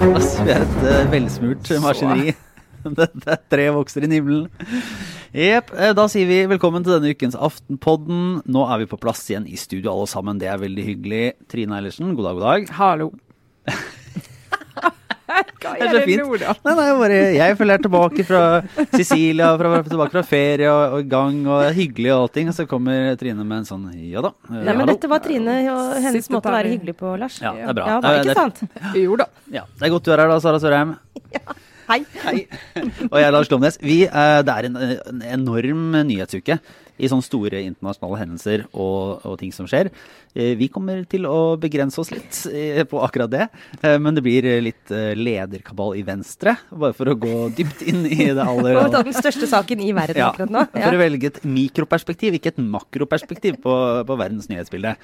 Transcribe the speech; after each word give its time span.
Altså, 0.00 0.44
vi 0.46 0.52
er 0.54 0.62
et 0.64 0.78
uh, 0.80 1.10
velsmurt 1.12 1.70
maskineri. 1.84 2.32
det, 2.96 3.08
det 3.24 3.36
tre 3.52 3.66
vokser 3.74 4.06
i 4.06 4.10
himmelen. 4.14 4.46
Jepp. 5.36 5.72
eh, 5.76 5.92
Da 5.96 6.06
sier 6.10 6.28
vi 6.30 6.38
velkommen 6.50 6.86
til 6.86 6.96
denne 6.96 7.12
ukens 7.12 7.36
Aftenpodden. 7.36 8.40
Nå 8.48 8.64
er 8.72 8.80
vi 8.82 8.88
på 8.90 8.98
plass 9.02 9.26
igjen 9.28 9.44
i 9.44 9.60
studio 9.60 9.92
alle 9.92 10.08
sammen. 10.10 10.40
Det 10.40 10.48
er 10.48 10.62
veldig 10.62 10.86
hyggelig. 10.88 11.24
Trine 11.52 11.76
Eilertsen, 11.76 12.14
god 12.16 12.30
dag, 12.30 12.40
god 12.40 12.46
dag. 12.48 12.72
Hallo. 12.80 13.10
Hva 15.60 15.72
Det 15.78 15.86
er 15.86 16.22
nå, 16.24 16.36
da? 16.40 16.54
Nei, 16.66 16.74
nei, 16.78 16.86
bare, 17.00 17.18
jeg 17.36 17.56
følger 17.58 17.76
er 17.78 17.84
tilbake 17.84 18.24
fra 18.26 18.40
Sicilia, 18.96 19.50
fra, 19.60 19.70
tilbake 19.86 20.14
fra 20.16 20.22
ferie 20.26 20.70
og, 20.72 20.96
og 20.96 21.04
i 21.04 21.08
gang, 21.12 21.40
og 21.46 21.62
det 21.62 21.68
er 21.70 21.76
hyggelig 21.78 22.10
og 22.14 22.24
allting. 22.24 22.50
Og 22.52 22.56
så 22.58 22.66
kommer 22.70 23.14
Trine 23.20 23.44
med 23.46 23.62
en 23.62 23.68
sånn 23.68 23.86
ja 24.10 24.24
da. 24.26 24.32
eh, 24.50 24.56
Nei, 24.56 24.64
men 24.66 24.82
hallo. 24.82 24.88
dette 24.94 25.10
var 25.12 25.22
Trine 25.24 25.56
og 25.70 25.94
hennes 26.00 26.24
Sitter 26.26 26.36
måte 26.38 26.50
å 26.52 26.56
være 26.58 26.74
hyggelig 26.74 26.96
på, 27.00 27.14
Lars. 27.20 27.38
Ja, 27.42 27.54
det 27.56 27.68
er 27.70 27.78
bra. 27.80 27.86
Ja, 27.92 28.00
Det 28.00 28.10
er- 28.10 28.20
ikke 28.20 28.28
det 28.28 28.36
er- 28.36 28.42
sant? 28.42 28.62
Jo 29.06 29.16
da. 29.22 29.28
Ja, 29.60 29.64
det 29.78 29.88
er 29.88 29.94
godt 29.96 30.08
du 30.08 30.12
er 30.16 30.24
her 30.24 30.32
da, 30.34 30.40
Sara 30.42 30.62
Sørheim. 30.62 30.96
Hei. 31.90 32.04
Og 33.10 33.16
jeg 33.18 33.24
er 33.26 33.32
Lars 33.34 33.48
Glomnes. 33.50 33.78
Vi, 33.82 34.04
eh, 34.06 34.42
det 34.46 34.54
er 34.54 34.68
en, 34.68 34.76
en 34.78 35.22
enorm 35.40 35.88
nyhetsuke 36.06 36.60
i 37.00 37.08
sånne 37.10 37.24
store 37.24 37.62
internasjonale 37.64 38.18
hendelser 38.20 38.64
og, 38.70 39.24
og 39.26 39.38
ting 39.40 39.52
som 39.54 39.68
skjer. 39.70 39.90
Eh, 40.34 40.54
Vi 40.60 40.68
kommer 40.72 41.02
til 41.10 41.26
å 41.26 41.56
begrense 41.60 42.00
oss 42.02 42.12
litt 42.12 42.42
eh, 42.52 42.82
på 42.88 43.00
akkurat 43.02 43.30
det, 43.32 43.46
eh, 43.80 43.96
men 44.02 44.16
det 44.16 44.24
blir 44.24 44.46
litt 44.62 44.92
lederkabal 45.16 45.96
i 45.98 46.04
Venstre, 46.06 46.56
bare 46.70 46.96
for 46.96 47.10
å 47.10 47.16
gå 47.18 47.48
dypt 47.56 47.82
inn 47.90 48.04
i 48.06 48.28
det 48.30 48.44
aller 48.50 48.78
Og 48.82 48.92
ta 48.94 49.02
den 49.06 49.16
største 49.16 49.48
saken 49.50 49.82
i 49.84 49.90
verden 49.96 50.20
ja, 50.22 50.30
akkurat 50.30 50.52
nå. 50.54 50.64
Ja. 50.74 50.84
For 50.86 50.98
å 50.98 51.02
velge 51.02 51.30
et 51.32 51.40
mikroperspektiv, 51.46 52.36
ikke 52.38 52.54
et 52.54 52.62
makroperspektiv 52.62 53.60
på, 53.64 53.74
på 54.06 54.18
verdens 54.20 54.50
nyhetsbilde. 54.50 54.94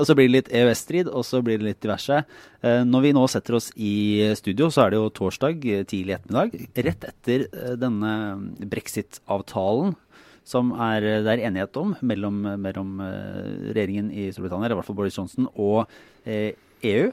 Og 0.00 0.04
så 0.08 0.16
blir 0.16 0.28
det 0.28 0.34
litt 0.36 0.52
EØS-strid, 0.54 1.10
og 1.10 1.24
så 1.26 1.40
blir 1.44 1.60
det 1.60 1.68
litt 1.70 1.82
diverse. 1.84 2.22
Når 2.64 3.04
vi 3.04 3.12
nå 3.16 3.24
setter 3.30 3.58
oss 3.58 3.70
i 3.76 3.94
studio, 4.38 4.70
så 4.72 4.86
er 4.86 4.94
det 4.94 5.00
jo 5.00 5.10
torsdag 5.18 5.60
tidlig 5.90 6.16
ettermiddag. 6.16 6.54
Rett 6.86 7.08
etter 7.10 7.46
denne 7.80 8.14
brexit-avtalen 8.74 9.94
som 10.44 10.72
er, 10.76 11.00
det 11.24 11.30
er 11.38 11.42
enighet 11.48 11.76
om 11.80 11.94
mellom, 12.04 12.42
mellom 12.60 12.98
eh, 13.00 13.72
regjeringen 13.72 14.10
i 14.12 14.26
Storbritannia, 14.34 14.66
eller 14.68 14.76
i 14.76 14.80
hvert 14.82 14.88
fall 14.90 14.98
Boris 14.98 15.16
Johnson, 15.16 15.46
og 15.56 15.86
eh, 16.28 16.52
EU. 16.84 17.06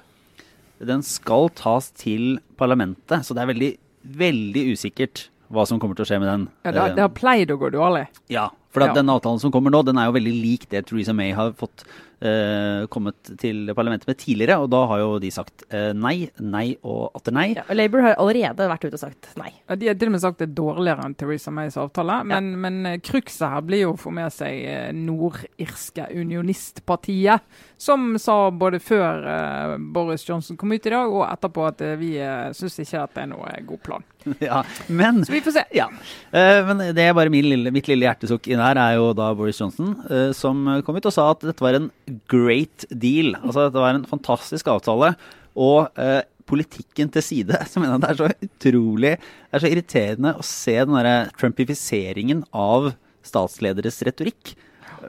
Den 0.81 1.03
skal 1.05 1.47
tas 1.55 1.91
til 1.95 2.39
parlamentet, 2.59 3.23
så 3.23 3.35
det 3.38 3.43
er 3.45 3.51
veldig, 3.53 3.71
veldig 4.17 4.63
usikkert 4.73 5.27
hva 5.51 5.65
som 5.67 5.79
kommer 5.79 5.95
til 5.99 6.05
å 6.07 6.09
skje 6.09 6.19
med 6.23 6.29
den. 6.31 6.43
Ja, 6.65 6.71
det, 6.71 6.79
har- 6.81 6.95
det 6.97 7.03
har 7.05 7.13
pleid 7.15 7.51
å 7.53 7.59
gå 7.61 7.69
dårlig. 7.75 8.05
Ja, 8.33 8.49
for 8.72 8.81
Ja. 8.88 8.94
den 8.95 9.09
avtalen 9.11 9.39
som 9.39 9.52
kommer 9.52 9.69
nå, 9.73 9.83
den 9.86 9.97
er 10.00 10.08
jo 10.09 10.16
veldig 10.19 10.33
lik 10.41 10.69
det 10.72 10.86
Theresa 10.88 11.14
May 11.14 11.31
har 11.36 11.52
fått 11.59 11.83
eh, 12.22 12.86
kommet 12.94 13.31
til 13.41 13.72
parlamentet 13.75 14.08
med 14.08 14.17
tidligere, 14.22 14.59
og 14.61 14.69
da 14.72 14.86
har 14.88 15.00
jo 15.02 15.19
de 15.19 15.31
sagt 15.33 15.63
eh, 15.73 15.89
nei, 15.97 16.30
nei 16.39 16.78
og 16.83 17.11
atter 17.17 17.33
nei. 17.36 17.47
Ja, 17.58 17.63
og 17.67 17.75
Labour 17.75 18.02
har 18.05 18.16
allerede 18.22 18.67
vært 18.69 18.86
ute 18.86 18.94
og 18.95 19.02
sagt 19.02 19.31
nei. 19.41 19.50
Ja, 19.67 19.75
De 19.75 19.88
har 19.89 19.95
til 20.00 20.11
og 20.11 20.16
med 20.16 20.22
sagt 20.23 20.39
det 20.39 20.50
er 20.52 20.55
dårligere 20.59 21.03
enn 21.08 21.16
Theresa 21.17 21.52
Mays 21.52 21.78
avtale. 21.81 22.19
Men, 22.30 22.52
men 22.61 22.80
eh, 22.86 23.00
krukset 23.03 23.47
her 23.50 23.66
blir 23.66 23.83
jo 23.88 23.94
å 23.95 24.00
få 24.00 24.13
med 24.13 24.31
seg 24.36 24.61
eh, 24.69 24.91
nordirske 24.95 26.08
unionistpartiet, 26.13 27.41
som 27.81 28.13
sa 28.22 28.52
både 28.53 28.80
før 28.83 29.25
eh, 29.28 29.75
Boris 29.94 30.28
Johnson 30.30 30.58
kom 30.58 30.72
ut 30.75 30.85
i 30.85 30.94
dag, 30.94 31.09
og 31.11 31.25
etterpå 31.28 31.66
at 31.72 31.81
eh, 31.85 31.95
vi 32.00 32.13
eh, 32.22 32.52
syns 32.58 32.78
ikke 32.83 33.02
at 33.08 33.16
det 33.17 33.23
er 33.25 33.31
noe 33.33 33.56
god 33.67 33.81
plan. 33.85 34.06
ja, 34.39 34.61
men 34.94 35.23
Så 35.25 35.33
vi 35.33 35.41
får 35.41 35.56
se. 35.58 35.63
ja. 35.73 35.88
Eh, 36.31 36.61
men 36.67 36.83
det 36.94 37.08
er 37.09 37.16
bare 37.17 37.31
min 37.33 37.47
lille, 37.50 37.72
mitt 37.73 37.88
lille 37.89 38.06
hjertesukk 38.06 38.52
inn 38.61 38.67
her 38.69 38.79
er 38.79 38.97
jo 38.99 39.11
da 39.17 39.31
Boris 39.37 39.59
Johnson, 39.61 39.95
eh, 40.07 40.31
som 40.37 40.63
kom 40.85 40.97
ut 40.97 41.09
og 41.09 41.15
sa 41.15 41.31
at 41.33 41.43
dette 41.43 41.65
var 41.65 41.77
en 41.77 41.89
great 42.31 42.85
deal. 42.91 43.33
Altså 43.41 43.67
dette 43.67 43.81
var 43.81 43.97
en 43.97 44.07
fantastisk 44.09 44.69
avtale. 44.71 45.15
Og 45.59 45.89
eh, 45.99 46.21
politikken 46.47 47.11
til 47.11 47.25
side. 47.25 47.59
Så 47.69 47.81
mener 47.81 47.97
jeg 47.97 48.03
det 48.03 48.11
er 48.11 48.19
så 48.21 48.47
utrolig 48.47 49.13
Det 49.17 49.57
er 49.57 49.63
så 49.63 49.71
irriterende 49.71 50.35
å 50.38 50.45
se 50.45 50.77
den 50.77 50.97
derre 50.97 51.16
trumpifiseringen 51.39 52.45
av 52.53 52.94
statslederes 53.25 54.01
retorikk. 54.07 54.55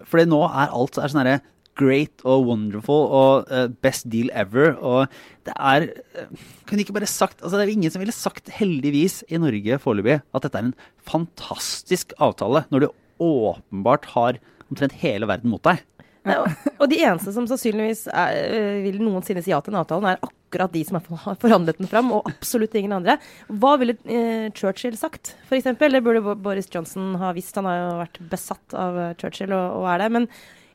For 0.08 0.22
nå 0.24 0.44
er 0.48 0.72
alt 0.72 0.98
er 0.98 1.12
sånn 1.12 1.24
herre 1.24 1.41
great 1.78 2.20
og 2.28 2.44
wonderful 2.50 3.06
og 3.16 3.52
uh, 3.52 3.66
best 3.84 4.08
deal 4.12 4.28
ever. 4.36 4.74
Og 4.76 5.08
det 5.46 5.54
er 5.56 5.86
eh, 5.88 6.42
Kunne 6.68 6.84
ikke 6.84 6.94
bare 6.96 7.08
sagt 7.10 7.41
altså 7.41 7.56
Det 7.56 7.64
er 7.64 7.72
ingen 7.72 7.92
som 7.92 8.02
ville 8.02 8.14
sagt, 8.14 8.52
heldigvis, 8.52 9.22
i 9.32 9.41
Norge 9.41 9.78
foreløpig, 9.82 10.20
at 10.20 10.44
dette 10.44 10.60
er 10.60 10.68
en 10.68 10.76
fantastisk 11.08 12.12
avtale, 12.22 12.66
når 12.70 12.84
du 12.84 12.91
åpenbart 13.20 14.04
har 14.14 14.38
omtrent 14.70 14.92
hele 15.02 15.26
verden 15.28 15.50
mot 15.52 15.62
deg. 15.66 15.82
Nei, 16.22 16.36
og, 16.38 16.68
og 16.78 16.86
de 16.92 17.00
eneste 17.02 17.32
som 17.34 17.48
sannsynligvis 17.50 18.04
er, 18.14 18.36
øh, 18.54 18.76
vil 18.84 19.00
noensinne 19.02 19.42
si 19.42 19.50
ja 19.50 19.58
til 19.60 19.72
den 19.74 19.80
avtalen, 19.80 20.06
er 20.12 20.20
akkurat 20.22 20.70
de 20.70 20.84
som 20.86 21.00
har 21.00 21.02
for- 21.08 21.34
forhandlet 21.42 21.80
den 21.82 21.90
fram, 21.90 22.12
og 22.14 22.28
absolutt 22.30 22.76
ingen 22.78 22.94
andre. 22.94 23.16
Hva 23.50 23.72
ville 23.80 23.96
eh, 24.06 24.46
Churchill 24.54 24.94
sagt, 25.00 25.32
f.eks.? 25.48 25.66
Det 25.80 26.02
burde 26.06 26.22
Boris 26.38 26.70
Johnson 26.70 27.16
ha 27.18 27.32
visst. 27.34 27.58
Han 27.58 27.66
har 27.66 27.80
jo 27.80 27.88
vært 28.04 28.20
besatt 28.30 28.76
av 28.78 28.98
eh, 29.02 29.14
Churchill 29.18 29.50
og, 29.56 29.80
og 29.82 29.88
er 29.96 30.04
det. 30.04 30.10
Men 30.14 30.28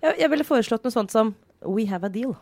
jeg, 0.03 0.17
jeg 0.19 0.33
ville 0.35 0.47
foreslått 0.51 0.83
noe 0.83 0.97
sånt 0.97 1.15
som 1.15 1.31
We 1.63 1.87
have 1.89 2.03
a 2.05 2.11
deal. 2.11 2.35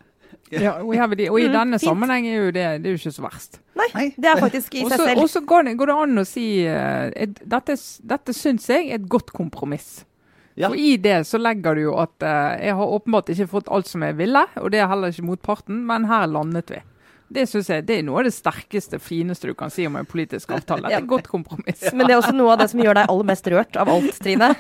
Ja, 0.51 0.75
we 0.85 0.95
have 0.97 1.11
a 1.17 1.29
og 1.31 1.39
i 1.39 1.47
Mm, 1.47 1.53
denne 1.53 1.79
fint. 1.79 1.89
sammenheng 1.89 2.27
er 2.27 2.35
jo 2.45 2.51
det, 2.51 2.65
det 2.83 2.85
er 2.89 2.93
jo 2.93 2.99
ikke 3.01 3.11
så 3.15 3.23
verst. 3.25 3.59
Nei, 3.75 4.13
det 4.17 4.25
er 4.29 4.37
faktisk 4.39 4.75
i 4.75 4.83
seg 4.89 4.99
selv. 4.99 5.21
Og 5.23 5.29
så 5.29 5.41
går, 5.45 5.63
det- 5.65 5.77
går 5.77 5.85
det 5.87 5.95
an 6.03 6.17
å 6.21 6.25
si 6.25 6.45
uh, 6.67 7.09
et, 7.15 7.33
Dette, 7.49 7.75
dette 8.05 8.33
syns 8.33 8.67
jeg 8.69 8.89
er 8.91 8.95
et 8.99 9.09
godt 9.09 9.33
kompromiss. 9.33 10.05
Ja. 10.55 10.69
For 10.69 10.75
i 10.79 10.95
det 10.97 11.25
så 11.27 11.37
legger 11.41 11.75
du 11.75 11.81
jo 11.81 11.95
at 11.99 12.13
uh, 12.23 12.55
jeg 12.61 12.75
har 12.77 12.93
åpenbart 12.99 13.27
ikke 13.33 13.49
fått 13.51 13.67
alt 13.67 13.87
som 13.87 14.01
jeg 14.03 14.15
ville, 14.15 14.45
og 14.61 14.71
det 14.71 14.79
er 14.79 14.87
heller 14.87 15.11
ikke 15.11 15.25
motparten, 15.27 15.81
men 15.85 16.05
her 16.05 16.27
landet 16.27 16.69
vi. 16.71 16.79
Det 17.27 17.47
synes 17.49 17.69
jeg 17.71 17.85
det 17.87 17.97
er 17.99 18.03
noe 18.05 18.21
av 18.21 18.27
det 18.27 18.33
sterkeste, 18.35 18.99
fineste 19.01 19.49
du 19.49 19.55
kan 19.57 19.71
si 19.73 19.87
om 19.87 19.95
en 19.97 20.05
politisk 20.05 20.51
avtale. 20.53 20.89
Det 20.91 20.99
et 20.99 21.07
godt 21.09 21.29
kompromiss. 21.31 21.81
Men 21.91 22.05
det 22.05 22.13
er 22.13 22.19
også 22.21 22.35
noe 22.35 22.53
av 22.53 22.61
det 22.61 22.69
som 22.71 22.83
gjør 22.83 22.99
deg 22.99 23.13
aller 23.13 23.29
mest 23.31 23.49
rørt 23.51 23.79
av 23.81 23.91
alt, 23.91 24.19
Trine. 24.21 24.51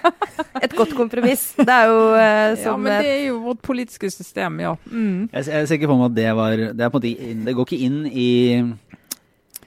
Et 0.65 0.73
godt 0.73 0.95
kompromiss. 0.97 1.51
Det 1.59 1.69
er 1.69 1.91
jo 1.91 1.99
eh, 2.17 2.55
Ja, 2.65 2.73
men 2.79 2.89
det 2.89 3.11
eh, 3.11 3.11
er 3.19 3.23
jo 3.27 3.39
vårt 3.45 3.61
politiske 3.65 4.09
system, 4.11 4.59
ja. 4.63 4.73
Mm. 4.89 5.27
Jeg, 5.31 5.45
jeg 5.45 5.61
er 5.61 5.69
sikker 5.69 5.91
på 5.91 5.99
meg 5.99 6.09
at 6.09 6.17
det 6.17 6.31
var 6.37 6.55
Det, 6.65 6.81
er 6.81 6.93
på 6.93 7.01
en 7.01 7.05
måte, 7.05 7.35
det 7.45 7.55
går 7.57 7.69
ikke 7.69 7.83
inn 7.85 8.01
i 8.09 8.29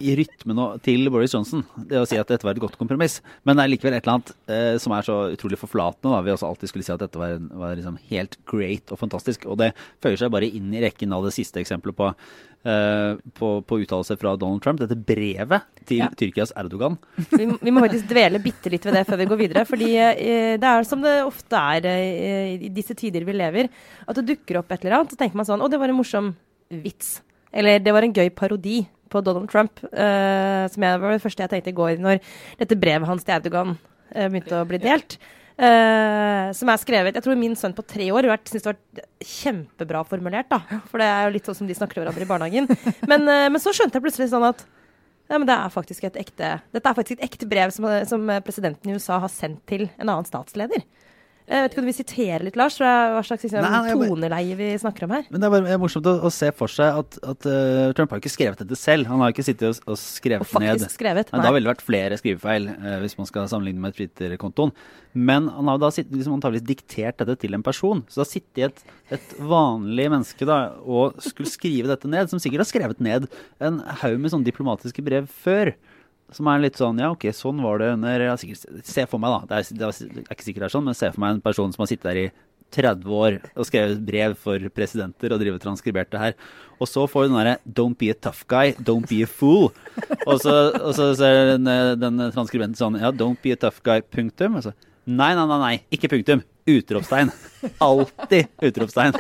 i 0.01 0.15
rytmen 0.19 0.59
til 0.85 1.09
Boris 1.13 1.33
Johnson, 1.35 1.65
det 1.89 1.99
å 2.01 2.07
si 2.09 2.19
at 2.21 2.29
dette 2.31 2.47
var 2.47 2.55
et 2.57 2.63
godt 2.63 2.77
kompromiss. 2.81 3.19
Men 3.47 3.59
det 3.59 3.65
er 3.65 3.73
likevel 3.73 3.97
et 3.97 4.05
eller 4.07 4.19
annet 4.19 4.33
eh, 4.51 4.75
som 4.83 4.95
er 4.97 5.07
så 5.07 5.17
utrolig 5.35 5.59
forflatende. 5.61 6.13
Da. 6.15 6.21
Vi 6.27 6.35
også 6.35 6.49
alltid 6.51 6.71
skulle 6.73 6.87
si 6.87 6.93
at 6.95 7.03
dette 7.03 7.19
var, 7.21 7.39
var 7.59 7.75
liksom 7.79 7.97
helt 8.11 8.37
great 8.49 8.93
og 8.95 9.01
fantastisk. 9.01 9.47
Og 9.51 9.59
det 9.63 9.73
føyer 10.05 10.21
seg 10.21 10.33
bare 10.35 10.49
inn 10.51 10.71
i 10.75 10.83
rekken 10.85 11.13
av 11.17 11.27
det 11.27 11.35
siste 11.37 11.61
eksempelet 11.63 11.97
på, 11.99 12.11
eh, 12.69 13.19
på, 13.39 13.51
på 13.67 13.81
uttalelser 13.85 14.19
fra 14.21 14.35
Donald 14.41 14.63
Trump. 14.65 14.81
Dette 14.83 14.99
brevet 14.99 15.67
til 15.89 16.03
Ja. 16.05 16.11
Tyrkias 16.15 16.53
Erdogan. 16.61 16.99
vi, 17.33 17.47
vi 17.63 17.73
må 17.73 17.81
faktisk 17.87 18.11
dvele 18.11 18.43
bitte 18.45 18.71
litt 18.71 18.85
ved 18.87 18.99
det 18.99 19.07
før 19.09 19.23
vi 19.23 19.29
går 19.31 19.43
videre. 19.45 19.65
fordi 19.69 19.93
eh, 19.99 20.57
det 20.61 20.69
er 20.69 20.85
som 20.87 21.03
det 21.03 21.17
ofte 21.27 21.57
er 21.79 21.89
eh, 21.91 22.53
i 22.69 22.73
disse 22.75 22.95
tider 22.99 23.25
vi 23.27 23.35
lever, 23.39 23.71
at 24.07 24.21
det 24.21 24.27
dukker 24.35 24.61
opp 24.61 24.71
et 24.77 24.85
eller 24.85 25.01
annet, 25.01 25.15
så 25.15 25.19
tenker 25.21 25.39
man 25.41 25.49
sånn 25.49 25.65
Å, 25.65 25.71
det 25.73 25.81
var 25.81 25.91
en 25.91 25.99
morsom 25.99 26.35
vits. 26.69 27.19
Eller 27.49 27.79
det 27.81 27.93
var 27.97 28.05
en 28.05 28.13
gøy 28.13 28.29
parodi 28.37 28.83
på 29.11 29.23
Donald 29.25 29.51
Trump. 29.51 29.83
uh, 29.93 30.65
som 30.73 30.85
jeg, 30.85 31.01
var 31.03 31.15
det 31.15 31.25
første 31.25 31.45
jeg 31.45 31.53
tenkte 31.55 31.73
i 31.73 31.77
går 31.81 31.99
når 32.03 32.23
dette 32.61 32.79
brevet 32.79 33.09
hans 33.09 33.27
til 33.27 33.37
Erdogan 33.37 33.75
uh, 33.75 34.27
begynte 34.29 34.61
å 34.61 34.69
bli 34.69 34.81
delt. 34.83 35.19
Uh, 35.59 36.55
som 36.55 36.71
er 36.71 36.79
skrevet 36.79 37.17
Jeg 37.19 37.25
tror 37.25 37.35
min 37.35 37.57
sønn 37.59 37.73
på 37.75 37.83
tre 37.83 38.05
år 38.15 38.29
syns 38.47 38.63
det 38.63 38.71
var 38.71 39.07
kjempebra 39.27 40.05
formulert. 40.07 40.51
da 40.53 40.61
For 40.91 41.03
det 41.03 41.09
er 41.11 41.27
jo 41.27 41.35
litt 41.35 41.51
sånn 41.51 41.63
som 41.63 41.71
de 41.71 41.75
snakker 41.75 41.99
til 41.99 42.05
hverandre 42.05 42.27
i 42.27 42.31
barnehagen. 42.31 42.69
Men, 43.11 43.27
men 43.27 43.63
så 43.63 43.75
skjønte 43.75 43.99
jeg 43.99 44.05
plutselig 44.07 44.31
sånn 44.31 44.47
at 44.47 44.63
ja, 45.29 45.37
men 45.37 45.45
det 45.49 45.59
er 45.59 45.73
faktisk 45.73 46.07
et 46.09 46.15
ekte, 46.17 46.55
dette 46.73 46.89
er 46.89 46.97
faktisk 46.97 47.19
et 47.19 47.27
ekte 47.27 47.45
brev 47.51 47.73
som, 47.75 47.85
som 48.09 48.23
presidenten 48.47 48.89
i 48.89 48.95
USA 48.97 49.19
har 49.21 49.29
sendt 49.29 49.61
til 49.69 49.85
en 49.99 50.07
annen 50.07 50.25
statsleder. 50.25 50.87
Jeg 51.49 51.65
vet 51.65 51.73
ikke 51.73 51.81
om 51.81 51.87
du 51.87 51.89
vil 51.89 51.97
sitere 51.97 52.45
litt, 52.45 52.57
Lars, 52.61 52.75
fra 52.77 52.91
hva 53.15 53.23
slags 53.25 53.47
liksom, 53.47 53.65
Nei, 53.65 53.93
toneleie 53.97 54.57
vi 54.59 54.67
snakker 54.83 55.07
om 55.07 55.15
her? 55.17 55.25
Men 55.33 55.41
det 55.41 55.49
er 55.49 55.55
bare 55.55 55.79
morsomt 55.81 56.09
å, 56.11 56.13
å 56.29 56.33
se 56.33 56.51
for 56.57 56.69
seg 56.73 56.99
at, 57.01 57.17
at 57.33 57.49
uh, 57.49 57.89
Trump 57.97 58.13
har 58.13 58.21
ikke 58.21 58.33
skrevet 58.35 58.61
dette 58.61 58.77
selv. 58.77 59.09
Han 59.09 59.25
har 59.25 59.33
ikke 59.33 59.47
sittet 59.47 59.65
og, 59.71 59.81
og 59.89 59.97
skrevet 60.01 60.45
Og 60.45 60.65
ned 60.65 60.85
skrevet. 60.93 61.33
Men 61.33 61.47
da 61.47 61.53
ville 61.55 61.65
det 61.65 61.73
vært 61.73 61.87
flere 61.87 62.19
skrivefeil, 62.21 62.69
uh, 62.75 62.99
hvis 63.01 63.17
man 63.17 63.31
skal 63.31 63.49
sammenligne 63.49 63.81
med 63.81 63.97
Twitter-kontoen. 63.97 64.75
Men 65.17 65.49
han 65.55 65.73
har 65.73 65.81
da 65.81 65.89
liksom, 65.97 66.37
antakeligvis 66.37 66.69
diktert 66.69 67.25
dette 67.25 67.39
til 67.41 67.57
en 67.57 67.65
person. 67.65 68.05
Så 68.13 68.21
da 68.21 68.29
sitter 68.29 68.69
et, 68.69 68.85
et 69.17 69.37
vanlig 69.41 70.11
menneske 70.13 70.49
da, 70.49 70.61
og 70.85 71.17
skulle 71.25 71.49
skrive 71.49 71.89
dette 71.89 72.13
ned, 72.13 72.29
som 72.29 72.43
sikkert 72.43 72.67
har 72.67 72.73
skrevet 72.75 73.01
ned 73.01 73.31
en 73.65 73.81
haug 74.03 74.21
med 74.21 74.37
sånne 74.37 74.51
diplomatiske 74.51 75.07
brev 75.07 75.33
før. 75.33 75.73
Som 76.35 76.51
er 76.51 76.61
litt 76.61 76.77
sånn 76.77 76.99
Ja, 77.01 77.13
ok, 77.15 77.31
sånn 77.37 77.63
var 77.65 77.81
det 77.81 77.93
under 77.95 78.27
ja, 78.27 78.35
sikkert, 78.41 78.85
Se 78.85 79.07
for 79.09 79.23
meg, 79.23 79.33
da. 79.33 79.49
Det 79.49 79.57
er, 79.57 79.79
det 79.81 80.21
er 80.27 80.35
ikke 80.35 80.47
sikkert 80.47 80.67
det 80.67 80.69
er 80.69 80.77
sånn, 80.77 80.87
men 80.89 80.99
se 80.99 81.11
for 81.15 81.25
meg 81.25 81.37
en 81.37 81.45
person 81.45 81.73
som 81.73 81.85
har 81.85 81.91
sittet 81.91 82.09
der 82.11 82.23
i 82.27 82.29
30 82.75 83.15
år 83.17 83.39
og 83.57 83.65
skrevet 83.65 84.01
brev 84.05 84.35
for 84.37 84.65
presidenter 84.77 85.33
og 85.33 85.41
drevet 85.41 85.63
transkribert 85.63 86.11
det 86.13 86.21
her. 86.21 86.35
Og 86.77 86.91
så 86.91 87.07
får 87.09 87.25
du 87.25 87.31
den 87.31 87.39
derre 87.41 87.57
'don't 87.65 87.97
be 87.97 88.11
a 88.13 88.15
tough 88.15 88.45
guy, 88.47 88.75
don't 88.77 89.09
be 89.09 89.23
a 89.25 89.27
fool'. 89.29 89.73
Og 90.27 90.41
så, 90.41 90.55
og 90.77 90.93
så 90.95 91.15
ser 91.17 91.57
den, 91.57 91.65
den 92.01 92.21
transkribenten 92.35 92.77
sånn 92.77 93.01
Ja, 93.01 93.11
'don't 93.11 93.41
be 93.43 93.53
a 93.53 93.57
tough 93.57 93.81
guy', 93.81 94.03
punktum. 94.03 94.57
Og 94.57 94.69
så, 94.69 94.75
nei, 95.07 95.35
nei, 95.35 95.47
nei, 95.47 95.59
nei, 95.65 95.75
ikke 95.91 96.13
punktum. 96.13 96.45
utropstegn. 96.69 97.33
Alltid 97.81 98.49
utropstegn. 98.61 99.17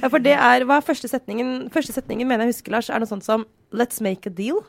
Ja, 0.00 0.08
for 0.08 0.22
det 0.22 0.32
er, 0.32 0.64
Hva 0.64 0.78
er 0.80 0.86
første 0.86 1.08
setningen? 1.10 1.68
Første 1.72 1.92
setningen 1.92 2.28
mener 2.28 2.46
jeg 2.46 2.54
husker, 2.54 2.72
Lars, 2.72 2.88
er 2.88 3.02
noe 3.02 3.10
sånt 3.10 3.26
som 3.26 3.44
Let's 3.72 4.00
make 4.02 4.28
a 4.28 4.32
deal. 4.32 4.62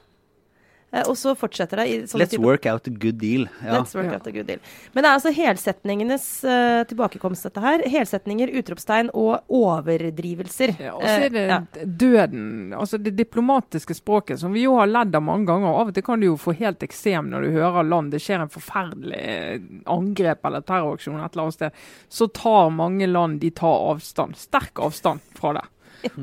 Eh, 0.94 1.04
og 1.08 1.16
så 1.16 1.32
fortsetter 1.40 1.80
det 1.80 1.86
i 1.88 1.98
sånne 2.04 2.26
Let's 2.26 2.34
type- 2.36 2.44
work 2.44 2.66
out 2.68 2.88
a 2.88 2.92
good 2.92 3.16
deal. 3.22 3.46
Ja. 3.64 3.78
Let's 3.80 3.96
work 3.96 4.10
Ja. 4.12 4.14
out 4.20 4.28
a 4.28 4.32
good 4.32 4.46
deal. 4.48 4.60
Men 4.94 5.04
det 5.04 5.10
er 5.10 5.16
altså 5.20 5.32
helsetningenes 5.34 6.26
uh, 6.44 6.84
tilbakekomst, 6.90 7.44
dette 7.48 7.62
her. 7.64 7.84
Helsetninger, 7.88 8.52
utropstegn 8.60 9.10
og 9.14 9.40
overdrivelser. 9.50 10.76
Ja, 10.80 10.94
og 10.98 11.02
så 11.06 11.26
er 11.26 11.30
det 11.30 11.42
Eh, 11.42 11.48
ja. 11.48 11.60
døden, 11.86 12.74
altså 12.76 12.98
det 13.02 13.16
diplomatiske 13.16 13.96
språket, 13.96 14.40
som 14.40 14.52
vi 14.54 14.64
jo 14.66 14.76
har 14.78 14.88
ledd 14.88 15.16
av 15.16 15.24
mange 15.24 15.46
ganger. 15.48 15.68
Av 15.80 15.88
og 15.88 15.94
til 15.96 16.04
kan 16.04 16.20
du 16.20 16.28
jo 16.28 16.36
få 16.38 16.54
helt 16.60 16.80
eksem 16.84 17.30
når 17.32 17.42
du 17.48 17.52
hører 17.56 17.88
land, 17.88 18.12
det 18.12 18.22
skjer 18.22 18.42
en 18.42 18.50
forferdelig 18.52 19.84
angrep 19.88 20.46
eller 20.46 20.62
terroraksjon 20.62 21.24
et 21.24 21.32
eller 21.34 21.44
annet 21.48 21.54
sted. 21.54 21.72
Så 22.10 22.28
tar 22.34 22.70
mange 22.70 23.08
land 23.08 23.40
de 23.42 23.50
tar 23.52 23.80
avstand, 23.96 24.36
sterk 24.36 24.80
avstand 24.84 25.22
fra 25.38 25.54
det. 25.54 25.66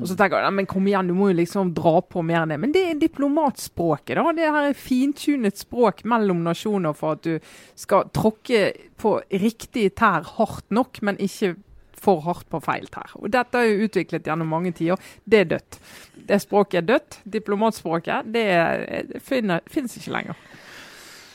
Og 0.01 0.07
så 0.11 0.17
tenker 0.19 0.43
jeg, 0.43 0.55
men 0.59 0.67
kom 0.67 0.87
igjen, 0.91 1.07
du 1.11 1.15
må 1.15 1.29
jo 1.31 1.37
liksom 1.39 1.71
dra 1.77 2.01
på 2.03 2.23
mer 2.27 2.43
enn 2.43 2.53
det. 2.55 2.59
Men 2.63 2.73
det 2.75 2.83
er 2.91 2.99
diplomatspråket, 3.03 4.17
da. 4.19 4.33
Det 4.35 4.49
her 4.51 4.69
er 4.73 4.79
fintunet 4.79 5.61
språk 5.61 6.03
mellom 6.09 6.43
nasjoner 6.47 6.97
for 6.99 7.17
at 7.19 7.23
du 7.27 7.39
skal 7.79 8.09
tråkke 8.17 8.65
på 8.99 9.15
riktig 9.31 9.91
tær 10.01 10.27
hardt 10.37 10.67
nok, 10.75 11.01
men 11.07 11.21
ikke 11.23 11.55
for 11.99 12.21
hardt 12.23 12.47
på 12.51 12.61
feil 12.63 12.87
tær. 12.95 13.11
Og 13.19 13.31
dette 13.35 13.59
er 13.59 13.71
jo 13.73 13.89
utviklet 13.89 14.27
gjennom 14.29 14.51
mange 14.55 14.71
tiår. 14.79 15.01
Det 15.27 15.41
er 15.45 15.49
dødt. 15.57 15.79
Det 16.29 16.39
språket 16.45 16.83
er 16.83 16.87
dødt. 16.93 17.17
Diplomatspråket, 17.39 18.29
det, 18.35 18.45
er- 18.55 19.09
det 19.15 19.23
finnes 19.27 19.97
ikke 19.99 20.15
lenger. 20.15 20.39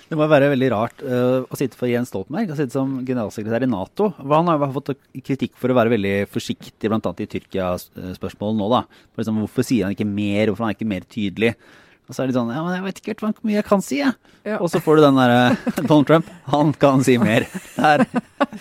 Det 0.10 0.18
må 0.20 0.28
være 0.30 0.52
veldig 0.52 0.70
rart 0.74 1.04
uh, 1.06 1.46
å 1.48 1.58
sitte 1.58 1.78
for 1.80 1.90
Jens 1.90 2.12
Stoltenberg, 2.12 2.52
å 2.54 2.58
sitte 2.58 2.76
som 2.76 3.00
generalsekretær 3.06 3.66
i 3.66 3.70
Nato. 3.72 4.12
Han 4.20 4.52
har 4.52 4.66
fått 4.76 4.94
kritikk 5.24 5.56
for 5.60 5.72
å 5.72 5.78
være 5.78 5.94
veldig 5.96 6.16
forsiktig 6.32 6.92
bl.a. 6.92 7.00
i 7.00 7.30
Tyrkia-spørsmålet 7.32 8.60
nå. 8.60 8.68
da. 8.74 8.84
For 9.14 9.24
liksom, 9.24 9.40
hvorfor 9.46 9.68
sier 9.68 9.88
han 9.88 9.96
ikke 9.96 10.10
mer, 10.10 10.52
hvorfor 10.52 10.68
er 10.68 10.72
han 10.72 10.78
ikke 10.78 10.92
mer 10.92 11.08
tydelig? 11.08 11.56
Og 12.04 12.16
så 12.16 12.24
er 12.24 12.30
det 12.30 12.36
sånn 12.36 12.52
Ja, 12.52 12.62
men 12.66 12.76
jeg 12.76 12.84
vet 12.84 13.00
ikke 13.00 13.14
helt 13.14 13.24
hvor 13.24 13.48
mye 13.48 13.60
jeg 13.62 13.68
kan 13.68 13.84
si, 13.84 14.02
jeg. 14.02 14.16
Ja. 14.44 14.58
Og 14.60 14.68
så 14.72 14.82
får 14.84 15.00
du 15.00 15.06
den 15.06 15.20
derre 15.20 15.56
Donald 15.88 16.10
Trump. 16.10 16.32
Han 16.52 16.74
kan 16.76 17.04
si 17.06 17.16
mer. 17.22 17.48
Det, 17.48 17.94
er, 17.94 18.04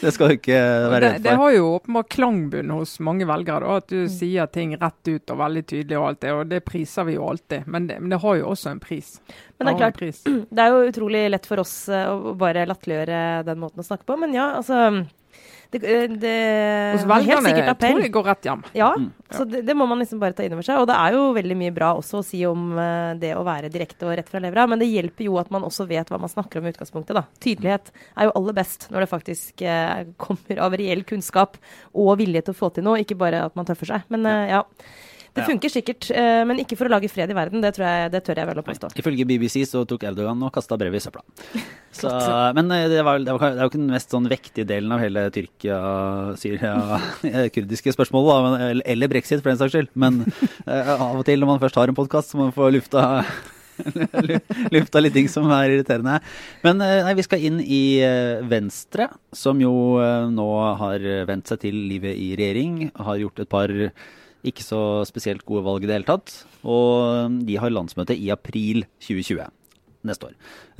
det 0.01 0.13
skal 0.15 0.29
du 0.29 0.35
ikke 0.39 0.57
være 0.57 1.01
redd 1.03 1.13
for. 1.13 1.23
det 1.23 1.23
det 1.31 1.37
har 1.43 1.53
jo 1.57 1.67
åpenbart 1.77 2.09
klangbunn 2.09 2.71
hos 2.71 2.99
mange 3.01 3.27
velgere, 3.29 3.61
da, 3.61 3.77
at 3.77 3.89
Mm. 3.93 4.05
du 4.07 4.09
sier 4.09 4.47
ting 4.53 4.77
rett 4.81 5.09
ut 5.09 5.31
og 5.31 5.39
veldig 5.39 5.65
tydelig 5.67 5.99
og 5.99 6.09
alt 6.09 6.21
det, 6.21 6.33
og 6.33 6.49
det 6.49 6.65
priser 6.65 7.05
vi 7.05 7.15
jo 7.15 7.29
alltid. 7.29 7.67
Men 7.67 7.87
det, 7.87 8.01
men 8.01 8.11
det 8.11 8.21
har 8.23 8.37
jo 8.37 8.47
også 8.53 8.71
en 8.71 8.81
pris. 8.81 9.21
Men 9.59 9.67
det 9.67 9.75
er 9.75 9.79
klart. 9.79 10.01
Det 10.53 10.59
er 10.63 10.69
jo 10.71 10.89
utrolig 10.91 11.31
lett 11.31 11.47
for 11.47 11.61
oss 11.61 11.89
eh, 11.89 12.07
å 12.09 12.35
bare 12.39 12.67
latterliggjøre 12.67 13.45
den 13.45 13.59
måten 13.63 13.81
å 13.81 13.87
snakke 13.87 14.05
på, 14.09 14.17
men 14.19 14.35
ja, 14.35 14.55
altså 14.59 15.05
Det, 15.73 15.81
eh, 15.89 16.07
det 16.21 16.33
Hos 16.93 17.03
helt 17.03 17.09
velgerne 17.09 17.49
sikkert 17.49 17.79
tror 17.81 18.03
jeg 18.05 18.13
går 18.13 18.27
rett 18.29 18.49
hjem. 18.49 18.65
Ja, 18.77 18.91
Mm. 18.93 19.07
så 19.33 19.45
det, 19.49 19.63
det 19.65 19.75
må 19.75 19.87
man 19.89 20.03
liksom 20.03 20.21
bare 20.21 20.37
ta 20.37 20.45
inn 20.45 20.53
over 20.53 20.67
seg. 20.67 20.83
Og 20.83 20.87
det 20.91 20.97
er 20.99 21.15
jo 21.17 21.23
veldig 21.33 21.57
mye 21.57 21.73
bra 21.75 21.95
også 21.97 22.21
å 22.21 22.25
si 22.27 22.43
om 22.47 22.79
eh, 22.79 23.15
det 23.23 23.31
å 23.39 23.45
være 23.47 23.71
direkte 23.73 24.05
og 24.07 24.17
rett 24.19 24.29
fra 24.29 24.43
levra, 24.45 24.67
men 24.69 24.83
det 24.83 24.91
hjelper 24.91 25.25
jo 25.25 25.39
at 25.41 25.51
man 25.55 25.65
også 25.65 25.87
vet 25.89 26.13
hva 26.13 26.21
man 26.21 26.29
snakker 26.33 26.61
om 26.61 26.69
i 26.69 26.75
utgangspunktet. 26.75 27.17
da. 27.17 27.25
Tydelighet 27.41 27.89
er 28.17 28.29
jo 28.29 28.35
aller 28.37 28.59
best 28.61 28.91
når 28.93 29.07
det 29.07 29.13
faktisk 29.15 29.63
eh, 29.63 30.05
kommer 30.21 30.61
av 30.61 30.77
reell 30.77 31.05
kunnskap 31.09 31.57
og 31.95 32.19
vilje 32.21 32.45
til 32.45 32.53
å 32.55 32.61
få 32.61 32.73
til 32.77 32.85
noe, 32.85 33.01
ikke 33.01 33.17
bare 33.17 33.47
at 33.47 33.57
man 33.57 33.65
tøffer 33.69 33.95
seg. 33.95 34.05
Men 34.13 34.29
ja. 34.29 34.61
ja. 34.61 34.63
Det 35.33 35.45
funker 35.49 35.71
sikkert, 35.73 36.11
eh, 36.13 36.43
men 36.45 36.59
ikke 36.61 36.77
for 36.77 36.85
å 36.89 36.93
lage 36.93 37.09
fred 37.09 37.31
i 37.33 37.37
verden. 37.37 37.63
Det, 37.65 37.71
tror 37.77 37.87
jeg, 37.89 38.11
det 38.13 38.21
tør 38.27 38.37
jeg 38.43 38.49
vel 38.51 38.59
å 38.61 38.65
påstå. 38.67 38.91
Ifølge 39.01 39.25
BBC 39.31 39.63
så 39.71 39.81
tok 39.89 40.03
Erdogan 40.11 40.43
og 40.45 40.53
kasta 40.53 40.77
brevet 40.81 41.01
i 41.01 41.05
søpla. 41.07 41.23
Så, 41.93 42.09
men 42.57 42.71
eh, 42.73 42.87
det, 42.89 43.03
var, 43.05 43.19
det, 43.21 43.33
var, 43.37 43.51
det 43.53 43.61
jo 43.65 43.69
ikke 43.69 43.81
den 43.83 43.91
mest 43.93 44.09
sånn 44.15 44.25
vektige 44.31 44.65
delen 44.69 44.93
av 44.97 45.01
hele 45.05 45.27
Tyrkia-Syria-kurdiske 46.43 47.93
spørsmålet, 47.93 48.29
da, 48.29 48.37
men- 48.47 48.61
eller- 48.71 48.87
eller 48.95 49.09
brexit 49.13 49.43
for 49.43 49.51
den 49.53 49.59
saks 49.61 49.73
skyld. 49.77 49.89
Men 49.95 50.25
eh, 50.67 50.89
av 50.95 51.17
og 51.19 51.25
til 51.29 51.39
når 51.41 51.47
man 51.53 51.61
først 51.61 51.75
har 51.77 51.89
en 51.89 51.95
podkast, 51.99 52.31
så 52.33 52.37
må 52.39 52.45
man 52.49 52.53
få 52.57 52.71
lufta 52.73 53.25
lufta 54.77 55.01
litt 55.01 55.15
ting 55.17 55.29
som 55.33 55.51
er 55.51 55.71
irriterende. 55.73 56.21
Men 56.65 56.81
eh, 56.85 57.03
nei, 57.07 57.15
vi 57.19 57.23
skal 57.27 57.41
inn 57.45 57.61
i 57.65 57.83
eh, 58.05 58.41
Venstre, 58.49 59.09
som 59.33 59.61
jo 59.63 59.73
eh, 60.03 60.27
nå 60.33 60.49
har 60.81 60.99
vent 61.29 61.47
seg 61.49 61.61
til 61.67 61.75
livet 61.93 62.17
i 62.17 62.33
regjering. 62.39 62.91
Har 62.97 63.17
gjort 63.21 63.41
et 63.45 63.49
par 63.53 63.69
ikke 64.45 64.65
så 64.67 64.79
spesielt 65.07 65.45
gode 65.47 65.63
valg 65.67 65.85
i 65.85 65.89
det 65.91 65.97
hele 66.01 66.09
tatt. 66.09 66.33
Og 66.67 67.37
de 67.47 67.59
har 67.63 67.71
landsmøte 67.73 68.17
i 68.19 68.31
april 68.35 68.85
2020. 69.05 69.45
Neste 70.03 70.27
år. 70.27 70.33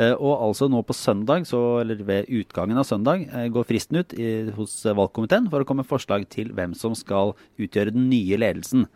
Eh, 0.03 0.17
Og 0.19 0.33
altså 0.49 0.67
nå 0.67 0.81
på 0.83 0.97
søndag, 0.99 1.45
så, 1.47 1.61
eller 1.85 2.01
ved 2.03 2.27
utgangen 2.27 2.77
av 2.81 2.89
søndag, 2.89 3.23
eh, 3.31 3.47
går 3.55 3.69
fristen 3.69 4.01
ut 4.01 4.15
i, 4.19 4.51
hos 4.57 4.81
eh, 4.85 4.97
valgkomiteen 4.99 5.47
for 5.53 5.63
å 5.63 5.69
komme 5.69 5.85
forslag 5.87 6.27
til 6.29 6.51
hvem 6.51 6.75
som 6.75 6.97
skal 6.99 7.31
utgjøre 7.63 7.95
den 7.95 8.09
nye 8.11 8.35
ledelsen. 8.43 8.89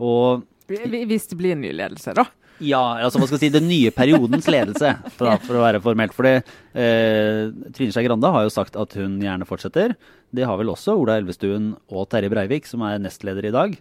Og 0.00 0.46
Hvis 0.66 1.28
det 1.28 1.36
blir 1.38 1.52
en 1.52 1.60
ny 1.60 1.74
ledelse, 1.76 2.14
da. 2.16 2.24
ja, 2.64 2.80
altså 3.04 3.20
hva 3.20 3.28
skal 3.28 3.36
jeg 3.36 3.50
si, 3.50 3.58
den 3.58 3.68
nye 3.68 3.92
periodens 3.92 4.48
ledelse, 4.48 4.94
for, 5.12 5.28
da, 5.28 5.36
for 5.44 5.60
å 5.60 5.66
være 5.66 5.82
formelt. 5.84 6.16
For 6.16 6.24
eh, 6.32 6.40
Trine 7.76 7.92
Skei 7.92 8.06
Grande 8.08 8.32
har 8.32 8.48
jo 8.48 8.54
sagt 8.56 8.80
at 8.80 8.96
hun 8.96 9.20
gjerne 9.20 9.44
fortsetter. 9.44 9.92
Det 10.32 10.48
har 10.48 10.56
vel 10.56 10.72
også 10.72 10.96
Ola 10.96 11.20
Elvestuen 11.20 11.74
og 11.92 12.08
Terje 12.08 12.32
Breivik, 12.32 12.64
som 12.66 12.80
er 12.88 12.96
nestleder 13.04 13.44
i 13.44 13.54
dag. 13.54 13.76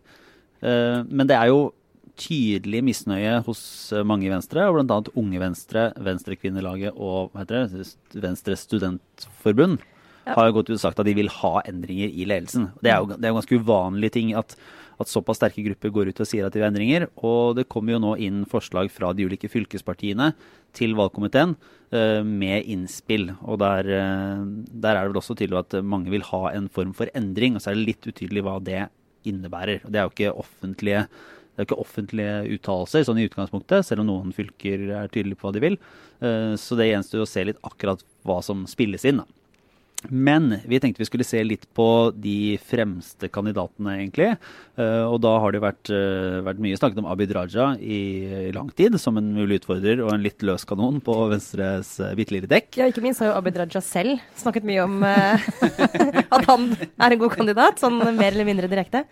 Eh, 0.65 1.01
men 1.05 1.29
det 1.29 1.37
er 1.37 1.51
jo 1.51 1.73
tydelig 2.19 2.81
misnøye 2.87 3.39
hos 3.45 3.61
eh, 3.93 4.05
mange 4.07 4.27
i 4.27 4.31
Venstre, 4.31 4.67
og 4.69 4.79
bl.a. 4.79 5.01
Unge 5.19 5.41
Venstre, 5.41 5.89
Venstrekvinnelaget 6.01 6.95
og 6.95 7.33
hva 7.33 7.43
heter 7.43 7.67
det, 7.75 7.89
Venstre 8.23 8.57
studentforbund 8.59 9.83
har 10.25 10.47
jo 10.47 10.55
gått 10.57 10.71
ut 10.71 10.77
og 10.79 10.81
sagt 10.81 11.01
at 11.01 11.07
de 11.07 11.13
vil 11.17 11.29
ha 11.29 11.59
endringer 11.69 12.09
i 12.09 12.25
ledelsen. 12.25 12.71
Det 12.81 12.91
er 12.91 13.03
jo, 13.03 13.13
det 13.13 13.27
er 13.27 13.33
jo 13.33 13.37
ganske 13.37 13.59
uvanlige 13.61 14.15
ting 14.15 14.31
at, 14.37 14.55
at 15.01 15.11
såpass 15.11 15.37
sterke 15.37 15.61
grupper 15.67 15.93
går 15.93 16.09
ut 16.09 16.21
og 16.23 16.29
sier 16.29 16.47
at 16.47 16.55
de 16.55 16.59
vil 16.59 16.65
ha 16.65 16.71
endringer. 16.73 17.07
Og 17.21 17.53
det 17.59 17.67
kommer 17.69 17.93
jo 17.93 18.01
nå 18.01 18.15
inn 18.25 18.41
forslag 18.49 18.89
fra 18.93 19.11
de 19.13 19.27
ulike 19.29 19.51
fylkespartiene 19.51 20.31
til 20.75 20.97
valgkomiteen 20.97 21.53
uh, 21.53 22.23
med 22.25 22.65
innspill. 22.73 23.29
Og 23.45 23.61
der, 23.61 23.85
uh, 23.85 24.41
der 24.73 24.95
er 24.95 25.03
det 25.03 25.13
vel 25.13 25.21
også 25.21 25.37
tydelig 25.37 25.61
at 25.61 25.77
mange 25.85 26.13
vil 26.13 26.25
ha 26.31 26.47
en 26.55 26.71
form 26.73 26.95
for 26.97 27.11
endring. 27.13 27.55
Og 27.55 27.61
så 27.61 27.71
er 27.71 27.77
det 27.77 27.89
litt 27.91 28.09
utydelig 28.09 28.47
hva 28.47 28.57
det 28.65 28.87
innebærer. 29.25 29.81
Det 29.85 29.99
er 29.99 30.07
jo 30.07 30.13
ikke 30.13 30.35
offentlige 30.45 31.07
det 31.55 31.63
er 31.63 31.67
ikke 31.69 31.79
offentlige 31.79 32.31
uttalelser 32.57 33.05
sånn 33.07 33.19
i 33.21 33.29
utgangspunktet, 33.29 33.85
selv 33.87 34.03
om 34.03 34.09
noen 34.09 34.33
fylker 34.35 34.89
er 34.91 35.07
tydelige 35.07 35.39
på 35.39 35.47
hva 35.47 35.53
de 35.55 35.61
vil. 35.63 35.77
Eh, 36.19 36.55
Så 36.59 36.75
det 36.75 36.89
gjenstår 36.91 37.23
å 37.23 37.27
se 37.31 37.45
litt 37.47 37.61
akkurat 37.63 38.03
hva 38.27 38.41
som 38.43 38.65
spilles 38.67 39.05
inn. 39.07 39.17
da. 39.23 39.25
Men 40.09 40.59
vi 40.65 40.79
tenkte 40.79 41.01
vi 41.03 41.07
skulle 41.09 41.27
se 41.27 41.41
litt 41.43 41.65
på 41.75 41.87
de 42.15 42.57
fremste 42.61 43.29
kandidatene, 43.33 43.97
egentlig. 43.99 44.31
Eh, 44.79 45.03
og 45.05 45.19
da 45.23 45.35
har 45.43 45.55
det 45.55 45.61
vært, 45.63 45.91
eh, 45.93 46.41
vært 46.45 46.61
mye 46.63 46.77
snakket 46.79 47.01
om 47.01 47.09
Abid 47.11 47.33
Raja 47.35 47.71
i, 47.79 48.51
lang 48.55 48.69
tid, 48.75 48.99
som 49.01 49.17
en 49.17 49.33
mulig 49.35 49.61
utfordrer 49.61 50.03
og 50.03 50.13
en 50.13 50.23
litt 50.23 50.43
løs 50.45 50.65
kanon 50.67 51.01
på 51.03 51.15
Venstres 51.31 51.95
bitte 52.17 52.35
lille 52.35 52.49
dekk. 52.51 52.77
Ja, 52.81 52.89
ikke 52.91 53.03
minst 53.05 53.23
har 53.23 53.31
jo 53.31 53.37
Abid 53.39 53.57
Raja 53.57 53.81
selv 53.83 54.19
snakket 54.35 54.67
mye 54.67 54.83
om 54.83 55.01
eh, 55.03 55.49
at 56.35 56.45
han 56.49 56.71
er 56.75 57.15
en 57.15 57.19
god 57.21 57.35
kandidat, 57.37 57.81
sånn 57.81 57.99
mer 58.15 58.31
eller 58.33 58.47
mindre 58.47 58.69
direkte. 58.71 59.05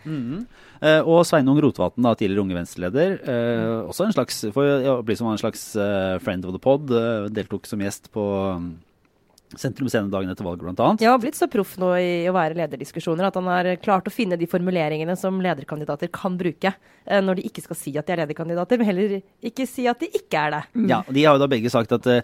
Eh, 0.84 1.02
og 1.08 1.24
Sveinung 1.28 1.62
Rotevatn, 1.64 2.04
da, 2.04 2.16
tidligere 2.20 2.44
Unge 2.44 2.58
Venstre-leder. 2.58 3.20
eh, 3.24 3.84
også 3.88 4.08
en 4.08 4.16
slags, 4.16 4.42
for 4.54 4.64
å 4.94 4.98
bli 5.06 5.16
som 5.16 5.30
en 5.32 5.40
slags 5.40 5.76
eh, 5.80 6.18
friend 6.24 6.46
of 6.46 6.52
the 6.56 6.60
pod, 6.60 6.92
eh, 6.92 7.30
deltok 7.32 7.66
som 7.70 7.80
gjest 7.80 8.12
på 8.12 8.26
Sentrum 9.60 9.90
Scene 9.92 10.12
dagen 10.12 10.32
etter 10.32 10.46
valget, 10.46 10.80
annet. 10.80 11.04
Ja, 11.04 11.14
har 11.14 11.22
blitt 11.22 11.38
så 11.38 11.48
proff 11.52 11.76
nå 11.82 11.92
i 12.00 12.26
å 12.30 12.36
være 12.36 12.58
lederdiskusjoner 12.62 13.28
at 13.28 13.38
han 13.40 13.50
har 13.52 13.70
klart 13.84 14.10
å 14.10 14.14
finne 14.14 14.38
de 14.40 14.48
formuleringene 14.50 15.16
som 15.20 15.40
lederkandidater 15.44 16.12
kan 16.14 16.38
bruke 16.40 16.74
eh, 16.74 17.22
når 17.24 17.40
de 17.40 17.48
ikke 17.50 17.66
skal 17.66 17.80
si 17.80 17.96
at 18.00 18.08
de 18.08 18.16
er 18.16 18.24
lederkandidater, 18.24 18.82
men 18.82 18.90
heller 18.90 19.16
ikke 19.46 19.68
si 19.70 19.88
at 19.90 20.02
de 20.04 20.10
ikke 20.10 20.42
er 20.48 20.58
det. 20.58 20.64
Ja, 20.90 21.04
og 21.06 21.14
De 21.16 21.26
har 21.26 21.38
jo 21.38 21.44
da 21.44 21.50
begge 21.52 21.72
sagt 21.74 21.96
at 21.96 22.10
uh, 22.10 22.22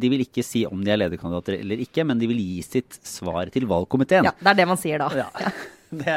de 0.00 0.12
vil 0.12 0.26
ikke 0.26 0.44
si 0.46 0.64
om 0.68 0.82
de 0.84 0.92
er 0.94 1.00
lederkandidater 1.00 1.58
eller 1.60 1.82
ikke, 1.84 2.06
men 2.08 2.20
de 2.20 2.28
vil 2.30 2.40
gi 2.42 2.62
sitt 2.66 3.00
svar 3.06 3.50
til 3.54 3.68
valgkomiteen. 3.70 4.28
Ja, 4.28 4.34
det 4.38 4.54
er 4.54 4.62
det 4.62 4.70
man 4.70 4.80
sier 4.80 5.02
da. 5.02 5.10
Ja. 5.16 5.28
Det, 5.98 6.14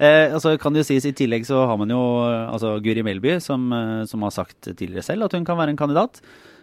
eh, 0.00 0.32
altså 0.32 0.54
kan 0.56 0.72
det 0.72 0.80
jo 0.80 0.86
sies 0.88 1.04
I 1.04 1.10
tillegg 1.12 1.44
så 1.44 1.66
har 1.68 1.76
man 1.76 1.90
jo 1.92 2.00
altså 2.24 2.78
Guri 2.80 3.02
Melby, 3.04 3.34
som, 3.44 3.66
som 4.08 4.24
har 4.24 4.32
sagt 4.32 4.70
tidligere 4.70 5.04
selv 5.04 5.26
at 5.26 5.36
hun 5.36 5.44
kan 5.44 5.58
være 5.58 5.74
en 5.74 5.80
kandidat. 5.80 6.22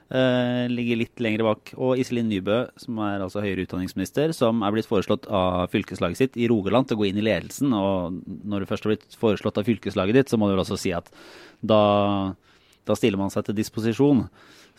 Eh, 0.09 0.69
ligger 0.69 0.97
litt 1.03 1.21
lenger 1.21 1.43
bak. 1.45 1.71
Og 1.77 1.99
Iselin 2.01 2.29
Nybø, 2.31 2.63
som 2.81 2.97
er 3.05 3.21
altså 3.21 3.43
høyere 3.43 3.67
utdanningsminister, 3.67 4.33
som 4.33 4.63
er 4.65 4.73
blitt 4.73 4.89
foreslått 4.89 5.27
av 5.29 5.69
fylkeslaget 5.69 6.17
sitt 6.17 6.39
i 6.39 6.47
Rogaland 6.49 6.89
til 6.89 6.97
å 6.97 7.03
gå 7.03 7.09
inn 7.11 7.19
i 7.21 7.25
ledelsen. 7.27 7.75
Og 7.77 8.17
når 8.25 8.63
du 8.63 8.69
først 8.71 8.87
har 8.87 8.95
blitt 8.95 9.19
foreslått 9.21 9.59
av 9.61 9.69
fylkeslaget 9.69 10.17
ditt, 10.17 10.31
så 10.31 10.39
må 10.39 10.49
du 10.49 10.55
vel 10.55 10.63
også 10.63 10.79
si 10.81 10.95
at 10.97 11.11
da, 11.61 11.81
da 12.89 12.97
stiller 12.97 13.21
man 13.21 13.29
seg 13.33 13.45
til 13.45 13.59
disposisjon. 13.59 14.25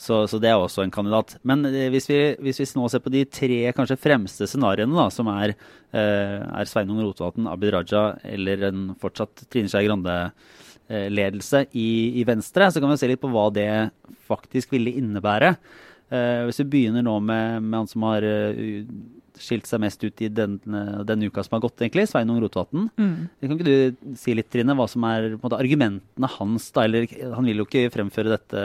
Så, 0.01 0.23
så 0.33 0.39
det 0.41 0.49
er 0.49 0.59
også 0.59 0.83
en 0.83 0.95
kandidat. 0.95 1.37
Men 1.47 1.63
eh, 1.69 1.87
hvis, 1.95 2.09
vi, 2.11 2.19
hvis 2.43 2.59
vi 2.65 2.67
nå 2.81 2.89
ser 2.91 3.05
på 3.05 3.13
de 3.15 3.23
tre 3.31 3.61
kanskje 3.77 4.01
fremste 4.01 4.49
scenarioene, 4.51 4.97
da, 4.97 5.07
som 5.15 5.31
er, 5.31 5.55
eh, 5.95 6.41
er 6.43 6.67
Sveinung 6.67 7.05
Rotevatn, 7.05 7.47
Abid 7.53 7.77
Raja 7.77 8.07
eller 8.27 8.67
en 8.73 8.89
fortsatt 8.99 9.45
Trine 9.53 9.71
Skei 9.71 9.87
Grande-ledelse 10.91 11.67
i, 11.73 12.21
i 12.21 12.25
Venstre, 12.25 12.71
så 12.73 12.81
kan 12.81 12.91
vi 12.91 12.99
se 12.99 13.09
litt 13.11 13.21
på 13.23 13.31
hva 13.31 13.49
det 13.55 13.91
faktisk 14.29 14.73
ville 14.75 14.93
innebære. 14.99 15.55
Eh, 16.11 16.45
hvis 16.49 16.61
vi 16.65 16.71
begynner 16.73 17.05
nå 17.07 17.21
med, 17.23 17.63
med 17.63 17.79
han 17.79 17.87
som 17.91 18.03
har 18.03 18.25
uh, 18.27 18.83
skilt 19.41 19.69
seg 19.71 19.81
mest 19.81 20.03
ut 20.03 20.21
i 20.21 20.29
den, 20.29 20.57
den 21.07 21.23
uka 21.23 21.45
som 21.47 21.55
har 21.57 21.63
gått, 21.63 21.79
egentlig. 21.81 22.09
Sveinung 22.11 22.41
Rotevatn. 22.43 22.89
Mm. 22.99 23.29
Kan 23.41 23.55
ikke 23.55 23.69
du 23.69 24.17
si 24.19 24.35
litt, 24.35 24.51
Trine, 24.53 24.75
hva 24.77 24.89
som 24.91 25.07
er 25.07 25.37
måte, 25.41 25.57
argumentene 25.57 26.29
hans? 26.35 26.67
da, 26.75 26.85
eller 26.85 27.07
Han 27.37 27.47
vil 27.47 27.63
jo 27.63 27.69
ikke 27.69 27.87
fremføre 27.95 28.35
dette 28.35 28.65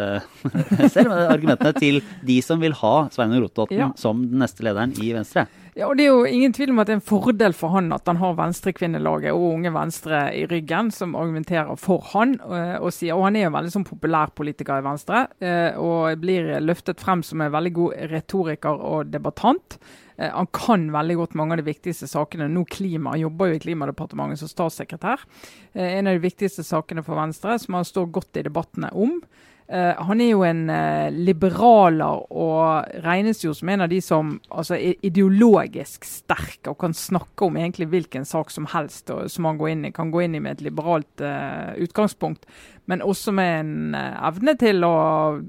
selv, 0.96 1.13
men 1.13 1.29
argumentene 1.29 1.75
til 1.77 2.01
de 2.25 2.39
som 2.44 2.60
vil 2.60 2.75
ha 2.82 2.96
Sveinung 3.13 3.46
Rotevatn 3.46 3.77
Ja. 3.77 3.91
som 3.96 4.25
den 4.25 4.41
neste 4.41 4.65
lederen 4.65 4.98
i 5.00 5.13
Venstre. 5.15 5.46
Ja, 5.75 5.89
og 5.89 5.98
Det 5.98 6.05
er 6.05 6.13
jo 6.13 6.24
ingen 6.24 6.53
tvil 6.55 6.70
om 6.72 6.77
at 6.79 6.88
det 6.88 6.94
er 6.94 7.00
en 7.01 7.03
fordel 7.03 7.51
for 7.51 7.74
han 7.74 7.91
at 7.91 8.05
han 8.08 8.15
har 8.22 8.38
Venstrekvinnelaget 8.38 9.34
og 9.36 9.58
Unge 9.58 9.74
Venstre 9.75 10.22
i 10.32 10.46
ryggen, 10.48 10.88
som 10.96 11.17
argumenterer 11.20 11.75
for 11.75 12.00
han. 12.13 12.38
eh, 12.39 12.77
Og, 12.79 12.94
sier, 12.94 13.12
og 13.13 13.25
han 13.25 13.36
er 13.36 13.44
jo 13.44 13.50
en 13.50 13.58
veldig 13.58 13.74
sånn 13.74 13.88
populær 13.89 14.32
politiker 14.32 14.79
i 14.79 14.86
Venstre, 14.86 15.27
eh, 15.41 15.75
og 15.75 16.22
blir 16.22 16.62
løftet 16.63 17.03
frem 17.03 17.22
som 17.24 17.41
en 17.41 17.51
veldig 17.51 17.74
god 17.74 17.94
retoriker 18.10 18.72
og 18.72 19.12
debattant. 19.12 19.77
Eh, 20.17 20.29
Han 20.32 20.48
kan 20.48 20.91
veldig 20.91 21.17
godt 21.17 21.36
mange 21.36 21.51
av 21.51 21.58
de 21.58 21.74
viktigste 21.74 22.08
sakene. 22.08 22.48
Nå 22.48 22.63
klima, 22.72 23.12
Han 23.12 23.20
jobber 23.20 23.48
jo 23.48 23.55
i 23.55 23.60
Klimadepartementet 23.60 24.39
som 24.39 24.48
statssekretær. 24.48 25.20
En 25.75 26.08
av 26.08 26.13
de 26.13 26.29
viktigste 26.29 26.63
sakene 26.63 27.03
for 27.03 27.15
Venstre 27.15 27.60
som 27.60 27.74
han 27.74 27.84
står 27.84 28.13
godt 28.13 28.38
i 28.38 28.44
debattene 28.44 28.94
om. 28.94 29.20
Eh, 29.67 29.98
han 29.98 30.22
er 30.22 30.27
jo 30.29 30.43
en 30.45 30.67
uh, 30.69 31.10
liberaler 31.10 32.19
og 32.29 33.00
regnes 33.01 33.39
jo 33.41 33.50
som 33.57 33.72
en 33.74 33.81
av 33.81 33.89
de 33.89 33.98
som 34.03 34.36
altså, 34.53 34.75
er 34.77 35.00
ideologisk 35.07 36.05
sterk 36.05 36.69
og 36.69 36.77
kan 36.84 36.93
snakke 36.93 37.48
om 37.48 37.57
egentlig 37.57 37.88
hvilken 37.89 38.27
sak 38.29 38.53
som 38.53 38.67
helst 38.69 39.10
og, 39.10 39.24
som 39.34 39.48
han 39.50 39.57
går 39.57 39.72
inn 39.72 39.88
i. 39.89 39.93
Kan 39.95 40.12
gå 40.13 40.22
inn 40.22 40.38
i 40.38 40.41
med 40.43 40.60
et 40.60 40.67
liberalt 40.67 41.24
uh, 41.25 41.74
utgangspunkt, 41.81 42.45
men 42.86 43.01
også 43.01 43.34
med 43.34 43.55
en 43.63 43.98
evne 43.98 44.53
til 44.62 44.86
å 44.86 44.95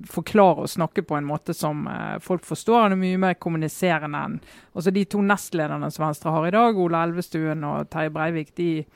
forklare 0.08 0.64
og 0.64 0.72
snakke 0.72 1.04
på 1.04 1.18
en 1.18 1.28
måte 1.28 1.52
som 1.52 1.84
folk 2.24 2.46
forstår. 2.48 2.86
Han 2.86 2.96
er 2.96 3.02
mye 3.02 3.18
mer 3.20 3.36
kommuniserende 3.36 4.22
enn 4.24 4.38
altså, 4.72 4.94
de 4.96 5.04
to 5.04 5.20
nestlederne 5.20 5.92
som 5.92 6.06
Venstre 6.06 6.32
har 6.32 6.48
i 6.48 6.54
dag, 6.56 6.80
Ola 6.80 7.04
Elvestuen 7.04 7.68
og 7.68 7.92
Terje 7.92 8.14
Breivik. 8.16 8.54
de 8.56 8.86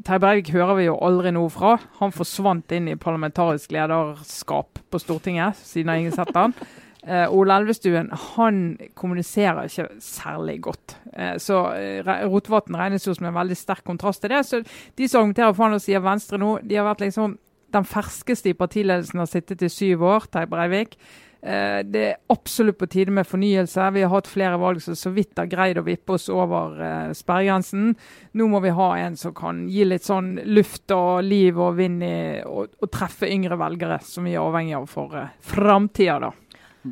Breivik 0.00 0.50
hører 0.54 0.76
vi 0.78 0.86
jo 0.86 0.98
aldri 1.04 1.32
noe 1.34 1.50
fra. 1.52 1.74
Han 2.00 2.14
forsvant 2.14 2.72
inn 2.72 2.88
i 2.88 2.98
parlamentarisk 3.00 3.72
lederskap 3.74 4.80
på 4.90 5.00
Stortinget, 5.02 5.58
siden 5.60 5.92
har 5.92 6.00
ingen 6.00 6.14
sett 6.16 6.32
han. 6.36 6.54
Eh, 7.00 7.32
Ole 7.32 7.56
Elvestuen 7.56 8.10
han 8.36 8.56
kommuniserer 8.98 9.68
ikke 9.68 9.86
særlig 10.04 10.58
godt. 10.66 10.96
Eh, 11.12 11.36
så 11.40 11.62
eh, 11.76 12.10
Rotevatn 12.28 12.76
regnes 12.76 13.06
jo 13.06 13.14
som 13.16 13.28
en 13.30 13.36
veldig 13.36 13.56
sterk 13.56 13.84
kontrast 13.88 14.20
til 14.24 14.34
det. 14.34 14.42
Så 14.46 14.62
De 14.96 15.08
som 15.08 15.22
argumenterer 15.22 15.54
for 15.54 15.68
han 15.68 15.78
og 15.78 15.84
sier 15.84 16.04
Venstre 16.04 16.40
nå, 16.40 16.58
de 16.64 16.76
har 16.76 16.88
vært 16.88 17.06
liksom 17.06 17.38
den 17.72 17.86
ferskeste 17.86 18.50
i 18.50 18.58
partiledelsen 18.58 19.22
har 19.22 19.30
sittet 19.30 19.62
i 19.62 19.70
syv 19.70 20.02
år, 20.02 20.26
Terje 20.32 20.50
Breivik. 20.50 20.96
Eh, 21.42 21.82
Det 21.88 22.02
er 22.10 22.16
absolutt 22.28 22.76
på 22.78 22.86
tide 22.90 23.10
med 23.16 23.24
fornyelse. 23.26 23.86
Vi 23.94 24.02
har 24.02 24.10
hatt 24.12 24.26
flere 24.28 24.58
valg 24.60 24.82
som 24.84 24.94
så 24.94 25.12
vidt 25.14 25.38
har 25.40 25.46
greid 25.48 25.78
å 25.80 25.84
vippe 25.86 26.12
oss 26.18 26.28
over 26.28 26.76
eh, 26.84 27.12
sperregrensen. 27.16 27.94
Nå 28.36 28.48
må 28.52 28.60
vi 28.60 28.68
ha 28.76 28.90
en 28.98 29.16
som 29.16 29.32
kan 29.34 29.62
gi 29.72 29.84
litt 29.88 30.04
sånn 30.04 30.34
luft 30.44 30.90
og 30.92 31.22
liv 31.24 31.56
og 31.58 31.76
vind 31.80 32.02
i, 32.04 32.42
og, 32.44 32.74
og 32.80 32.90
treffe 32.92 33.30
yngre 33.30 33.56
velgere, 33.60 34.00
som 34.04 34.24
vi 34.28 34.34
er 34.36 34.44
avhengig 34.44 34.76
av 34.76 34.86
for 34.92 35.16
eh, 35.16 35.32
framtida, 35.40 36.18
da. 36.28 36.32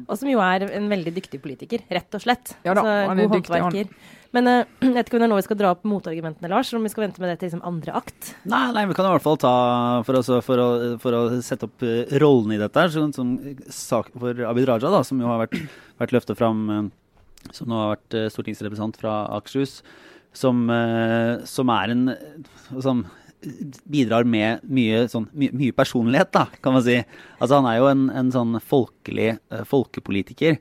Og 0.06 0.18
som 0.20 0.28
jo 0.28 0.40
er 0.44 0.66
en 0.76 0.88
veldig 0.90 1.14
dyktig 1.16 1.38
politiker, 1.40 1.80
rett 1.88 2.12
og 2.16 2.20
slett. 2.20 2.56
Ja 2.64 2.74
da, 2.76 2.82
Altså, 2.82 2.96
han 3.08 3.18
er 3.20 3.28
god 3.28 3.36
håndverker. 3.38 3.84
han. 3.92 4.16
Men 4.36 4.46
eh, 4.50 4.64
jeg 4.84 4.92
vet 4.94 5.08
ikke 5.08 5.16
om 5.16 5.22
det 5.22 5.26
er 5.28 5.32
nå 5.32 5.38
vi 5.38 5.46
skal 5.46 5.58
dra 5.60 5.70
opp 5.72 5.86
motargumentene, 5.88 6.50
Lars, 6.52 6.70
om 6.76 6.84
vi 6.84 6.90
skal 6.92 7.06
vente 7.06 7.22
med 7.22 7.30
det 7.32 7.38
til 7.40 7.48
liksom, 7.48 7.62
andre 7.68 7.94
akt. 7.96 8.32
Nei, 8.50 8.64
nei, 8.76 8.82
vi 8.90 8.96
kan 8.98 9.08
i 9.08 9.12
hvert 9.14 9.24
fall 9.24 9.38
ta 9.40 9.52
For, 10.06 10.18
å- 10.20 10.40
for, 10.44 10.60
å, 10.64 10.68
for 11.02 11.16
å 11.16 11.22
sette 11.44 11.68
opp 11.68 11.84
eh, 11.86 12.10
rollen 12.20 12.52
i 12.56 12.60
dette 12.60 12.84
så, 12.92 13.00
sånn 13.06 13.14
som 13.16 13.32
sak 13.72 14.10
for 14.18 14.42
Abid 14.50 14.68
Raja, 14.68 14.90
da, 14.92 15.00
som 15.06 15.20
jo 15.22 15.30
har 15.30 15.40
vært, 15.46 15.56
vært 16.02 16.12
løftet 16.18 16.38
fram 16.40 16.66
eh, 16.74 16.82
Som 17.56 17.70
nå 17.72 17.78
har 17.80 17.94
vært 17.96 18.18
eh, 18.20 18.28
stortingsrepresentant 18.34 18.98
fra 19.00 19.14
Akershus, 19.38 19.78
som, 20.36 20.66
eh, 20.74 21.38
som 21.48 21.70
er 21.72 21.94
en 21.94 22.04
Som 22.84 23.06
bidrar 23.88 24.26
med 24.26 24.64
mye, 24.66 25.04
sånn, 25.08 25.28
my, 25.38 25.46
mye 25.54 25.74
personlighet, 25.78 26.32
da, 26.34 26.40
kan 26.60 26.74
man 26.74 26.82
si. 26.82 26.96
Altså 27.38 27.60
Han 27.60 27.68
er 27.70 27.76
jo 27.78 27.86
en, 27.86 28.00
en 28.10 28.32
sånn 28.34 28.56
folkelig 28.66 29.28
eh, 29.36 29.62
folkepolitiker. 29.70 30.56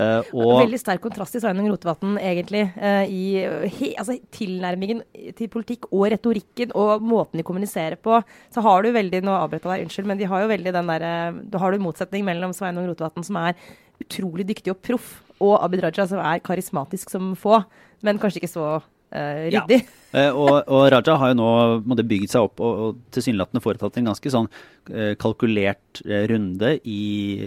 Eh, 0.00 0.30
og 0.32 0.62
Veldig 0.62 0.80
sterk 0.80 1.02
kontrast 1.04 1.34
til 1.36 1.42
Sveinung 1.42 1.68
Rotevatn, 1.70 2.14
egentlig. 2.20 2.64
Uh, 2.76 3.04
I 3.04 3.68
he, 3.72 3.92
altså, 4.00 4.16
tilnærmingen 4.34 5.02
til 5.38 5.50
politikk 5.52 5.90
og 5.90 6.06
retorikken 6.14 6.72
og 6.78 7.04
måten 7.04 7.40
de 7.40 7.46
kommuniserer 7.46 7.98
på. 8.00 8.20
Så 8.52 8.64
har 8.64 8.82
du 8.82 8.92
veldig 8.94 9.22
Nå 9.26 9.34
avbrøt 9.36 9.66
jeg 9.66 9.72
deg, 9.72 9.86
unnskyld, 9.86 10.08
men 10.10 10.20
de 10.20 10.30
har 10.30 10.44
jo 10.44 10.52
veldig 10.52 10.74
den 10.74 10.92
der, 10.94 11.06
eh, 11.08 11.42
Da 11.52 11.60
har 11.62 11.72
du 11.72 11.82
motsetning 11.82 12.24
mellom 12.26 12.54
Sveinung 12.56 12.88
Rotevatn, 12.90 13.26
som 13.26 13.38
er 13.42 13.58
utrolig 14.02 14.46
dyktig 14.48 14.72
og 14.72 14.80
proff, 14.82 15.12
og 15.42 15.58
Abid 15.62 15.82
Raja, 15.82 16.06
som 16.06 16.22
er 16.22 16.42
karismatisk 16.42 17.10
som 17.10 17.34
få, 17.38 17.62
men 18.02 18.18
kanskje 18.18 18.42
ikke 18.42 18.54
så 18.54 18.66
eh, 19.12 19.50
Ja. 19.52 19.66
ryddig. 19.66 19.82
Eh, 20.12 20.28
og, 20.28 20.66
og 20.68 20.82
Raja 20.92 21.14
har 21.16 21.30
jo 21.30 21.36
nå 21.38 21.44
måtte, 21.88 22.04
bygd 22.04 22.28
seg 22.28 22.44
opp 22.44 22.60
og, 22.60 22.80
og 22.84 22.96
tilsynelatende 23.16 23.62
foretatt 23.64 23.94
en 23.96 24.10
ganske 24.10 24.32
sånn 24.34 24.44
eh, 24.92 25.14
kalkulert 25.16 26.02
runde 26.28 26.74
i, 26.84 26.98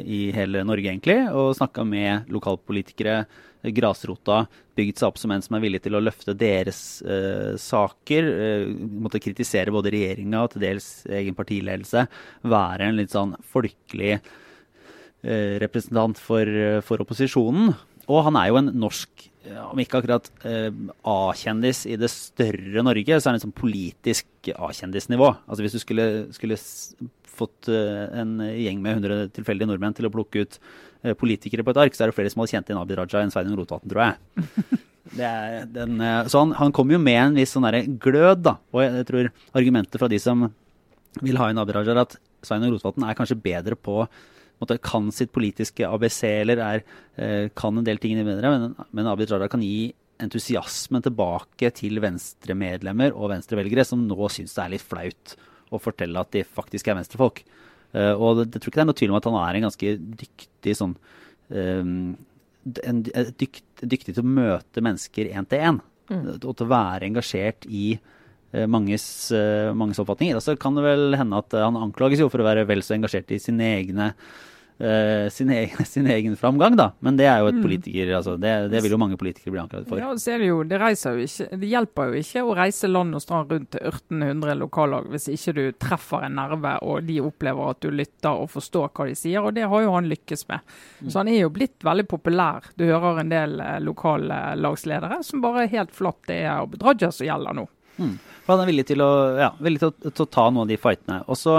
i 0.01 0.21
hele 0.33 0.63
Norge, 0.65 0.89
egentlig. 0.89 1.19
Og 1.29 1.51
snakka 1.59 1.85
med 1.85 2.31
lokalpolitikere, 2.33 3.19
grasrota. 3.69 4.47
Bygd 4.75 4.97
seg 4.97 5.11
opp 5.11 5.19
som 5.21 5.35
en 5.35 5.45
som 5.45 5.59
er 5.59 5.63
villig 5.67 5.83
til 5.85 5.93
å 5.97 6.01
løfte 6.01 6.33
deres 6.37 6.79
eh, 7.05 7.53
saker. 7.61 8.31
Eh, 8.33 8.65
måtte 9.05 9.21
kritisere 9.21 9.73
både 9.73 9.93
regjeringa 9.93 10.41
og 10.47 10.55
til 10.55 10.65
dels 10.65 10.89
egen 11.05 11.37
partiledelse. 11.37 12.07
Være 12.49 12.89
en 12.89 12.97
litt 12.97 13.13
sånn 13.13 13.37
folkelig 13.53 14.15
eh, 14.17 15.55
representant 15.63 16.17
for, 16.17 16.49
for 16.85 17.05
opposisjonen. 17.05 17.75
Og 18.09 18.25
han 18.27 18.41
er 18.41 18.51
jo 18.51 18.59
en 18.61 18.73
norsk, 18.81 19.29
om 19.69 19.81
ikke 19.81 19.99
akkurat 19.99 20.29
eh, 20.47 20.71
A-kjendis 21.07 21.83
i 21.89 21.97
det 21.99 22.09
større 22.13 22.83
Norge, 22.85 23.19
så 23.19 23.29
er 23.29 23.35
det 23.35 23.41
en 23.41 23.45
sånn 23.47 23.57
politisk 23.57 24.49
A-kjendisnivå. 24.55 25.29
Altså 25.45 25.65
Hvis 25.65 25.77
du 25.77 25.81
skulle, 25.83 26.07
skulle 26.35 26.59
fått 27.35 27.69
eh, 27.71 28.05
en 28.21 28.39
gjeng 28.41 28.81
med 28.83 28.99
100 29.01 29.29
tilfeldige 29.35 29.69
nordmenn 29.69 29.95
til 29.97 30.07
å 30.07 30.13
plukke 30.13 30.45
ut 30.45 30.59
eh, 31.03 31.15
politikere 31.17 31.65
på 31.65 31.75
et 31.75 31.81
ark, 31.85 31.95
så 31.95 32.05
er 32.05 32.11
det 32.11 32.17
flere 32.17 32.33
som 32.33 32.43
hadde 32.43 32.55
kjent 32.55 32.71
igjen 32.71 32.81
Abid 32.81 32.99
Raja 32.99 33.23
enn 33.23 33.33
Sveinung 33.33 33.59
Rotevatn, 33.59 33.91
tror 33.91 34.07
jeg. 34.07 34.81
Det 35.15 35.21
er 35.21 35.67
den, 35.69 35.99
eh, 36.01 36.23
så 36.31 36.41
han, 36.41 36.55
han 36.57 36.73
kom 36.75 36.89
jo 36.91 36.97
med 37.01 37.19
en 37.21 37.35
viss 37.37 37.53
sånn 37.55 37.67
der 37.67 37.83
glød, 38.01 38.41
da. 38.47 38.55
Og 38.73 38.81
jeg, 38.81 38.93
jeg 38.99 39.09
tror 39.11 39.33
argumentet 39.61 40.01
fra 40.01 40.09
de 40.11 40.19
som 40.21 40.47
vil 41.21 41.37
ha 41.39 41.51
inn 41.51 41.61
Abid 41.61 41.77
Raja, 41.77 41.93
er 41.93 42.05
at 42.07 42.17
Sveinung 42.45 42.73
Rotevatn 42.73 43.05
er 43.05 43.17
kanskje 43.17 43.37
bedre 43.41 43.77
på 43.77 44.03
måte, 44.61 44.77
kan 44.83 45.11
sitt 45.13 45.33
politiske 45.35 45.87
ABC 45.87 46.21
eller 46.29 46.61
er, 46.63 46.83
eh, 47.19 47.47
kan 47.57 47.77
en 47.77 47.87
del 47.87 47.99
ting 48.01 48.17
bedre, 48.23 48.51
men, 48.53 48.75
men 48.95 49.09
Abid 49.11 49.33
Raja 49.33 49.49
kan 49.51 49.63
gi 49.65 49.93
entusiasmen 50.23 51.03
tilbake 51.03 51.71
til 51.75 51.99
Venstre-medlemmer 52.03 53.15
og 53.15 53.33
Venstre-velgere 53.33 53.83
som 53.87 54.05
nå 54.07 54.29
syns 54.31 54.55
det 54.55 54.63
er 54.63 54.73
litt 54.77 54.85
flaut 54.85 55.35
å 55.73 55.81
fortelle 55.81 56.21
at 56.21 56.31
de 56.35 56.45
faktisk 56.47 56.87
er 56.87 56.99
venstrefolk. 56.99 57.41
Eh, 57.95 58.13
og 58.13 58.39
det, 58.39 58.47
jeg 58.53 58.63
tror 58.63 58.71
ikke 58.71 58.79
det 58.79 58.85
er 58.85 58.91
noe 58.91 59.01
tvil 59.01 59.13
om 59.13 59.19
at 59.19 59.27
han 59.29 59.41
er 59.41 59.57
en 59.57 59.67
ganske 59.67 59.91
dyktig 60.21 60.77
sånn 60.79 60.95
um, 61.49 62.15
en, 62.81 63.01
dykt, 63.37 63.65
dyktig 63.81 64.15
til 64.15 64.23
å 64.23 64.35
møte 64.37 64.83
mennesker 64.83 65.29
én 65.31 65.47
til 65.49 65.67
én. 65.69 65.81
Og 66.15 66.51
til 66.51 66.65
å 66.67 66.69
være 66.69 67.07
engasjert 67.07 67.65
i 67.65 67.95
manges, 68.67 69.31
eh, 69.35 69.73
manges 69.75 69.99
oppfatninger. 69.99 70.39
Og 70.39 70.43
så 70.45 70.55
kan 70.59 70.77
det 70.77 70.85
vel 70.85 71.19
hende 71.19 71.43
at 71.43 71.53
eh, 71.53 71.65
han 71.65 71.79
anklages 71.79 72.23
jo 72.23 72.31
for 72.31 72.43
å 72.43 72.47
være 72.47 72.67
vel 72.69 72.83
så 72.85 72.97
engasjert 72.97 73.33
i 73.35 73.41
sine 73.41 73.73
egne 73.77 74.13
Uh, 74.75 75.29
sin, 75.29 75.49
egen, 75.55 75.85
sin 75.85 76.07
egen 76.07 76.35
framgang, 76.35 76.75
da. 76.75 76.89
Men 76.99 77.15
det 77.15 77.29
er 77.31 77.39
jo 77.39 77.47
et 77.47 77.61
politiker, 77.63 78.09
altså, 78.17 78.33
det, 78.35 78.49
det 78.73 78.81
vil 78.83 78.91
jo 78.91 78.99
mange 78.99 79.15
politikere 79.15 79.53
bli 79.53 79.61
anklaget 79.61 79.87
for. 79.87 80.01
Ja, 80.01 80.09
så 80.19 80.33
er 80.33 80.41
det, 80.43 80.49
jo, 80.49 80.57
det, 80.67 80.79
jo 81.05 81.13
ikke, 81.23 81.47
det 81.61 81.69
hjelper 81.69 82.09
jo 82.09 82.19
ikke 82.19 82.43
å 82.43 82.57
reise 82.59 82.89
land 82.91 83.15
og 83.15 83.23
strand 83.23 83.53
rundt 83.55 83.69
til 83.71 83.85
1800 83.87 84.57
lokallag 84.59 85.07
hvis 85.13 85.29
ikke 85.31 85.53
du 85.55 85.63
treffer 85.79 86.27
en 86.27 86.35
nerve 86.41 86.73
og 86.83 87.07
de 87.07 87.21
opplever 87.23 87.71
at 87.71 87.79
du 87.85 87.87
lytter 87.95 88.41
og 88.43 88.51
forstår 88.51 88.91
hva 88.91 89.07
de 89.07 89.15
sier, 89.15 89.39
og 89.39 89.55
det 89.55 89.69
har 89.71 89.85
jo 89.85 89.95
han 89.95 90.11
lykkes 90.11 90.43
med. 90.51 90.75
Så 91.07 91.21
han 91.21 91.31
er 91.31 91.45
jo 91.45 91.55
blitt 91.55 91.79
veldig 91.87 92.07
populær. 92.11 92.67
Du 92.75 92.83
hører 92.89 93.23
en 93.23 93.31
del 93.31 93.55
lokallagsledere 93.55 93.83
lokale 93.85 94.43
lagsledere 94.59 95.23
som 95.23 95.41
bare 95.43 95.69
helt 95.71 95.95
flatt 95.95 96.27
det 96.27 96.41
er 96.43 96.57
Abid 96.57 96.83
Raja 96.83 97.13
som 97.15 97.23
gjelder 97.23 97.55
nå. 97.55 97.67
Mm. 97.97 98.15
For 98.45 98.53
han 98.53 98.63
er 98.63 98.69
villig 98.69 98.87
til 98.91 99.01
å, 99.01 99.11
ja, 99.39 99.51
villig 99.63 99.81
til 99.81 99.91
å, 99.91 99.95
til 100.05 100.25
å 100.25 100.31
ta 100.37 100.47
noen 100.49 100.65
av 100.65 100.71
de 100.71 100.77
fightene. 100.79 101.21
Og 101.31 101.39
så, 101.39 101.55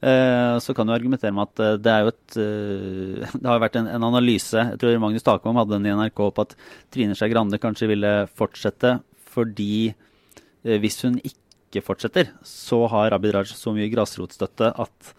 eh, 0.00 0.54
så 0.64 0.74
kan 0.76 0.88
du 0.88 0.94
argumentere 0.94 1.34
med 1.36 1.50
at 1.50 1.62
eh, 1.64 1.78
det 1.82 1.92
er 1.92 2.06
jo 2.06 2.12
et 2.12 2.38
eh, 2.40 3.34
Det 3.42 3.50
har 3.50 3.62
vært 3.62 3.78
en, 3.80 3.90
en 3.92 4.08
analyse, 4.08 4.64
jeg 4.72 4.80
tror 4.80 5.02
Magnus 5.02 5.26
Takvam 5.26 5.60
hadde 5.60 5.76
den 5.76 5.90
i 5.90 5.94
NRK, 5.98 6.24
på 6.32 6.46
at 6.46 6.56
Trine 6.94 7.18
Skei 7.18 7.32
Grande 7.32 7.60
kanskje 7.62 7.90
ville 7.92 8.14
fortsette 8.32 8.98
fordi 9.32 9.90
eh, 9.90 10.78
hvis 10.80 11.02
hun 11.06 11.18
ikke 11.20 11.84
fortsetter, 11.84 12.34
så 12.44 12.84
har 12.92 13.14
Abid 13.16 13.32
Raj 13.36 13.52
så 13.56 13.72
mye 13.76 13.90
grasrotstøtte 13.92 14.74
at, 14.82 15.12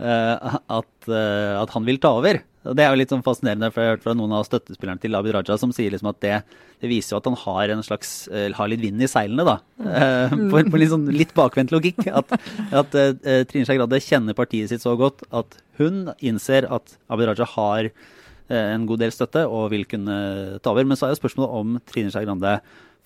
at, 0.00 1.08
eh, 1.10 1.54
at 1.58 1.74
han 1.74 1.86
vil 1.88 1.98
ta 2.02 2.14
over. 2.20 2.40
Og 2.68 2.76
Det 2.76 2.84
er 2.84 2.90
jo 2.92 2.98
litt 3.00 3.12
sånn 3.12 3.24
fascinerende, 3.24 3.70
for 3.72 3.80
jeg 3.80 3.88
har 3.88 3.96
hørt 3.96 4.04
fra 4.04 4.14
noen 4.18 4.34
av 4.36 4.44
støttespillerne 4.46 5.00
til 5.00 5.16
Abid 5.16 5.32
Raja 5.36 5.56
som 5.60 5.70
sier 5.74 5.92
liksom 5.94 6.10
at 6.10 6.18
det, 6.24 6.34
det 6.82 6.90
viser 6.90 7.14
jo 7.14 7.20
at 7.20 7.28
han 7.30 7.38
har 7.44 7.72
en 7.72 7.84
slags, 7.86 8.10
eh, 8.28 8.50
har 8.54 8.70
litt 8.70 8.82
vind 8.82 9.00
i 9.04 9.08
seilene, 9.10 9.46
da. 9.46 9.54
Eh, 9.78 10.34
på, 10.50 10.62
på 10.68 10.80
litt, 10.80 10.92
sånn, 10.92 11.06
litt 11.14 11.32
bakvendt 11.38 11.72
logikk. 11.74 12.02
At, 12.18 12.34
at 12.82 12.98
eh, 12.98 13.44
Trine 13.48 13.68
Skei 13.68 13.78
Grande 13.78 14.02
kjenner 14.02 14.36
partiet 14.36 14.72
sitt 14.72 14.84
så 14.84 14.96
godt 15.00 15.24
at 15.30 15.58
hun 15.78 16.10
innser 16.18 16.66
at 16.74 16.96
Abid 17.08 17.30
Raja 17.30 17.46
har 17.54 17.88
eh, 17.88 18.66
en 18.74 18.88
god 18.90 19.04
del 19.04 19.14
støtte 19.14 19.46
og 19.46 19.70
vil 19.72 19.86
kunne 19.88 20.18
ta 20.60 20.74
over. 20.74 20.88
Men 20.88 20.98
så 20.98 21.08
er 21.08 21.14
jo 21.14 21.22
spørsmålet 21.22 21.56
om 21.62 21.78
Trine 21.88 22.12
Skei 22.12 22.26
Grande 22.26 22.58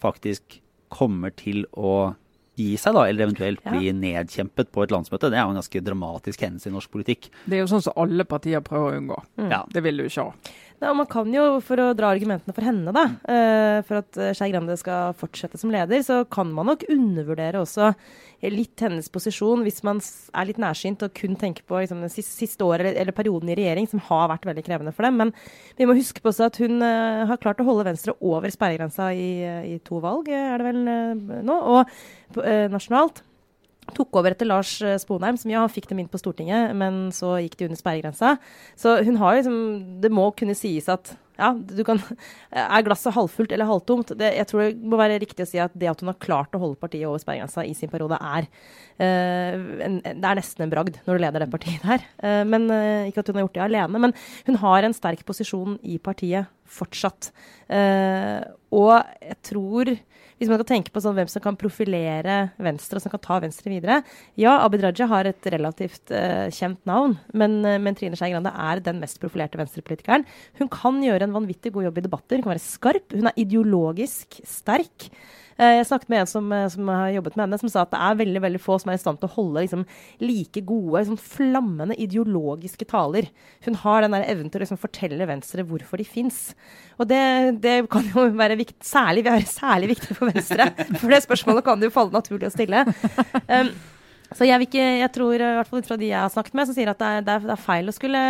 faktisk 0.02 0.58
kommer 0.92 1.32
til 1.38 1.62
å 1.78 2.12
gi 2.56 2.76
seg, 2.76 2.92
da, 2.94 3.06
eller 3.08 3.26
eventuelt 3.26 3.60
Ja. 3.64 3.70
bli 3.72 3.92
nedkjempet 3.92 4.70
på 4.72 4.82
et 4.84 4.90
landsmøte. 4.90 5.30
Det 5.30 5.38
er 5.38 5.44
jo 5.46 5.50
en 5.54 5.60
ganske 5.60 5.80
dramatisk 5.84 6.40
hendelse 6.40 6.66
i 6.68 6.72
norsk 6.74 6.90
politikk. 6.90 7.30
Det 7.46 7.56
er 7.56 7.60
jo 7.64 7.70
sånn 7.70 7.82
som 7.82 7.92
alle 7.96 8.24
partier 8.24 8.60
prøver 8.60 8.92
å 8.92 8.98
unngå. 9.00 9.22
Ja. 9.50 9.64
Det 9.72 9.82
vil 9.82 9.96
du 9.96 10.04
ikke 10.04 10.24
ha. 10.24 10.32
Nei, 10.82 10.90
og 10.90 10.96
man 10.98 11.06
kan 11.06 11.28
jo, 11.30 11.60
for 11.62 11.78
å 11.78 11.92
dra 11.94 12.08
argumentene 12.10 12.52
for 12.56 12.66
henne, 12.66 12.90
da, 12.90 13.04
eh, 13.30 13.76
for 13.86 14.00
at 14.00 14.16
eh, 14.18 14.32
Skei 14.34 14.48
Grande 14.50 14.74
skal 14.80 15.12
fortsette 15.14 15.60
som 15.60 15.70
leder, 15.70 16.02
så 16.02 16.24
kan 16.26 16.50
man 16.50 16.66
nok 16.72 16.82
undervurdere 16.90 17.60
også 17.62 17.92
litt 18.50 18.82
hennes 18.82 19.06
posisjon 19.14 19.62
hvis 19.62 19.78
man 19.86 20.00
er 20.02 20.48
litt 20.48 20.58
nærsynt 20.58 21.04
og 21.06 21.14
kun 21.14 21.38
tenker 21.38 21.62
på 21.70 21.78
liksom, 21.84 22.02
det 22.02 22.10
siste, 22.10 22.66
året 22.66 22.82
eller, 22.82 22.98
eller 22.98 23.14
perioden 23.14 23.52
i 23.54 23.58
regjering, 23.60 23.86
som 23.86 24.02
har 24.08 24.26
vært 24.32 24.48
veldig 24.50 24.66
krevende 24.66 24.96
for 24.96 25.06
dem. 25.06 25.22
Men 25.22 25.34
vi 25.78 25.86
må 25.86 25.94
huske 25.94 26.18
på 26.18 26.32
også 26.32 26.50
at 26.50 26.58
hun 26.64 26.82
eh, 26.82 27.22
har 27.30 27.42
klart 27.44 27.62
å 27.62 27.68
holde 27.70 27.86
Venstre 27.86 28.18
over 28.18 28.50
sperregrensa 28.50 29.12
i, 29.14 29.30
i 29.76 29.78
to 29.86 30.02
valg, 30.02 30.34
er 30.34 30.58
det 30.58 30.72
vel 30.72 31.44
nå, 31.46 31.62
og 31.78 32.42
nasjonalt. 32.74 33.22
Tok 33.90 34.14
over 34.20 34.30
etter 34.30 34.46
Lars 34.46 34.76
eh, 34.84 34.98
Sponheim, 35.00 35.36
som 35.40 35.50
ja, 35.50 35.64
fikk 35.70 35.88
dem 35.90 36.02
inn 36.02 36.10
på 36.10 36.20
Stortinget, 36.20 36.70
men 36.78 37.08
så 37.14 37.34
gikk 37.42 37.58
de 37.58 37.66
under 37.66 37.80
sperregrensa. 37.80 38.36
Så 38.78 39.00
hun 39.02 39.18
har 39.20 39.40
liksom 39.40 39.58
Det 40.02 40.12
må 40.12 40.30
kunne 40.38 40.56
sies 40.56 40.88
at 40.92 41.16
ja, 41.40 41.50
du 41.56 41.80
kan 41.86 41.98
Er 42.52 42.84
glasset 42.86 43.16
halvfullt 43.16 43.52
eller 43.52 43.66
halvtomt? 43.66 44.14
Det, 44.20 44.30
jeg 44.36 44.48
tror 44.50 44.64
det 44.68 44.92
må 44.92 45.00
være 45.00 45.18
riktig 45.22 45.46
å 45.46 45.50
si 45.50 45.60
at 45.62 45.74
det 45.74 45.90
at 45.90 46.04
hun 46.04 46.12
har 46.12 46.20
klart 46.22 46.54
å 46.54 46.62
holde 46.62 46.78
partiet 46.80 47.08
over 47.08 47.20
sperregrensa 47.22 47.64
i 47.66 47.74
sin 47.74 47.90
periode, 47.90 48.20
er 48.20 48.46
uh, 48.46 49.84
en, 49.88 49.98
Det 50.04 50.28
er 50.28 50.38
nesten 50.38 50.66
en 50.66 50.72
bragd 50.72 51.00
når 51.02 51.18
du 51.18 51.24
leder 51.24 51.44
det 51.44 51.50
partiet 51.52 51.86
der. 51.88 52.06
Uh, 52.22 52.42
men 52.46 52.68
uh, 52.70 53.08
Ikke 53.08 53.24
at 53.24 53.32
hun 53.32 53.40
har 53.40 53.48
gjort 53.48 53.58
det 53.58 53.66
alene, 53.66 54.04
men 54.06 54.16
hun 54.46 54.60
har 54.62 54.86
en 54.86 54.96
sterk 54.96 55.24
posisjon 55.26 55.80
i 55.82 55.98
partiet 55.98 56.52
fortsatt. 56.72 57.30
Eh, 57.72 58.40
og 58.72 58.94
jeg 59.20 59.38
tror 59.48 59.92
hvis 60.42 60.50
man 60.50 60.58
kan 60.58 60.70
tenke 60.72 60.90
på 60.90 61.00
sånn 61.02 61.14
hvem 61.14 61.28
som 61.30 61.42
kan 61.44 61.56
profilere 61.58 62.36
Venstre, 62.62 62.98
og 62.98 63.04
som 63.04 63.12
kan 63.12 63.22
ta 63.22 63.38
Venstre 63.44 63.70
videre 63.70 64.00
Ja, 64.40 64.56
Abid 64.64 64.82
Raja 64.82 65.06
har 65.12 65.28
et 65.30 65.50
relativt 65.54 66.10
uh, 66.10 66.50
kjent 66.50 66.80
navn, 66.88 67.14
men, 67.30 67.60
eh, 67.68 67.78
men 67.78 67.94
Trine 67.98 68.18
Skei 68.18 68.32
Grande 68.32 68.50
er 68.50 68.82
den 68.82 68.98
mest 69.02 69.20
profilerte 69.22 69.60
venstrepolitikeren. 69.60 70.26
Hun 70.58 70.70
kan 70.72 70.98
gjøre 71.04 71.28
en 71.28 71.36
vanvittig 71.36 71.70
god 71.76 71.86
jobb 71.86 72.00
i 72.00 72.04
debatter, 72.08 72.40
hun 72.40 72.46
kan 72.48 72.54
være 72.56 72.64
skarp, 72.64 73.14
hun 73.14 73.30
er 73.30 73.38
ideologisk 73.38 74.40
sterk. 74.48 75.12
Eh, 75.58 75.78
Jeg 75.78 75.86
snakket 75.88 76.08
med 76.12 76.20
en 76.22 76.30
som, 76.30 76.52
eh, 76.52 76.68
som 76.68 76.88
har 76.88 77.10
jobbet 77.14 77.36
med 77.36 77.44
henne, 77.46 77.60
som 77.60 77.68
sa 77.72 77.82
at 77.82 77.90
det 77.92 78.00
er 78.00 78.18
veldig 78.22 78.42
veldig 78.42 78.60
få 78.62 78.78
som 78.80 78.90
er 78.92 78.98
i 78.98 79.02
stand 79.02 79.20
til 79.20 79.28
å 79.28 79.34
holde 79.36 79.64
liksom, 79.64 79.84
like 80.20 80.64
gode, 80.64 81.02
liksom, 81.02 81.18
flammende 81.18 81.96
ideologiske 81.98 82.88
taler. 82.88 83.28
Hun 83.66 83.74
har 83.82 84.02
den 84.02 84.16
der 84.16 84.26
evnen 84.28 84.50
til 84.50 84.60
å 84.60 84.64
liksom, 84.64 84.80
fortelle 84.82 85.28
Venstre 85.28 85.64
hvorfor 85.68 86.00
de 86.00 86.04
fins. 86.08 86.54
Og 86.98 87.08
det, 87.08 87.60
det 87.62 87.76
kan 87.92 88.04
jo 88.12 88.28
være 88.38 88.58
viktig, 88.60 88.80
særlig, 88.82 89.24
være 89.28 89.48
særlig 89.48 89.92
viktig 89.96 90.16
for 90.16 90.32
Venstre, 90.32 90.70
for 91.00 91.08
det 91.12 91.22
spørsmålet 91.26 91.64
kan 91.64 91.80
det 91.80 91.90
jo 91.90 91.96
falle 91.96 92.16
naturlig 92.16 92.48
å 92.48 92.54
stille. 92.54 92.86
Um, 93.48 93.72
så 94.38 94.46
jeg, 94.46 94.66
ikke, 94.66 94.82
jeg 95.02 95.10
tror, 95.14 95.34
i 95.34 95.50
hvert 95.58 95.68
fall 95.68 95.82
ut 95.82 95.88
fra 95.88 95.98
de 96.00 96.08
jeg 96.10 96.20
har 96.20 96.32
snakket 96.32 96.56
med, 96.58 96.68
som 96.68 96.76
sier 96.76 96.90
at 96.92 97.00
det 97.00 97.10
er, 97.10 97.26
det 97.26 97.36
er, 97.54 97.60
feil 97.62 97.90
å 97.90 97.94
skulle 97.94 98.22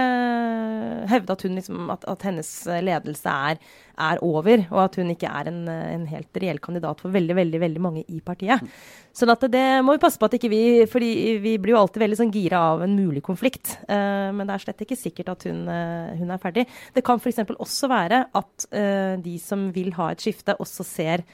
hevde 1.10 1.36
at, 1.36 1.44
liksom, 1.58 1.92
at, 1.94 2.06
at 2.10 2.26
hennes 2.26 2.50
ledelse 2.84 3.36
er, 3.52 3.60
er 4.02 4.22
over, 4.24 4.64
og 4.72 4.80
at 4.86 4.98
hun 5.00 5.12
ikke 5.12 5.30
er 5.30 5.50
en, 5.50 5.60
en 5.68 6.08
helt 6.10 6.42
reell 6.42 6.60
kandidat 6.62 7.02
for 7.02 7.14
veldig 7.14 7.36
veldig, 7.38 7.60
veldig 7.62 7.84
mange 7.84 8.04
i 8.08 8.20
partiet. 8.24 8.64
Sånn 9.12 9.32
det 9.52 9.64
må 9.84 9.96
vi 9.96 10.02
passe 10.02 10.20
på 10.20 10.28
at 10.28 10.36
ikke 10.38 10.50
vi 10.52 10.62
fordi 10.88 11.38
vi 11.42 11.56
blir 11.60 11.74
jo 11.74 11.82
alltid 11.82 12.04
veldig 12.04 12.18
sånn 12.22 12.34
gira 12.34 12.62
av 12.72 12.84
en 12.86 12.96
mulig 12.96 13.22
konflikt. 13.24 13.76
Uh, 13.84 14.32
men 14.32 14.46
det 14.46 14.56
er 14.56 14.64
slett 14.64 14.84
ikke 14.86 14.98
sikkert 14.98 15.34
at 15.34 15.48
hun, 15.48 15.64
uh, 15.68 16.12
hun 16.18 16.32
er 16.32 16.42
ferdig. 16.42 16.66
Det 16.96 17.04
kan 17.06 17.20
f.eks. 17.20 17.42
også 17.52 17.90
være 17.92 18.24
at 18.32 18.68
uh, 18.72 19.14
de 19.22 19.38
som 19.42 19.68
vil 19.74 19.92
ha 19.98 20.12
et 20.12 20.24
skifte, 20.24 20.56
også 20.62 20.86
ser 20.86 21.26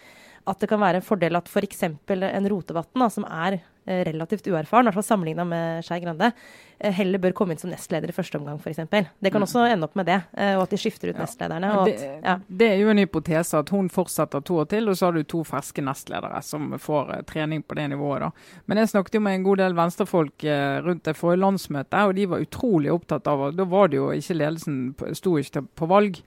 at 0.48 0.62
det 0.62 0.68
kan 0.70 0.80
være 0.80 1.00
en 1.00 1.04
fordel 1.04 1.38
at 1.38 1.48
f.eks. 1.50 1.84
en 1.88 2.48
Rotevatn, 2.52 3.04
som 3.12 3.26
er 3.28 3.58
eh, 3.58 3.66
relativt 3.88 4.46
uerfaren, 4.46 4.84
i 4.84 4.88
hvert 4.88 4.98
fall 4.98 5.06
sammenligna 5.06 5.44
med 5.48 5.84
Skei 5.86 6.00
Grande, 6.02 6.30
eh, 6.78 6.92
heller 6.92 7.20
bør 7.22 7.34
komme 7.36 7.54
inn 7.54 7.60
som 7.60 7.70
nestleder 7.72 8.10
i 8.10 8.16
første 8.16 8.38
omgang, 8.38 8.58
f.eks. 8.60 8.82
Det 8.88 9.32
kan 9.32 9.44
også 9.44 9.64
ende 9.68 9.88
opp 9.88 9.96
med 9.98 10.08
det, 10.10 10.18
eh, 10.36 10.54
og 10.56 10.66
at 10.66 10.74
de 10.74 10.80
skifter 10.80 11.12
ut 11.12 11.20
nestlederne. 11.20 11.70
Og 11.78 11.88
det, 11.88 11.94
at, 11.96 12.26
ja. 12.26 12.34
det 12.60 12.70
er 12.72 12.82
jo 12.82 12.92
en 12.92 13.02
hypotese 13.02 13.62
at 13.62 13.72
hun 13.74 13.90
fortsetter 13.92 14.44
to 14.44 14.60
år 14.62 14.68
til, 14.72 14.90
og 14.90 14.98
så 14.98 15.08
har 15.08 15.16
du 15.16 15.22
to 15.24 15.44
ferske 15.48 15.84
nestledere 15.84 16.42
som 16.46 16.70
får 16.82 17.14
eh, 17.16 17.24
trening 17.28 17.64
på 17.64 17.78
det 17.78 17.88
nivået. 17.94 18.26
da. 18.26 18.60
Men 18.66 18.82
jeg 18.82 18.92
snakket 18.94 19.18
jo 19.18 19.24
med 19.24 19.38
en 19.38 19.48
god 19.48 19.62
del 19.62 19.78
venstrefolk 19.78 20.44
eh, 20.44 20.76
rundt 20.84 21.06
det 21.08 21.16
forrige 21.18 21.44
landsmøtet, 21.44 21.98
og 22.04 22.14
de 22.18 22.28
var 22.28 22.44
utrolig 22.44 22.92
opptatt 22.92 23.26
av 23.28 23.48
Da 23.56 23.64
var 23.68 23.88
det 23.88 24.00
jo 24.00 24.12
ikke 24.12 24.36
ledelsen 24.36 24.78
sto 25.16 25.36
ikke 25.38 25.64
på 25.78 25.88
valg. 25.88 26.22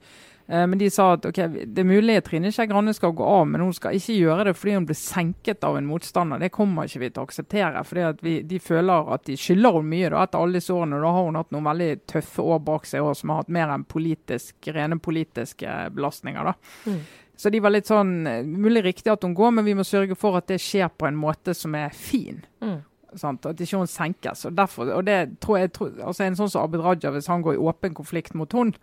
Eh, 0.52 0.66
Men 0.66 0.78
de 0.78 0.90
sa 0.90 1.12
at 1.14 1.24
okay, 1.26 1.48
det 1.48 1.80
er 1.80 1.88
mulig 1.88 2.18
Trine 2.26 2.50
Skei 2.52 2.66
Grande 2.68 2.92
skal 2.92 3.14
gå 3.16 3.24
av, 3.24 3.46
men 3.48 3.62
hun 3.64 3.72
skal 3.72 3.96
ikke 3.96 4.18
gjøre 4.18 4.44
det 4.50 4.52
fordi 4.58 4.74
hun 4.76 4.88
blir 4.90 4.98
senket 4.98 5.64
av 5.64 5.78
en 5.78 5.88
motstander. 5.88 6.42
Det 6.42 6.52
kommer 6.52 6.88
ikke 6.88 7.00
vi 7.00 7.10
til 7.10 7.22
å 7.22 7.26
akseptere. 7.30 7.84
fordi 7.88 8.34
De 8.50 8.58
føler 8.60 9.08
at 9.16 9.24
de 9.30 9.38
skylder 9.40 9.78
henne 9.78 9.88
mye 9.94 10.10
da, 10.12 10.26
etter 10.26 10.42
alle 10.42 10.60
disse 10.60 10.76
årene. 10.76 11.00
Da 11.00 11.14
har 11.16 11.24
hun 11.30 11.40
hatt 11.40 11.56
noen 11.56 11.70
veldig 11.70 11.90
tøffe 12.12 12.44
år 12.44 12.62
bak 12.68 12.86
seg 12.90 13.00
også, 13.00 13.22
som 13.22 13.32
har 13.32 13.42
hatt 13.42 13.56
mer 13.56 13.72
enn 13.72 13.88
politisk, 13.88 14.68
rene 14.76 15.00
politiske 15.00 15.80
belastninger. 15.96 16.52
da. 16.52 16.54
Mm. 16.84 17.02
Så 17.42 17.50
de 17.50 17.60
var 17.64 17.72
litt 17.72 17.88
sånn 17.88 18.26
eh, 18.28 18.44
Mulig 18.44 18.84
riktig 18.84 19.10
at 19.10 19.24
hun 19.24 19.34
går, 19.34 19.56
men 19.56 19.64
vi 19.64 19.74
må 19.74 19.86
sørge 19.88 20.14
for 20.18 20.36
at 20.36 20.52
det 20.52 20.60
skjer 20.60 20.92
på 20.92 21.08
en 21.08 21.16
måte 21.16 21.56
som 21.56 21.74
er 21.74 21.88
fin. 21.96 22.44
Mm. 22.60 22.82
Sant? 23.16 23.46
At 23.48 23.60
ikke 23.60 23.80
hun 23.80 23.88
senkes. 23.88 24.44
Og, 24.48 24.52
derfor, 24.56 24.92
og 24.98 25.06
det 25.08 25.40
tror 25.40 25.58
jeg, 25.62 25.72
tror, 25.72 25.96
altså 26.04 26.24
En 26.28 26.36
sånn 26.36 26.52
som 26.52 26.66
Abid 26.66 26.84
Raja, 26.84 27.10
hvis 27.12 27.32
han 27.32 27.44
går 27.44 27.56
i 27.56 27.64
åpen 27.72 27.96
konflikt 27.96 28.36
mot 28.36 28.52
eh, 28.52 28.76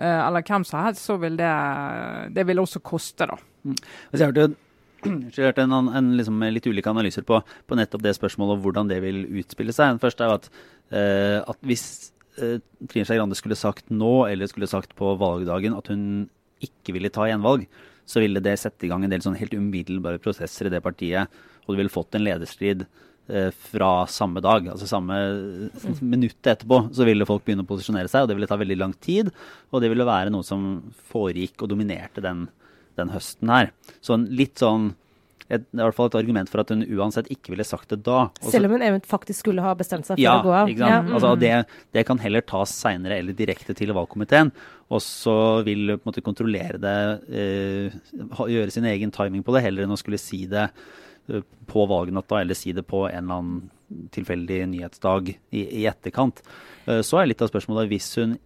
eller 0.00 0.44
hvem 0.46 0.64
som 0.64 0.80
helst, 0.84 1.04
så 1.04 1.16
vil 1.20 1.36
det, 1.36 1.52
det 2.36 2.46
vil 2.48 2.62
også 2.62 2.80
koste, 2.80 3.26
da. 3.28 3.36
Altså, 3.66 4.20
jeg 4.20 4.30
hørte, 4.30 4.46
jeg 5.36 5.46
hørte 5.50 5.66
en, 5.66 5.90
en 5.96 6.12
liksom 6.18 6.40
litt 6.52 6.68
ulike 6.68 6.92
analyser 6.92 7.26
på, 7.26 7.40
på 7.40 7.78
nettopp 7.78 8.04
det 8.04 8.14
spørsmålet 8.16 8.58
og 8.58 8.64
hvordan 8.64 8.90
det 8.90 9.00
vil 9.04 9.22
utspille 9.42 9.74
seg. 9.76 9.94
Den 9.94 10.02
første 10.02 10.26
er 10.26 10.34
at, 10.36 10.48
eh, 10.92 11.38
at 11.40 11.60
hvis 11.66 11.84
eh, 12.40 12.58
Trine 12.86 13.06
Skei 13.08 13.20
Grande 13.20 13.38
skulle 13.38 13.58
sagt 13.58 13.92
nå, 13.92 14.14
eller 14.30 14.50
skulle 14.50 14.70
sagt 14.70 14.96
på 14.98 15.14
valgdagen, 15.20 15.76
at 15.76 15.92
hun 15.92 16.28
ikke 16.64 16.96
ville 16.96 17.12
ta 17.12 17.28
gjenvalg, 17.28 17.68
så 18.10 18.22
ville 18.22 18.42
det 18.42 18.56
sette 18.60 18.86
i 18.86 18.90
gang 18.90 19.04
en 19.06 19.12
del 19.12 19.22
sånn 19.24 19.38
helt 19.38 19.54
umiddelbare 19.54 20.20
prosesser 20.22 20.68
i 20.68 20.74
det 20.74 20.82
partiet, 20.84 21.30
og 21.64 21.72
du 21.72 21.78
ville 21.78 21.92
fått 21.92 22.16
en 22.16 22.26
lederstrid 22.26 22.84
eh, 22.84 23.09
fra 23.70 23.90
samme 24.10 24.42
dag, 24.44 24.70
altså 24.72 24.88
samme 24.88 25.18
eh, 25.68 26.00
minutt 26.00 26.46
etterpå, 26.46 26.82
så 26.96 27.06
ville 27.08 27.28
folk 27.28 27.44
begynne 27.46 27.66
å 27.66 27.68
posisjonere 27.68 28.10
seg, 28.10 28.24
og 28.24 28.30
det 28.30 28.38
ville 28.38 28.50
ta 28.50 28.58
veldig 28.60 28.78
lang 28.80 28.94
tid, 29.02 29.30
og 29.70 29.84
det 29.84 29.92
ville 29.92 30.08
være 30.08 30.32
noe 30.34 30.46
som 30.46 30.64
foregikk 31.12 31.64
og 31.64 31.72
dominerte 31.72 32.24
den, 32.24 32.48
den 33.00 33.12
høsten 33.14 33.52
her. 33.52 33.70
Så 34.04 34.16
en 34.16 34.28
litt 34.34 34.62
sånn 34.62 34.92
et, 35.50 35.64
i 35.74 35.80
hvert 35.80 35.96
fall 35.96 36.10
et 36.10 36.16
argument 36.20 36.50
for 36.50 36.62
at 36.62 36.70
hun 36.70 36.84
uansett 36.86 37.26
ikke 37.34 37.50
ville 37.54 37.66
sagt 37.66 37.90
det 37.90 38.04
da. 38.06 38.28
Også, 38.38 38.52
Selv 38.54 38.68
om 38.68 38.76
hun 38.76 38.84
eventuelt 38.86 39.10
faktisk 39.10 39.42
skulle 39.42 39.64
ha 39.64 39.72
bestemt 39.78 40.06
seg 40.06 40.14
for 40.14 40.22
ja, 40.22 40.36
å 40.38 40.46
gå 40.46 40.52
av. 40.54 40.70
ikke 40.70 40.84
sant? 40.84 40.94
Ja, 40.94 41.00
mm. 41.02 41.14
Altså, 41.18 41.32
det, 41.42 41.52
det 41.96 42.04
kan 42.06 42.22
heller 42.22 42.44
tas 42.46 42.74
seinere 42.84 43.18
eller 43.18 43.34
direkte 43.34 43.74
til 43.74 43.90
valgkomiteen. 43.96 44.52
Og 44.94 45.02
så 45.02 45.34
vil 45.66 45.96
på 45.96 45.98
en 45.98 46.06
måte 46.12 46.22
kontrollere 46.26 46.78
det, 46.82 46.96
eh, 47.34 47.98
gjøre 48.54 48.74
sin 48.74 48.86
egen 48.90 49.10
timing 49.14 49.42
på 49.46 49.54
det, 49.56 49.64
heller 49.66 49.86
enn 49.86 49.94
å 49.94 49.98
skulle 49.98 50.22
si 50.22 50.44
det 50.50 50.68
eh, 50.68 50.98
på 51.70 51.86
valgnatta 51.86 52.40
eller 52.40 52.58
si 52.58 52.72
det 52.72 52.86
på 52.88 53.04
en 53.08 53.24
eller 53.24 53.34
annen 53.40 54.08
tilfeldig 54.14 54.60
nyhetsdag 54.70 55.32
i, 55.34 55.62
i 55.82 55.86
etterkant. 55.90 56.42
Eh, 56.86 57.02
så 57.06 57.20
er 57.20 57.30
litt 57.30 57.42
av 57.42 57.50
spørsmålet 57.50 57.90
hvis 57.90 58.08
hun 58.20 58.36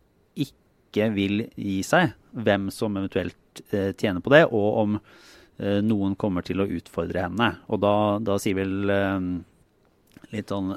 ikke 0.40 1.10
vil 1.14 1.46
gi 1.56 1.80
seg, 1.86 2.14
hvem 2.32 2.70
som 2.74 2.96
eventuelt 2.96 3.64
eh, 3.70 3.92
tjener 3.92 4.24
på 4.24 4.32
det, 4.34 4.44
og 4.48 4.80
om 4.84 4.98
eh, 4.98 5.80
noen 5.84 6.16
kommer 6.20 6.46
til 6.46 6.62
å 6.62 6.68
utfordre 6.78 7.26
henne. 7.26 7.50
Og 7.68 7.82
da, 7.84 7.94
da 8.24 8.38
sier 8.42 8.58
vel 8.60 8.76
litt 10.34 10.50
sånn 10.50 10.72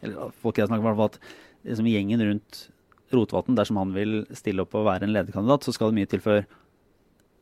eller 0.00 0.30
Folk 0.40 0.56
jeg 0.56 0.68
snakker 0.70 0.84
med, 0.86 1.00
at 1.04 1.18
liksom 1.68 1.88
gjengen 1.90 2.22
rundt 2.24 2.60
Rotevatn, 3.12 3.56
dersom 3.58 3.76
han 3.80 3.90
vil 3.92 4.22
stille 4.38 4.64
opp 4.64 4.76
og 4.78 4.86
være 4.86 5.04
en 5.04 5.12
lederkandidat, 5.12 5.66
så 5.66 5.74
skal 5.74 5.90
det 5.90 5.98
mye 5.98 6.08
til 6.08 6.22
før 6.24 6.44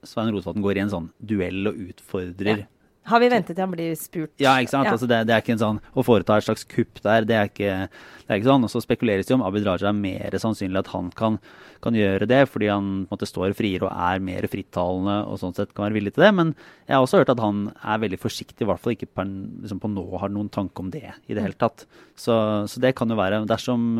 Svein 0.07 0.33
Rotevatn 0.33 0.65
går 0.65 0.79
i 0.79 0.83
en 0.83 0.91
sånn 0.91 1.09
duell 1.19 1.71
og 1.71 1.79
utfordrer. 1.91 2.65
Har 3.09 3.23
vi 3.23 3.31
ventet 3.33 3.55
til 3.55 3.65
han 3.65 3.73
blir 3.73 3.95
spurt? 3.99 4.35
Ja, 4.43 4.57
ikke 4.61 4.73
sant? 4.75 4.89
Ja. 4.89 4.95
Altså 4.97 5.09
det, 5.11 5.23
det 5.29 5.35
er 5.35 5.43
ikke 5.43 5.55
en 5.57 5.63
sånn 5.63 5.81
Å 5.95 6.05
foreta 6.07 6.37
et 6.39 6.47
slags 6.47 6.67
kupp 6.69 7.01
der, 7.05 7.27
det 7.29 7.37
er 7.37 7.49
ikke, 7.51 7.77
det 7.89 8.29
er 8.29 8.41
ikke 8.41 8.51
sånn. 8.51 8.67
Og 8.67 8.73
så 8.73 8.83
spekuleres 8.85 9.29
det 9.29 9.37
om 9.37 9.45
Abid 9.47 9.67
Raja 9.67 9.91
er 9.91 9.97
mer 9.97 10.37
sannsynlig 10.43 10.83
at 10.83 10.91
han 10.93 11.11
kan, 11.19 11.39
kan 11.85 11.97
gjøre 11.97 12.29
det, 12.31 12.43
fordi 12.53 12.71
han 12.73 12.91
måte, 13.11 13.29
står 13.29 13.57
friere 13.59 13.89
og 13.89 13.95
er 13.95 14.25
mer 14.25 14.49
frittalende 14.51 15.17
og 15.29 15.41
sånn 15.41 15.57
sett 15.57 15.73
kan 15.75 15.87
være 15.87 15.99
villig 15.99 16.15
til 16.17 16.27
det. 16.27 16.33
Men 16.37 16.53
jeg 16.87 16.97
har 16.97 17.07
også 17.07 17.23
hørt 17.23 17.33
at 17.33 17.43
han 17.45 17.65
er 17.81 18.05
veldig 18.05 18.21
forsiktig, 18.23 18.61
i 18.65 18.69
hvert 18.69 18.85
fall 18.85 18.97
ikke 18.97 19.11
per, 19.17 19.31
liksom 19.65 19.81
på 19.83 19.93
nå 19.95 20.07
har 20.23 20.35
noen 20.35 20.53
tanke 20.53 20.85
om 20.85 20.93
det 20.95 21.07
i 21.09 21.37
det 21.37 21.45
hele 21.45 21.59
tatt. 21.59 21.87
Så, 22.19 22.37
så 22.69 22.83
det 22.83 22.95
kan 22.99 23.11
jo 23.11 23.19
være 23.19 23.45
Dersom, 23.49 23.91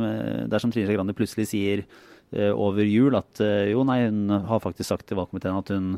dersom 0.51 0.73
Trine 0.75 0.89
Skei 0.89 0.97
Grande 0.99 1.15
plutselig 1.17 1.49
sier 1.51 1.85
eh, 2.35 2.51
over 2.51 2.85
jul 2.85 3.17
at 3.19 3.41
eh, 3.45 3.71
jo, 3.73 3.85
nei, 3.87 4.03
hun 4.09 4.33
har 4.49 4.63
faktisk 4.65 4.91
sagt 4.91 5.07
til 5.09 5.21
valgkomiteen 5.21 5.61
at 5.61 5.73
hun 5.73 5.93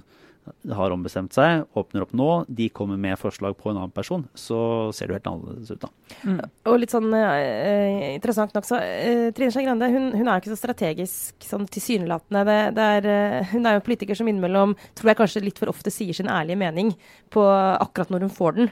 har 0.75 0.93
ombestemt 0.93 1.35
seg, 1.35 1.65
åpner 1.79 2.05
opp 2.05 2.13
nå, 2.17 2.29
de 2.49 2.69
kommer 2.75 2.99
med 3.01 3.19
forslag 3.21 3.55
på 3.59 3.71
en 3.71 3.79
annen 3.79 3.93
person, 3.95 4.25
så 4.35 4.91
ser 4.95 5.09
det 5.09 5.19
helt 5.19 5.29
annerledes 5.31 5.71
ut, 5.71 5.85
da. 5.85 5.91
Mm. 6.25 6.41
Og 6.71 6.79
litt 6.83 6.93
sånn 6.93 7.09
uh, 7.13 8.15
interessant 8.15 8.55
nok, 8.57 8.67
så 8.67 8.81
uh, 8.81 9.29
Trine 9.37 9.53
Skei 9.55 9.65
Grande 9.67 9.89
hun, 9.93 10.11
hun, 10.17 10.27
er 10.27 10.41
ikke 10.41 10.53
så 10.53 10.59
strategisk 10.59 11.47
sånn 11.47 11.69
tilsynelatende. 11.71 12.43
Det, 12.49 12.59
det 12.77 12.89
er, 12.97 13.09
uh, 13.09 13.53
hun 13.55 13.69
er 13.69 13.77
jo 13.77 13.83
en 13.83 13.87
politiker 13.87 14.19
som 14.19 14.31
innimellom 14.31 14.75
tror 14.99 15.13
jeg 15.13 15.21
kanskje 15.21 15.45
litt 15.45 15.61
for 15.61 15.73
ofte 15.73 15.93
sier 15.95 16.17
sin 16.17 16.31
ærlige 16.31 16.61
mening 16.61 16.93
på 17.31 17.45
akkurat 17.47 18.11
når 18.13 18.27
hun 18.27 18.33
får 18.35 18.57
den. 18.57 18.71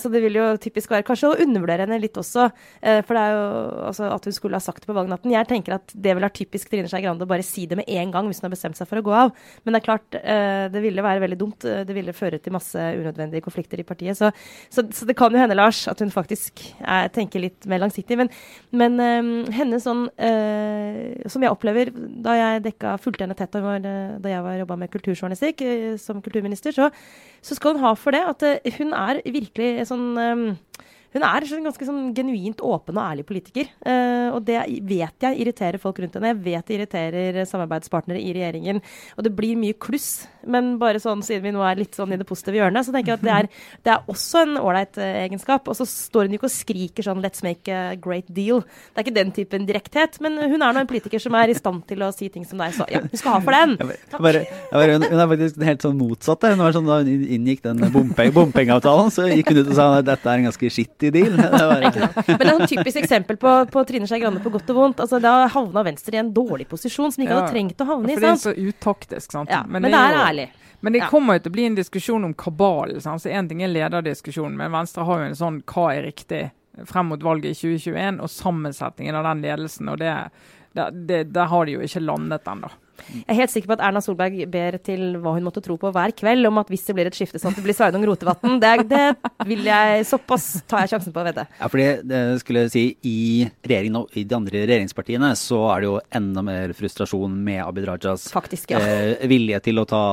så 0.00 0.10
det 0.12 0.20
vil 0.20 0.36
jo 0.36 0.44
typisk 0.60 0.90
være 0.92 1.06
kanskje 1.08 1.30
å 1.30 1.38
undervurdere 1.40 1.86
henne 1.86 1.96
litt 2.02 2.18
også. 2.20 2.50
for 3.06 3.16
det 3.16 3.22
er 3.22 3.32
jo 3.32 3.46
altså, 3.88 4.10
at 4.12 4.28
hun 4.28 4.36
skulle 4.36 4.58
ha 4.60 4.64
sagt 4.64 4.84
det 4.84 4.90
på 4.90 4.96
valgnatten. 4.96 5.32
Jeg 5.32 5.48
tenker 5.48 5.78
at 5.78 5.94
det 5.94 6.12
vil 6.12 6.20
være 6.20 6.36
typisk 6.36 6.68
Trine 6.68 6.90
Skei 6.90 7.00
Grande 7.04 7.24
å 7.24 7.30
bare 7.30 7.46
si 7.46 7.64
det 7.70 7.78
med 7.80 7.88
en 7.88 8.12
gang 8.12 8.28
hvis 8.28 8.42
hun 8.42 8.50
har 8.50 8.54
bestemt 8.54 8.76
seg 8.76 8.90
for 8.90 9.00
å 9.00 9.06
gå 9.06 9.14
av. 9.16 9.32
Men 9.64 9.72
det 9.72 9.80
er 9.80 9.86
klart, 9.86 10.18
det 10.74 10.84
ville 10.84 11.03
være 11.04 11.22
veldig 11.24 11.38
dumt. 11.40 11.66
Det 11.88 11.96
ville 11.96 12.14
føre 12.16 12.40
til 12.42 12.54
masse 12.54 12.78
unødvendige 12.78 13.44
konflikter 13.44 13.80
i 13.80 13.86
partiet. 13.86 14.18
Så, 14.18 14.30
så, 14.72 14.84
så 14.90 15.08
det 15.08 15.16
kan 15.18 15.32
jo 15.32 15.40
hende, 15.40 15.56
Lars, 15.58 15.84
at 15.90 16.00
hun 16.02 16.12
faktisk 16.14 16.64
er, 16.80 17.08
tenker 17.14 17.42
litt 17.42 17.68
mer 17.70 17.82
langsiktig. 17.84 18.18
Men, 18.20 18.32
men 18.74 18.98
um, 19.00 19.32
henne 19.54 19.80
sånn 19.82 20.06
uh, 20.08 21.28
Som 21.30 21.44
jeg 21.44 21.52
opplever 21.52 21.92
da 21.94 22.36
jeg 22.38 22.64
dekka 22.68 22.96
fulgte 23.02 23.26
henne 23.26 23.36
tett 23.38 23.54
da 23.54 24.30
jeg 24.30 24.44
var 24.44 24.58
jobba 24.58 24.78
med 24.80 24.92
kulturjournalistikk 24.92 25.64
uh, 25.64 25.94
som 26.00 26.22
kulturminister, 26.24 26.74
så, 26.74 26.90
så, 27.44 27.56
skal 27.56 27.74
hun 27.74 27.84
ha 27.84 27.94
for 27.98 28.16
det 28.16 28.24
at 28.26 28.44
uh, 28.46 28.74
hun 28.78 28.94
er 28.96 29.22
virkelig 29.24 29.88
sånn 29.90 30.10
um, 30.18 30.46
hun 31.14 31.22
er 31.22 31.44
en 31.46 31.68
ganske 31.68 31.86
sånn 31.86 32.08
genuint 32.16 32.58
åpen 32.64 32.96
og 32.98 33.04
ærlig 33.04 33.24
politiker. 33.28 33.68
Uh, 33.86 34.34
og 34.34 34.40
det 34.48 34.58
vet 34.82 35.26
jeg 35.26 35.38
irriterer 35.44 35.78
folk 35.78 36.00
rundt 36.02 36.16
henne. 36.18 36.32
Jeg 36.32 36.40
vet 36.42 36.66
det 36.66 36.78
irriterer 36.78 37.38
samarbeidspartnere 37.46 38.18
i 38.18 38.32
regjeringen. 38.34 38.80
Og 39.14 39.26
det 39.26 39.30
blir 39.38 39.54
mye 39.60 39.76
kluss. 39.78 40.26
Men 40.42 40.74
bare 40.80 40.98
sånn, 41.00 41.22
siden 41.24 41.46
vi 41.46 41.52
nå 41.54 41.62
er 41.64 41.78
litt 41.78 41.94
sånn 41.94 42.12
i 42.12 42.18
det 42.18 42.26
positive 42.26 42.58
hjørnet, 42.58 42.84
så 42.84 42.92
tenker 42.94 43.14
jeg 43.14 43.20
at 43.20 43.24
det 43.24 43.34
er, 43.36 43.48
det 43.86 43.92
er 43.94 44.10
også 44.10 44.42
en 44.42 44.58
ålreit 44.58 44.98
uh, 44.98 45.06
egenskap. 45.22 45.70
Og 45.70 45.78
så 45.78 45.86
står 45.86 46.26
hun 46.26 46.34
jo 46.34 46.40
ikke 46.42 46.50
og 46.50 46.56
skriker 46.56 47.06
sånn 47.06 47.22
'let's 47.22 47.46
make 47.46 47.70
a 47.70 47.94
great 47.94 48.26
deal'. 48.26 48.64
Det 48.66 48.98
er 48.98 49.06
ikke 49.06 49.18
den 49.20 49.32
typen 49.38 49.70
direkthet. 49.70 50.18
Men 50.18 50.36
hun 50.42 50.58
er 50.58 50.74
nå 50.74 50.82
en 50.82 50.90
politiker 50.90 51.22
som 51.22 51.38
er 51.38 51.54
i 51.54 51.58
stand 51.58 51.86
til 51.86 52.02
å 52.02 52.10
si 52.10 52.26
ting 52.28 52.42
som 52.42 52.58
deg. 52.58 52.74
Så 52.74 52.88
ja, 52.90 53.04
hun 53.06 53.14
skal 53.14 53.38
ha 53.38 53.40
for 53.44 53.54
den. 53.54 53.78
Bare, 54.18 54.44
bare, 54.74 54.98
hun, 54.98 55.06
er 55.06 55.30
faktisk 55.30 55.62
helt 55.62 55.86
sånn 55.86 55.96
motsatt. 55.98 56.50
Hun 56.50 56.66
var 56.66 56.74
sånn, 56.74 56.90
da 56.90 57.00
hun 57.06 57.24
inngikk 57.38 57.62
den 57.70 57.86
bompengeavtalen, 58.34 59.14
så 59.14 59.30
gikk 59.30 59.54
hun 59.54 59.62
ut 59.62 59.70
og 59.70 59.78
sa 59.78 59.88
at 60.00 60.10
dette 60.10 60.26
er 60.26 60.42
en 60.42 60.50
ganske 60.50 60.74
skittig 60.74 61.03
i 61.08 61.12
deal. 61.14 61.36
Det 61.54 61.66
var... 61.66 61.84
Men 61.84 62.40
det 62.40 62.50
er 62.50 62.64
et 62.64 62.70
typisk 62.70 62.98
eksempel 63.02 63.38
på, 63.40 63.52
på 63.70 63.84
Trine 63.88 64.08
Skei 64.10 64.20
Grande 64.22 64.42
på 64.42 64.52
godt 64.54 64.70
og 64.74 64.80
vondt. 64.80 65.04
Altså, 65.04 65.20
Da 65.22 65.34
havna 65.52 65.84
Venstre 65.86 66.18
i 66.18 66.20
en 66.22 66.32
dårlig 66.34 66.66
posisjon 66.70 67.12
som 67.12 67.20
de 67.20 67.26
ikke 67.26 67.34
ja. 67.36 67.40
hadde 67.42 67.54
trengt 67.54 67.84
å 67.84 67.88
havne 67.88 68.10
i. 68.12 68.16
For 68.16 68.26
det 68.26 68.32
er 68.32 68.42
så 68.42 68.54
utaktisk, 68.54 69.32
sant. 69.36 69.52
Ja, 69.52 69.62
men, 69.68 69.84
men 69.84 69.94
det 69.94 70.00
er, 70.00 70.18
ærlig. 70.24 70.48
Men 70.84 70.96
det 70.96 71.06
kommer 71.08 71.38
jo 71.38 71.44
til 71.44 71.54
å 71.54 71.56
bli 71.56 71.68
en 71.70 71.78
diskusjon 71.78 72.28
om 72.28 72.34
kabalen. 72.36 73.00
Så 73.00 73.32
Én 73.32 73.48
ting 73.48 73.62
er 73.64 73.72
lederdiskusjonen, 73.72 74.56
men 74.60 74.74
Venstre 74.74 75.06
har 75.08 75.22
jo 75.22 75.30
en 75.30 75.38
sånn 75.38 75.62
hva 75.70 75.88
er 75.94 76.08
riktig 76.10 76.42
frem 76.90 77.12
mot 77.12 77.22
valget 77.22 77.54
i 77.54 77.60
2021, 77.78 78.20
og 78.20 78.30
sammensetningen 78.30 79.16
av 79.16 79.28
den 79.30 79.44
ledelsen. 79.46 79.88
og 79.88 80.00
det, 80.02 80.14
det, 80.74 80.90
det, 81.08 81.20
det 81.32 81.46
har 81.52 81.66
de 81.66 81.76
jo 81.76 81.84
ikke 81.86 82.02
landet 82.04 82.50
ennå. 82.50 82.70
Jeg 83.10 83.24
er 83.30 83.38
helt 83.38 83.52
sikker 83.52 83.70
på 83.70 83.76
at 83.76 83.84
Erna 83.88 84.02
Solberg 84.04 84.44
ber 84.50 84.78
til 84.84 85.16
hva 85.22 85.34
hun 85.36 85.46
måtte 85.46 85.62
tro 85.64 85.76
på 85.80 85.90
hver 85.94 86.14
kveld, 86.16 86.46
om 86.48 86.60
at 86.62 86.70
hvis 86.72 86.86
det 86.88 86.96
blir 86.96 87.10
et 87.10 87.16
skifte 87.16 87.40
sånn 87.40 87.54
at 87.54 87.60
det 87.60 87.64
blir 87.66 87.76
Sveinung 87.76 88.06
Rotevatn. 88.08 88.58
Det, 88.62 88.72
det, 88.90 89.04
vil 89.48 89.66
jeg 89.66 90.06
Såpass 90.08 90.48
tar 90.70 90.84
jeg 90.84 90.94
sjansen 90.94 91.14
på 91.14 91.22
å 91.22 91.26
vedde. 91.26 91.46
Ja, 91.60 91.68
fordi 91.70 91.86
det 92.08 92.22
skulle 92.42 92.64
jeg 92.66 92.74
si 92.74 92.84
i 93.08 93.20
regjeringen 93.64 94.02
og 94.02 94.18
i 94.18 94.26
de 94.28 94.36
andre 94.38 94.64
regjeringspartiene 94.64 95.32
så 95.38 95.60
er 95.74 95.82
det 95.82 95.90
jo 95.90 95.96
enda 96.20 96.44
mer 96.46 96.74
frustrasjon 96.76 97.38
med 97.46 97.62
Abid 97.64 97.88
Rajas 97.88 98.28
Faktisk, 98.34 98.74
ja. 98.74 98.82
eh, 98.82 99.24
vilje 99.30 99.60
til 99.64 99.82
å 99.82 99.88
ta 99.88 100.04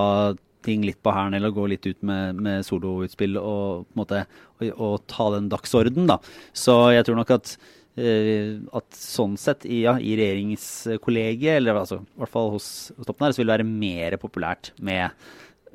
ting 0.65 0.83
litt 0.85 0.99
på 1.01 1.13
hælen 1.13 1.33
eller 1.37 1.53
gå 1.53 1.65
litt 1.71 1.85
ut 1.87 2.01
med, 2.05 2.37
med 2.37 2.65
soloutspill 2.65 3.37
og, 3.39 3.85
på 3.87 3.95
en 3.95 4.01
måte, 4.03 4.23
og, 4.59 4.73
og 4.75 4.97
ta 5.09 5.31
den 5.33 5.49
dagsorden, 5.51 6.09
da. 6.09 6.19
Så 6.53 6.75
jeg 6.93 7.07
tror 7.07 7.17
nok 7.17 7.33
at 7.39 7.55
Eh, 7.55 7.80
at 7.91 8.95
sånn 8.95 9.33
sett 9.39 9.65
i, 9.67 9.81
ja, 9.83 9.97
i 9.99 10.15
regjeringskollegiet, 10.15 11.57
eller 11.59 11.81
altså, 11.83 11.99
i 12.05 12.21
hvert 12.23 12.31
fall 12.31 12.53
hos, 12.53 12.67
hos 12.95 13.07
toppen 13.07 13.27
her, 13.27 13.35
så 13.35 13.41
vil 13.41 13.51
det 13.51 13.57
være 13.57 13.67
mer 13.67 14.19
populært 14.21 14.71
med 14.79 15.11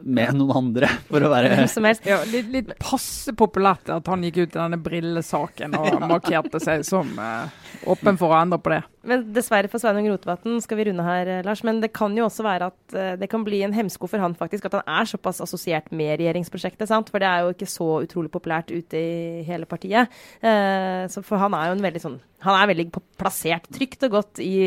med 0.05 0.37
noen 0.37 0.57
andre, 0.59 0.88
for 1.09 1.24
å 1.24 1.31
være 1.33 1.64
ja, 2.05 2.18
litt, 2.29 2.50
litt, 2.52 2.72
passe 2.83 3.33
populært 3.37 3.88
at 3.92 4.09
han 4.11 4.24
gikk 4.26 4.42
ut 4.42 4.50
i 4.50 4.59
denne 4.59 4.79
brillesaken 4.83 5.76
og 5.79 6.05
markerte 6.05 6.61
seg 6.61 6.85
som 6.87 7.14
uh, 7.16 7.48
åpen 7.88 8.20
for 8.20 8.35
å 8.35 8.42
endre 8.42 8.61
på 8.61 8.74
det. 8.74 8.83
Men 9.07 9.23
Dessverre 9.35 9.71
for 9.71 9.83
Sveinung 9.83 10.09
Rotevatn 10.11 10.59
skal 10.62 10.81
vi 10.81 10.88
runde 10.88 11.05
her, 11.07 11.31
eh, 11.31 11.42
Lars. 11.47 11.62
Men 11.66 11.81
det 11.83 11.92
kan 11.95 12.14
jo 12.16 12.27
også 12.27 12.45
være 12.47 12.71
at 12.73 12.97
uh, 12.97 13.14
det 13.21 13.29
kan 13.31 13.45
bli 13.47 13.62
en 13.62 13.75
hemsko 13.75 14.09
for 14.11 14.23
han 14.23 14.35
faktisk, 14.35 14.66
at 14.66 14.79
han 14.81 14.87
er 14.99 15.09
såpass 15.09 15.40
assosiert 15.45 15.92
med 15.95 16.19
regjeringsprosjektet. 16.21 16.88
sant? 16.90 17.11
For 17.12 17.23
det 17.23 17.29
er 17.31 17.45
jo 17.45 17.55
ikke 17.55 17.71
så 17.71 17.88
utrolig 18.03 18.33
populært 18.35 18.73
ute 18.75 18.99
i 18.99 19.45
hele 19.47 19.69
partiet. 19.71 20.11
Uh, 20.42 21.07
så 21.12 21.23
for 21.23 21.38
han 21.40 21.55
er 21.55 21.71
jo 21.71 21.79
en 21.79 21.87
veldig 21.87 22.03
sånn 22.03 22.19
Han 22.47 22.55
er 22.55 22.69
veldig 22.69 22.85
plassert 23.19 23.64
trygt 23.73 24.05
og 24.07 24.12
godt 24.12 24.40
i, 24.45 24.61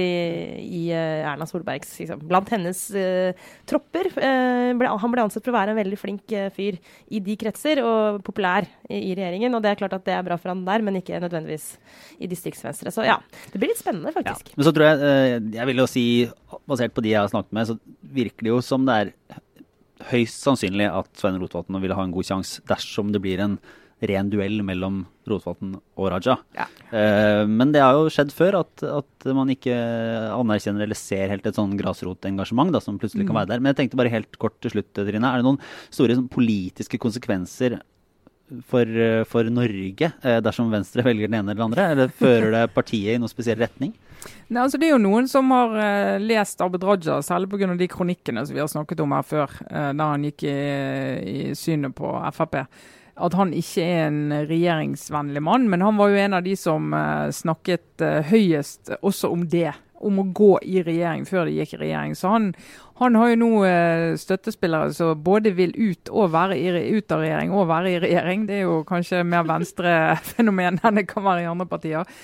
i 0.65 0.79
Erna 0.91 1.45
Solbergs 1.47 1.91
liksom, 2.01 2.23
Blant 2.27 2.49
hennes 2.49 2.79
tropper. 3.69 4.09
Ble, 4.09 4.89
han 4.89 5.13
ble 5.13 5.21
ansett 5.21 5.45
for 5.45 5.53
å 5.53 5.55
være 5.59 5.75
en 5.75 5.77
veldig 5.77 5.99
flink 6.01 6.33
fyr 6.55 6.79
i 7.13 7.21
de 7.23 7.35
kretser, 7.39 7.79
og 7.85 8.23
populær 8.25 8.65
i, 8.89 8.97
i, 8.97 9.13
regjeringen. 9.13 9.53
Og 9.53 9.63
det 9.63 9.71
er 9.71 9.79
klart 9.83 9.95
at 9.95 10.07
det 10.09 10.17
er 10.17 10.25
bra 10.25 10.39
for 10.41 10.51
han 10.51 10.65
der, 10.65 10.83
men 10.83 10.97
ikke 10.99 11.21
nødvendigvis 11.21 11.69
i 12.17 12.31
distriktsvenstre. 12.31 12.91
Så 12.91 13.05
ja, 13.05 13.19
det 13.53 13.61
blir 13.61 13.71
litt 13.71 13.83
spennende, 13.83 14.11
faktisk 14.17 14.28
faktisk. 14.29 14.53
Ja. 14.53 14.59
Men 14.59 14.67
så 14.67 14.73
tror 14.75 14.87
jeg, 14.87 15.01
eh, 15.09 15.35
jeg 15.57 15.69
vil 15.69 15.83
jo 15.83 15.89
si, 15.89 16.05
basert 16.69 16.95
på 16.95 17.03
de 17.05 17.13
jeg 17.13 17.21
har 17.21 17.31
snakket 17.31 17.57
med, 17.57 17.69
så 17.69 17.77
virker 18.19 18.47
det 18.47 18.53
jo 18.53 18.61
som 18.65 18.87
det 18.87 18.97
er 19.01 19.13
høyst 20.09 20.45
sannsynlig 20.45 20.87
at 20.87 21.11
Svein 21.19 21.37
Rotevatn 21.41 21.79
vil 21.83 21.93
ha 21.95 22.05
en 22.05 22.15
god 22.15 22.27
sjanse 22.27 22.63
dersom 22.69 23.11
det 23.13 23.21
blir 23.23 23.41
en 23.43 23.59
ren 24.07 24.29
duell 24.31 24.61
mellom 24.63 25.01
Rotevatn 25.27 25.73
og 25.99 26.05
Raja. 26.13 26.37
Ja. 26.55 26.67
Uh, 26.89 27.43
men 27.49 27.73
det 27.75 27.81
har 27.83 27.97
jo 27.97 28.07
skjedd 28.13 28.31
før 28.33 28.61
at, 28.61 28.83
at, 28.87 29.27
man 29.35 29.51
ikke 29.51 29.75
anerkjenner 30.31 30.85
eller 30.85 30.97
ser 30.97 31.27
helt 31.33 31.45
et 31.45 31.59
sånn 31.59 31.75
grasrotengasjement 31.79 32.79
som 32.79 32.99
plutselig 33.01 33.27
kan 33.27 33.35
mm. 33.35 33.39
være 33.41 33.51
der. 33.51 33.63
Men 33.63 33.73
jeg 33.73 33.81
tenkte 33.81 33.99
bare 33.99 34.13
helt 34.13 34.39
kort 34.41 34.55
til 34.63 34.73
slutt, 34.73 34.93
Trine. 34.95 35.19
Er 35.19 35.41
det 35.41 35.47
noen 35.49 35.59
store 35.91 36.15
sånn, 36.15 36.29
politiske 36.31 37.01
konsekvenser 37.01 37.81
for, 38.67 38.99
for 39.29 39.49
Norge 39.53 40.11
dersom 40.43 40.71
Venstre 40.73 41.03
velger 41.05 41.29
den 41.29 41.39
ene 41.39 41.53
eller 41.53 41.59
den 41.59 41.67
andre? 41.69 41.87
Eller 41.93 42.13
fører 42.13 42.51
det 42.55 42.63
partiet 42.75 43.15
i 43.15 43.19
noen 43.21 43.31
spesiell 43.31 43.59
retning? 43.61 43.93
Nei, 44.51 44.63
altså 44.63 44.79
Det 44.79 44.89
er 44.89 44.95
jo 44.95 45.01
noen 45.01 45.27
som 45.31 45.51
har 45.53 45.75
uh, 45.77 46.21
lest 46.21 46.61
Abid 46.65 46.85
Raja, 46.85 47.19
særlig 47.25 47.49
pga. 47.51 47.73
de 47.79 47.89
kronikkene 47.91 48.45
som 48.45 48.57
vi 48.57 48.63
har 48.63 48.71
snakket 48.71 49.03
om 49.03 49.13
her 49.15 49.27
før, 49.27 49.59
da 49.69 50.13
han 50.13 50.25
gikk 50.27 50.47
i, 50.49 50.55
i 51.19 51.41
synet 51.57 51.95
på 51.97 52.13
Frp. 52.35 52.63
At 53.19 53.35
han 53.35 53.51
ikke 53.55 53.83
er 53.83 54.05
en 54.07 54.33
regjeringsvennlig 54.47 55.43
mann, 55.43 55.67
men 55.69 55.83
han 55.83 55.99
var 55.99 56.11
jo 56.11 56.21
en 56.21 56.37
av 56.37 56.45
de 56.45 56.55
som 56.55 56.93
snakket 57.35 58.03
høyest 58.29 58.93
også 59.01 59.31
om 59.35 59.43
det. 59.51 59.73
Om 60.05 60.21
å 60.21 60.27
gå 60.35 60.51
i 60.63 60.83
regjering 60.85 61.25
før 61.27 61.49
de 61.49 61.57
gikk 61.57 61.75
i 61.75 61.81
regjering. 61.83 62.15
Så 62.15 62.31
han, 62.31 62.49
han 63.01 63.17
har 63.19 63.33
jo 63.33 63.41
nå 63.41 63.51
støttespillere 64.21 64.93
som 64.95 65.19
både 65.23 65.51
vil 65.57 65.75
ut, 65.75 66.09
i, 66.09 66.65
ut 66.95 67.15
av 67.15 67.25
regjering 67.25 67.51
og 67.51 67.67
være 67.71 67.91
i 67.91 67.99
regjering. 68.05 68.47
Det 68.47 68.59
er 68.59 68.65
jo 68.65 68.79
kanskje 68.87 69.25
mer 69.27 69.47
venstre-fenomen 69.49 70.79
enn 70.83 71.01
det 71.01 71.07
kan 71.09 71.27
være 71.27 71.43
i 71.43 71.51
andre 71.51 71.67
partier. 71.69 72.19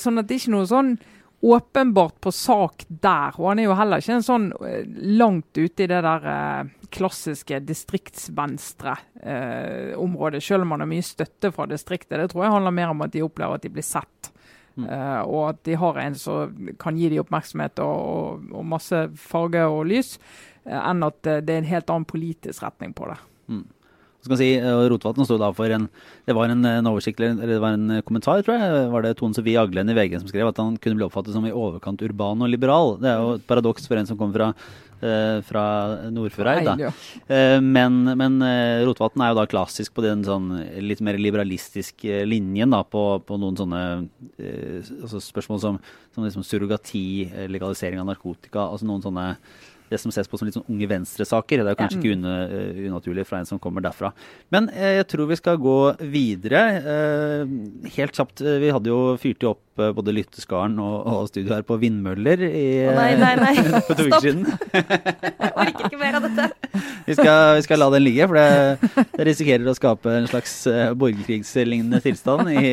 Sånn 0.00 0.18
at 0.18 0.26
det 0.26 0.38
er 0.38 0.42
ikke 0.42 0.56
noe 0.56 0.70
sånn 0.70 0.96
åpenbart 1.40 2.20
på 2.20 2.32
sak 2.32 2.84
der. 2.88 3.32
Og 3.38 3.48
han 3.50 3.58
er 3.58 3.64
jo 3.68 3.74
heller 3.78 3.98
ikke 4.02 4.14
en 4.18 4.26
sånn 4.26 4.52
eh, 4.66 4.84
langt 5.18 5.58
ute 5.58 5.82
i 5.84 5.90
det 5.90 6.00
der 6.04 6.22
eh, 6.32 6.64
klassiske 6.94 7.56
distriktsvenstre-området, 7.68 10.38
eh, 10.40 10.46
selv 10.48 10.62
om 10.64 10.70
han 10.74 10.82
har 10.82 10.90
mye 10.90 11.06
støtte 11.06 11.48
fra 11.54 11.64
distriktet. 11.70 12.18
Det 12.18 12.28
tror 12.32 12.42
jeg 12.44 12.54
handler 12.56 12.78
mer 12.80 12.90
om 12.94 13.04
at 13.06 13.14
de 13.14 13.26
opplever 13.26 13.54
at 13.58 13.64
de 13.66 13.74
blir 13.76 13.86
sett. 13.86 14.17
Mm. 14.78 14.86
Uh, 14.86 15.22
og 15.26 15.40
at 15.48 15.62
de 15.66 15.78
har 15.80 15.98
en 16.04 16.18
som 16.18 16.68
kan 16.78 16.98
gi 16.98 17.10
dem 17.10 17.24
oppmerksomhet 17.24 17.82
og, 17.82 17.96
og, 17.98 18.52
og 18.60 18.68
masse 18.76 19.02
farge 19.18 19.64
og 19.66 19.88
lys, 19.90 20.14
uh, 20.68 20.78
enn 20.84 21.02
at 21.06 21.18
det 21.26 21.50
er 21.50 21.64
en 21.64 21.72
helt 21.72 21.90
annen 21.90 22.08
politisk 22.08 22.62
retning 22.66 22.94
på 22.96 23.10
det. 23.10 23.18
Mm 23.50 23.66
skal 24.28 24.40
si, 24.40 24.48
Rotevatn 24.60 25.26
sto 25.26 25.38
da 25.40 25.50
for 25.56 25.72
en 25.72 25.86
Det 26.26 26.34
var 26.36 26.52
en, 26.52 26.64
en 26.66 26.90
oversikt, 26.90 27.20
eller 27.20 27.48
det 27.48 27.60
var 27.62 27.76
en 27.76 28.02
kommentar, 28.04 28.42
tror 28.44 28.58
jeg. 28.58 28.88
Var 28.92 29.04
det 29.04 29.14
Tone 29.18 29.36
Sofie 29.36 29.60
Aglen 29.60 29.88
i 29.88 29.96
VG 29.96 30.18
som 30.20 30.28
skrev 30.30 30.50
at 30.50 30.60
han 30.60 30.76
kunne 30.82 30.98
bli 30.98 31.06
oppfattet 31.06 31.36
som 31.36 31.46
i 31.48 31.54
overkant 31.54 32.02
urban 32.04 32.44
og 32.44 32.52
liberal. 32.52 32.96
Det 33.00 33.10
er 33.10 33.22
jo 33.22 33.38
et 33.38 33.46
paradoks 33.48 33.88
for 33.88 34.00
en 34.00 34.08
som 34.08 34.18
kommer 34.20 34.36
fra 34.36 34.50
fra 35.48 35.64
Nordfjordeid. 36.10 36.82
Ja. 36.82 36.90
Uh, 37.30 37.58
men, 37.62 38.00
men 38.18 38.40
uh, 38.42 38.84
Rotevatn 38.88 39.22
er 39.24 39.32
jo 39.32 39.38
da 39.38 39.46
klassisk 39.50 39.94
på 39.96 40.04
den 40.04 40.24
sånn 40.26 40.50
litt 40.82 41.02
mer 41.04 41.18
liberalistiske 41.20 42.24
linjen 42.28 42.74
da, 42.74 42.82
på, 42.82 43.04
på 43.26 43.38
noen 43.40 43.58
sånne 43.58 43.82
altså 44.98 45.22
spørsmål 45.22 45.62
som, 45.62 45.80
som 46.14 46.26
liksom 46.26 46.46
surrogati, 46.46 47.28
legalisering 47.50 48.02
av 48.02 48.08
narkotika, 48.10 48.66
altså 48.66 48.88
noen 48.88 49.04
sånne 49.04 49.26
det 49.90 50.00
som 50.00 50.14
ses 50.14 50.30
på 50.30 50.38
som 50.38 50.48
litt 50.48 50.56
sånn 50.56 50.68
unge 50.70 50.88
venstre-saker. 50.90 51.64
Det 51.64 51.74
er 51.74 51.78
kanskje 51.78 51.88
kanskje 51.88 52.14
ikke 52.14 52.18
uh, 52.24 52.88
unaturlig 52.88 53.26
fra 53.26 53.40
en 53.40 53.48
som 53.48 53.60
kommer 53.62 53.84
derfra. 53.84 54.12
Men 54.54 54.68
uh, 54.72 54.92
jeg 54.98 55.06
tror 55.10 55.30
vi 55.30 55.38
skal 55.40 55.60
gå 55.62 55.78
videre. 56.12 56.64
Uh, 56.84 57.88
helt 57.96 58.16
kjapt, 58.16 58.42
vi 58.42 58.72
hadde 58.74 58.92
jo 58.92 59.16
fyrt 59.20 59.44
opp 59.48 59.62
opp 59.78 59.96
både 59.96 60.14
lytteskaren 60.16 60.78
og, 60.82 61.06
og 61.06 61.28
studio 61.30 61.54
her 61.54 61.64
på 61.66 61.78
vindmøller 61.80 62.42
i, 62.48 62.66
Å, 62.88 62.94
nei, 62.96 63.12
nei, 63.20 63.32
nei. 63.38 63.52
for 63.86 63.98
to 63.98 64.08
uker 64.08 64.24
siden. 64.24 64.46
Jeg 64.74 65.52
orker 65.54 65.86
ikke 65.88 66.00
mer 66.00 66.18
av 66.18 66.26
dette. 66.26 66.48
Vi 67.08 67.16
skal, 67.16 67.42
vi 67.58 67.64
skal 67.64 67.80
la 67.82 67.88
den 67.94 68.04
ligge, 68.04 68.26
for 68.28 68.38
det, 68.38 69.04
det 69.14 69.28
risikerer 69.30 69.70
å 69.70 69.76
skape 69.76 70.14
en 70.18 70.28
slags 70.30 70.54
borgerkrigslignende 70.98 72.02
tilstand 72.04 72.50
i, 72.52 72.72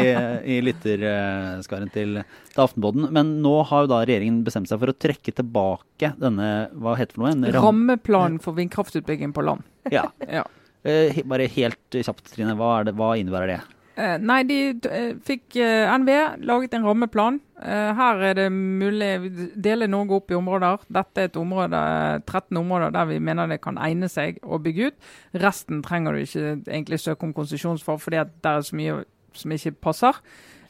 i 0.56 0.60
lytterskaren 0.66 1.94
til, 1.94 2.20
til 2.56 2.64
Aftenpodden. 2.66 3.10
Men 3.16 3.36
nå 3.44 3.54
har 3.70 3.86
jo 3.86 3.92
da 3.92 4.02
regjeringen 4.08 4.44
bestemt 4.48 4.70
seg 4.72 4.80
for 4.82 4.92
å 4.94 4.98
trekke 4.98 5.34
tilbake 5.36 6.14
denne 6.22 6.50
hva 6.74 6.96
heter 6.98 7.14
det 7.14 7.20
for 7.20 7.26
noe? 7.28 7.34
En 7.36 7.48
ram- 7.52 7.66
Rammeplanen 7.70 8.42
for 8.44 8.58
vindkraftutbygging 8.58 9.36
på 9.36 9.44
land. 9.46 9.66
Ja. 9.94 10.08
Ja. 10.40 10.46
Eh, 10.86 11.18
bare 11.26 11.48
helt 11.50 11.96
kjapt, 11.98 12.28
Trine. 12.30 12.54
Hva, 12.60 12.84
det, 12.86 12.92
hva 12.94 13.16
innebærer 13.18 13.56
det? 13.56 13.62
Eh, 13.98 14.18
nei, 14.22 14.42
de 14.46 14.56
eh, 14.92 15.14
fikk 15.26 15.56
eh, 15.64 15.88
NVE 15.98 16.44
laget 16.46 16.76
en 16.78 16.84
rammeplan. 16.86 17.40
Eh, 17.58 17.90
her 17.98 18.22
er 18.28 18.36
det 18.38 18.46
mulig 18.54 19.08
å 19.16 19.30
dele 19.66 19.88
Norge 19.90 20.20
opp 20.20 20.30
i 20.30 20.38
områder. 20.38 20.84
Dette 20.94 21.24
er 21.24 21.30
et 21.32 21.40
område, 21.42 21.80
13 22.28 22.60
områder 22.62 22.94
der 22.94 23.08
vi 23.10 23.18
mener 23.24 23.50
det 23.50 23.62
kan 23.64 23.80
egne 23.82 24.10
seg 24.12 24.38
å 24.46 24.60
bygge 24.62 24.92
ut. 24.92 25.10
Resten 25.42 25.82
trenger 25.88 26.14
du 26.20 26.22
ikke 26.26 26.46
egentlig 26.68 27.00
søke 27.02 27.26
om 27.30 27.34
konsesjon 27.34 27.80
for, 27.82 27.98
fordi 28.04 28.22
det 28.44 28.52
er 28.52 28.68
så 28.70 28.78
mye 28.78 29.00
som 29.34 29.56
ikke 29.58 29.74
passer. 29.88 30.20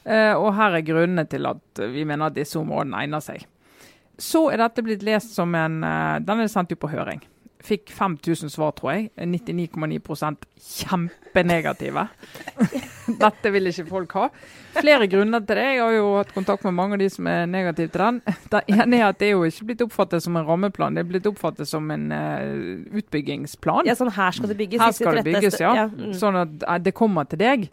Eh, 0.06 0.34
og 0.38 0.52
her 0.54 0.78
er 0.78 0.86
grunnene 0.86 1.26
til 1.26 1.48
at 1.50 1.86
vi 1.92 2.06
mener 2.06 2.30
at 2.30 2.36
disse 2.36 2.58
områdene 2.60 3.02
egner 3.02 3.24
seg. 3.24 3.46
Så 4.16 4.46
er 4.52 4.62
dette 4.62 4.84
blitt 4.84 5.02
lest 5.04 5.34
som 5.36 5.54
en 5.58 5.82
eh, 5.84 6.18
Den 6.24 6.44
er 6.44 6.52
sendt 6.52 6.72
jo 6.72 6.78
på 6.80 6.92
høring. 6.92 7.24
Fikk 7.66 7.90
5000 7.90 8.52
svar, 8.52 8.70
tror 8.76 8.92
jeg. 8.92 9.08
99,9% 9.18 10.44
kjempenegative. 10.62 12.04
Dette 13.22 13.50
vil 13.50 13.70
ikke 13.70 13.86
folk 13.88 14.14
ha. 14.18 14.28
Flere 14.76 15.08
grunner 15.10 15.42
til 15.42 15.58
det. 15.58 15.64
Jeg 15.74 15.82
har 15.82 15.96
jo 15.96 16.12
hatt 16.18 16.30
kontakt 16.36 16.62
med 16.68 16.76
mange 16.78 16.94
av 16.94 17.02
de 17.02 17.08
som 17.10 17.26
er 17.30 17.48
negative 17.50 17.90
til 17.90 18.04
den. 18.04 18.20
Det 18.52 18.62
ene 18.70 19.00
er 19.00 19.08
at 19.08 19.18
det 19.18 19.32
er 19.32 19.34
jo 19.34 19.42
ikke 19.48 19.70
blitt 19.72 19.82
oppfattet 19.82 20.22
som 20.22 20.38
en 20.38 20.46
rammeplan, 20.46 20.94
det 20.94 21.02
er 21.02 21.10
blitt 21.10 21.26
oppfattet 21.26 21.66
som 21.66 21.90
en 21.90 22.06
uh, 22.12 22.86
utbyggingsplan. 23.00 23.88
Ja, 23.88 23.96
sånn 23.98 24.14
her 24.14 24.36
skal 24.36 24.52
det 24.52 24.58
bygges. 24.60 24.82
Her 24.84 24.94
skal 24.94 25.18
det 25.18 25.26
bygges, 25.26 25.58
ja. 25.62 25.88
Sånn 26.14 26.38
at 26.44 26.86
det 26.86 26.94
kommer 26.94 27.26
til 27.26 27.42
deg. 27.42 27.70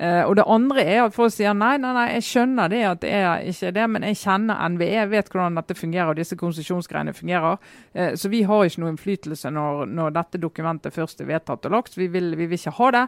Eh, 0.00 0.22
og 0.24 0.38
det 0.38 0.44
andre 0.48 0.82
er 0.88 1.02
at 1.02 1.12
folk 1.12 1.34
sier 1.34 1.52
nei, 1.52 1.74
nei, 1.80 1.90
nei, 1.92 2.06
jeg 2.14 2.24
skjønner 2.24 2.70
det 2.72 2.80
at 2.88 3.00
det 3.02 3.10
er 3.12 3.42
ikke 3.50 3.72
det, 3.76 3.84
men 3.92 4.06
jeg 4.08 4.20
kjenner 4.22 4.62
NVE, 4.72 4.88
jeg 4.88 5.10
vet 5.12 5.28
hvordan 5.28 5.58
dette 5.60 5.76
fungerer 5.76 6.12
og 6.14 6.16
disse 6.16 6.38
konsesjonsgreiene 6.40 7.12
fungerer. 7.16 7.58
Uh, 7.92 8.14
så 8.16 8.30
vi 8.32 8.40
har 8.48 8.64
ikke 8.64 8.80
noe 8.80 8.92
innflytelse 8.94 9.52
når, 9.52 9.84
når 9.92 10.14
dette 10.16 10.40
dokumentet 10.40 10.96
først 10.96 11.20
er 11.20 11.28
vedtatt 11.28 11.68
og 11.68 11.76
lagt. 11.76 11.98
Vi 12.00 12.08
vil, 12.12 12.32
vi 12.40 12.48
vil 12.48 12.56
ikke 12.56 12.72
ha 12.78 12.88
det. 12.96 13.02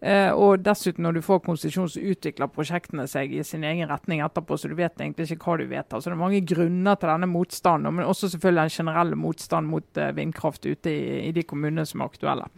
Uh, 0.00 0.30
og 0.32 0.64
dessuten, 0.64 1.04
når 1.04 1.18
du 1.18 1.22
får 1.28 1.42
konsesjon, 1.44 1.90
så 1.92 2.04
utvikler 2.14 2.52
prosjektene 2.54 3.04
seg 3.10 3.36
i 3.36 3.44
sin 3.44 3.66
egen 3.68 3.90
retning 3.90 4.24
etterpå, 4.24 4.56
så 4.56 4.70
du 4.70 4.78
vet 4.78 4.96
egentlig 4.96 5.28
ikke 5.28 5.44
hva 5.44 5.58
du 5.60 5.66
vedtar. 5.68 6.00
Så 6.00 6.08
det 6.08 6.16
er 6.16 6.24
mange 6.24 6.40
grunner 6.48 6.96
til 6.96 7.12
denne 7.12 7.28
motstanden, 7.28 7.98
men 7.98 8.08
også 8.08 8.32
selvfølgelig 8.32 8.64
den 8.64 8.78
generelle 8.78 9.20
motstand 9.20 9.68
mot 9.68 10.02
vindkraft 10.16 10.64
ute 10.64 10.88
i, 10.88 11.04
i 11.28 11.36
de 11.36 11.44
kommunene 11.44 11.84
som 11.88 12.00
er 12.00 12.08
aktuelle. 12.08 12.48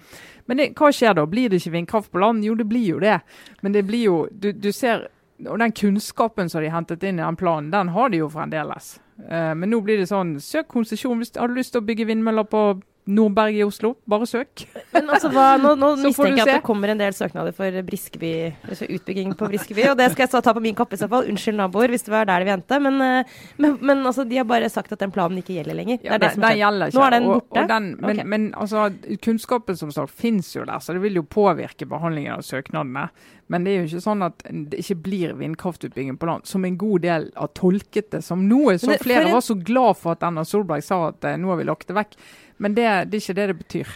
Men 0.47 0.61
det, 0.61 0.69
hva 0.79 0.91
skjer 0.95 1.17
da? 1.19 1.27
Blir 1.29 1.51
det 1.51 1.61
ikke 1.63 1.77
vindkraft 1.77 2.13
på 2.13 2.23
land? 2.23 2.45
Jo, 2.45 2.55
det 2.59 2.67
blir 2.71 2.87
jo 2.95 3.01
det. 3.03 3.19
Men 3.63 3.75
det 3.77 3.85
blir 3.89 4.05
jo 4.09 4.17
Du, 4.31 4.53
du 4.53 4.73
ser 4.73 5.09
Og 5.47 5.59
den 5.59 5.73
kunnskapen 5.73 6.51
som 6.51 6.63
de 6.63 6.69
har 6.71 6.79
hentet 6.81 7.03
inn 7.03 7.19
i 7.19 7.23
den 7.23 7.37
planen, 7.37 7.71
den 7.73 7.89
har 7.89 8.11
de 8.13 8.21
jo 8.21 8.29
fremdeles. 8.31 9.01
Uh, 9.19 9.55
men 9.59 9.71
nå 9.71 9.81
blir 9.83 9.99
det 9.99 10.07
sånn 10.07 10.37
Søk 10.41 10.69
konsesjon 10.71 11.19
hvis 11.19 11.35
har 11.35 11.51
du 11.51 11.57
lyst 11.59 11.75
til 11.75 11.83
å 11.83 11.87
bygge 11.87 12.07
vindmøller 12.07 12.47
på 12.47 12.63
Nordberg 13.11 13.57
i 13.59 13.63
Oslo. 13.67 13.97
Bare 14.07 14.27
søk. 14.31 14.63
Men 14.93 15.09
altså, 15.11 15.31
hva, 15.33 15.57
nå, 15.59 15.75
nå 15.79 15.89
Så 15.97 16.13
får 16.15 16.29
mistenker 16.29 16.33
du 16.33 16.39
jeg 16.39 16.47
at 16.47 16.61
det 16.61 16.67
kommer 16.67 16.93
en 16.93 17.01
del 17.01 17.17
søknader 17.17 17.55
for 17.57 17.79
Briskeby, 17.89 18.33
altså 18.69 18.87
utbygging 18.87 19.35
på 19.39 19.49
Briskeby, 19.51 19.89
og 19.91 19.97
det 19.99 20.07
skal 20.13 20.27
jeg 20.27 20.33
så 20.37 20.43
ta 20.45 20.55
på 20.55 20.63
min 20.63 20.77
kappe 20.79 20.95
i 20.95 21.01
så 21.01 21.09
fall. 21.11 21.27
Unnskyld, 21.33 21.59
naboer, 21.59 21.91
hvis 21.91 22.07
det 22.07 22.15
var 22.15 22.31
der 22.31 22.47
de 22.47 22.55
endte. 22.55 22.79
Men, 22.87 23.01
eh, 23.03 23.35
men, 23.59 23.77
men 23.83 24.07
altså, 24.07 24.27
de 24.29 24.39
har 24.39 24.47
bare 24.47 24.71
sagt 24.71 24.95
at 24.95 25.03
den 25.03 25.15
planen 25.15 25.43
ikke 25.43 25.59
gjelder 25.59 25.79
lenger. 25.81 25.99
Ja, 25.99 26.15
det 26.15 26.15
er 26.15 26.23
det 26.23 26.29
den, 26.29 26.39
som 26.39 26.47
skjer. 26.47 26.61
gjelder 26.63 26.93
ikke. 26.93 27.01
Nå 27.01 27.07
er 27.07 27.17
den 27.17 27.29
borte? 27.33 27.53
Og 27.53 27.75
den, 27.75 27.91
men, 27.99 28.15
okay. 28.15 28.31
men 28.35 28.49
altså, 28.55 28.89
kunnskapen 29.27 29.83
som 29.83 29.95
sagt 29.95 30.15
finnes 30.23 30.55
jo 30.55 30.67
der, 30.69 30.83
så 30.83 30.95
det 30.95 31.03
vil 31.03 31.19
jo 31.19 31.27
påvirke 31.27 31.89
behandlingen 31.91 32.39
av 32.39 32.47
søknadene. 32.47 33.09
Men 33.53 33.67
det 33.67 33.73
er 33.73 33.83
jo 33.83 33.89
ikke 33.91 34.05
sånn 34.07 34.25
at 34.25 34.45
det 34.49 34.79
ikke 34.81 34.97
blir 35.05 35.35
vindkraftutbygging 35.37 36.17
på 36.21 36.29
land, 36.31 36.47
som 36.49 36.65
en 36.65 36.79
god 36.81 37.03
del 37.05 37.27
har 37.37 37.51
tolket 37.59 38.09
det 38.15 38.23
som 38.25 38.47
noe. 38.49 38.79
Så 38.81 38.95
det- 38.95 39.03
flere 39.03 39.27
for 39.27 39.37
var 39.37 39.45
så 39.45 39.57
glad 39.61 39.99
for 39.99 40.13
at 40.13 40.23
Erna 40.23 40.45
Solberg 40.45 40.83
sa 40.87 41.09
at 41.09 41.25
eh, 41.25 41.37
nå 41.37 41.51
har 41.53 41.61
vi 41.61 41.69
lagt 41.69 41.91
det 41.91 41.99
vekk. 41.99 42.17
Men 42.63 42.77
det, 42.77 42.85
det 43.11 43.19
er 43.19 43.23
ikke 43.25 43.35
det 43.35 43.47
det 43.51 43.57
betyr. 43.59 43.89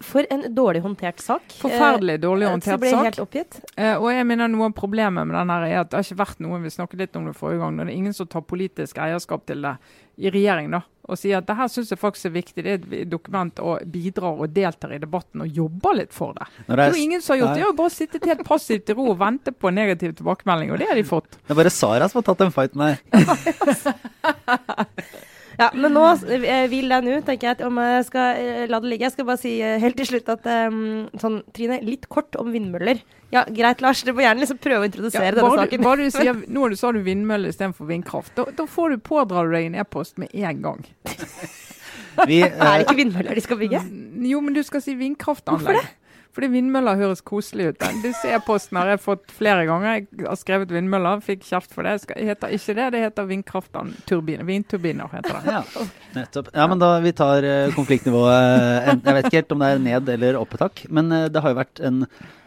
For 0.00 0.24
en 0.32 0.46
dårlig 0.56 0.80
håndtert 0.80 1.20
sak. 1.20 1.44
Forferdelig 1.60 2.16
dårlig 2.22 2.48
håndtert 2.48 2.72
sak. 2.72 2.78
Så 2.78 2.80
ble 2.80 2.92
jeg 2.94 3.08
helt 3.10 3.20
oppgitt. 3.20 3.58
Eh, 3.76 3.98
og 3.98 4.08
jeg 4.14 4.24
mener 4.30 4.48
Noe 4.48 4.70
av 4.70 4.76
problemet 4.78 5.28
med 5.28 5.36
den 5.36 5.52
her 5.52 5.66
er 5.66 5.82
at 5.82 5.90
det 5.92 5.98
har 5.98 6.06
ikke 6.06 6.22
vært 6.22 6.40
noen 6.40 6.64
vi 6.64 6.72
snakket 6.72 7.02
litt 7.02 7.18
om 7.20 7.28
det 7.28 7.34
forrige 7.36 7.60
gang, 7.60 7.76
når 7.76 7.90
det 7.90 7.92
er 7.92 8.00
ingen 8.00 8.16
som 8.16 8.30
tar 8.32 8.46
politisk 8.48 9.00
eierskap 9.04 9.44
til 9.50 9.60
det 9.66 9.74
i 10.14 10.30
regjering 10.30 10.70
da, 10.70 10.80
og 11.10 11.18
sier 11.18 11.40
at 11.40 11.46
det 11.48 11.56
her 11.58 11.68
syns 11.68 11.90
jeg 11.90 12.00
faktisk 12.00 12.30
er 12.30 12.34
viktig. 12.36 12.64
Det 12.64 12.70
er 12.70 12.78
et 13.02 13.10
dokument 13.10 13.60
og 13.60 13.84
bidrar 13.92 14.40
og 14.40 14.54
deltar 14.56 14.94
i 14.94 15.00
debatten 15.02 15.44
og 15.44 15.60
jobber 15.60 15.98
litt 16.00 16.16
for 16.16 16.32
det. 16.38 16.46
Når 16.64 16.70
Det 16.70 16.78
er 16.78 16.80
det, 16.80 16.86
jo 16.86 16.96
er, 16.96 17.04
ingen 17.08 17.26
som 17.26 17.34
har 17.34 17.40
gjort 17.42 17.52
det. 17.52 17.58
De 17.58 17.66
har 17.66 17.72
jo 17.74 17.78
bare 17.82 17.96
sittet 17.98 18.30
helt 18.30 18.44
passivt 18.48 18.88
i 18.88 18.96
ro 18.96 19.10
og 19.10 19.20
ventet 19.20 19.58
på 19.60 19.68
en 19.68 19.78
negativ 19.82 20.16
tilbakemelding, 20.16 20.72
og 20.72 20.80
det 20.80 20.88
har 20.88 20.96
de 20.96 21.04
fått. 21.12 21.36
det 21.42 21.52
er 21.52 21.60
bare 21.60 21.76
Sara 21.76 22.08
som 22.08 22.22
har 22.22 22.28
tatt 22.30 22.46
den 22.46 22.56
fighten 22.56 22.88
her. 22.88 22.96
Ja, 25.58 25.68
men 25.74 25.92
nå 25.94 26.02
eh, 26.34 26.66
vil 26.72 26.90
jeg 26.90 27.04
nå, 27.06 27.18
tenker 27.26 27.50
jeg, 27.52 27.60
om 27.66 27.78
jeg 27.78 28.06
skal 28.08 28.40
eh, 28.40 28.62
la 28.70 28.80
det 28.82 28.90
ligge. 28.90 29.06
Jeg 29.06 29.14
skal 29.14 29.28
bare 29.28 29.40
si 29.40 29.52
eh, 29.62 29.76
helt 29.82 29.98
til 30.00 30.08
slutt 30.08 30.30
at 30.34 30.48
um, 30.68 30.78
sånn, 31.20 31.40
Trine, 31.54 31.78
litt 31.86 32.08
kort 32.12 32.36
om 32.40 32.50
vindmøller. 32.54 33.02
Ja, 33.34 33.44
greit, 33.50 33.82
Lars. 33.84 34.02
Du 34.06 34.12
må 34.14 34.24
gjerne 34.24 34.42
liksom 34.42 34.60
prøve 34.62 34.84
å 34.84 34.88
introdusere 34.88 35.30
Ja, 35.30 35.34
denne 35.36 35.48
bare, 35.48 35.64
du, 35.64 35.64
saken. 35.64 35.84
bare 35.86 36.06
du 36.06 36.14
sier, 36.14 36.40
nå 36.56 36.70
du 36.70 36.76
sa 36.78 36.92
du 36.94 37.00
vindmølle 37.06 37.50
istedenfor 37.54 37.90
vindkraft. 37.90 38.34
Da, 38.38 38.46
da 38.58 38.66
får 38.70 38.94
du 38.96 39.04
pådra 39.10 39.46
deg 39.50 39.70
en 39.70 39.78
e-post 39.82 40.18
med 40.22 40.34
en 40.34 40.62
gang. 40.64 40.86
Vi, 42.26 42.40
Er 42.46 42.54
det 42.54 42.86
ikke 42.86 42.98
vindmøller 43.02 43.38
de 43.38 43.44
skal 43.44 43.60
bygge? 43.62 43.84
Jo, 44.30 44.42
men 44.44 44.56
du 44.56 44.62
skal 44.66 44.82
si 44.84 44.96
vindkraftanlegg. 44.98 45.84
Fordi 46.34 46.48
vindmøller 46.50 46.96
høres 46.98 47.20
koselig 47.22 47.68
ut. 47.70 47.78
Den- 47.78 48.00
Disse 48.02 48.26
e-postene 48.34 48.80
har 48.82 48.88
jeg 48.94 49.00
fått 49.04 49.30
flere 49.30 49.64
ganger. 49.68 50.00
Jeg 50.18 50.26
har 50.26 50.36
skrevet 50.40 50.72
vindmøller, 50.74 51.20
fikk 51.22 51.44
kjeft 51.46 51.70
for 51.72 51.86
det. 51.86 51.92
Det 52.10 52.26
heter 52.26 52.54
ikke 52.56 52.74
det, 52.80 52.86
det 52.96 53.02
heter 53.04 53.28
vindkraftturbiner. 53.30 54.44
Vindturbiner 54.48 55.12
heter 55.14 55.38
det. 55.38 55.52
ja, 55.54 55.62
nettopp. 56.18 56.48
Ja, 56.54 56.66
men 56.66 56.82
da 56.82 56.92
vi 57.04 57.12
tar 57.12 57.46
eh, 57.46 57.70
konfliktnivået 57.76 59.04
Jeg 59.04 59.14
vet 59.14 59.28
ikke 59.30 59.40
helt 59.42 59.52
om 59.54 59.62
det 59.62 59.68
er 59.76 59.84
ned 59.86 60.08
eller 60.16 60.40
opp 60.40 60.54
et 60.58 60.66
hakk, 60.66 60.84
men 60.90 61.12
eh, 61.12 61.28
det 61.30 61.42
har 61.44 61.54
jo 61.54 61.60
vært 61.62 61.80
en 61.86 62.04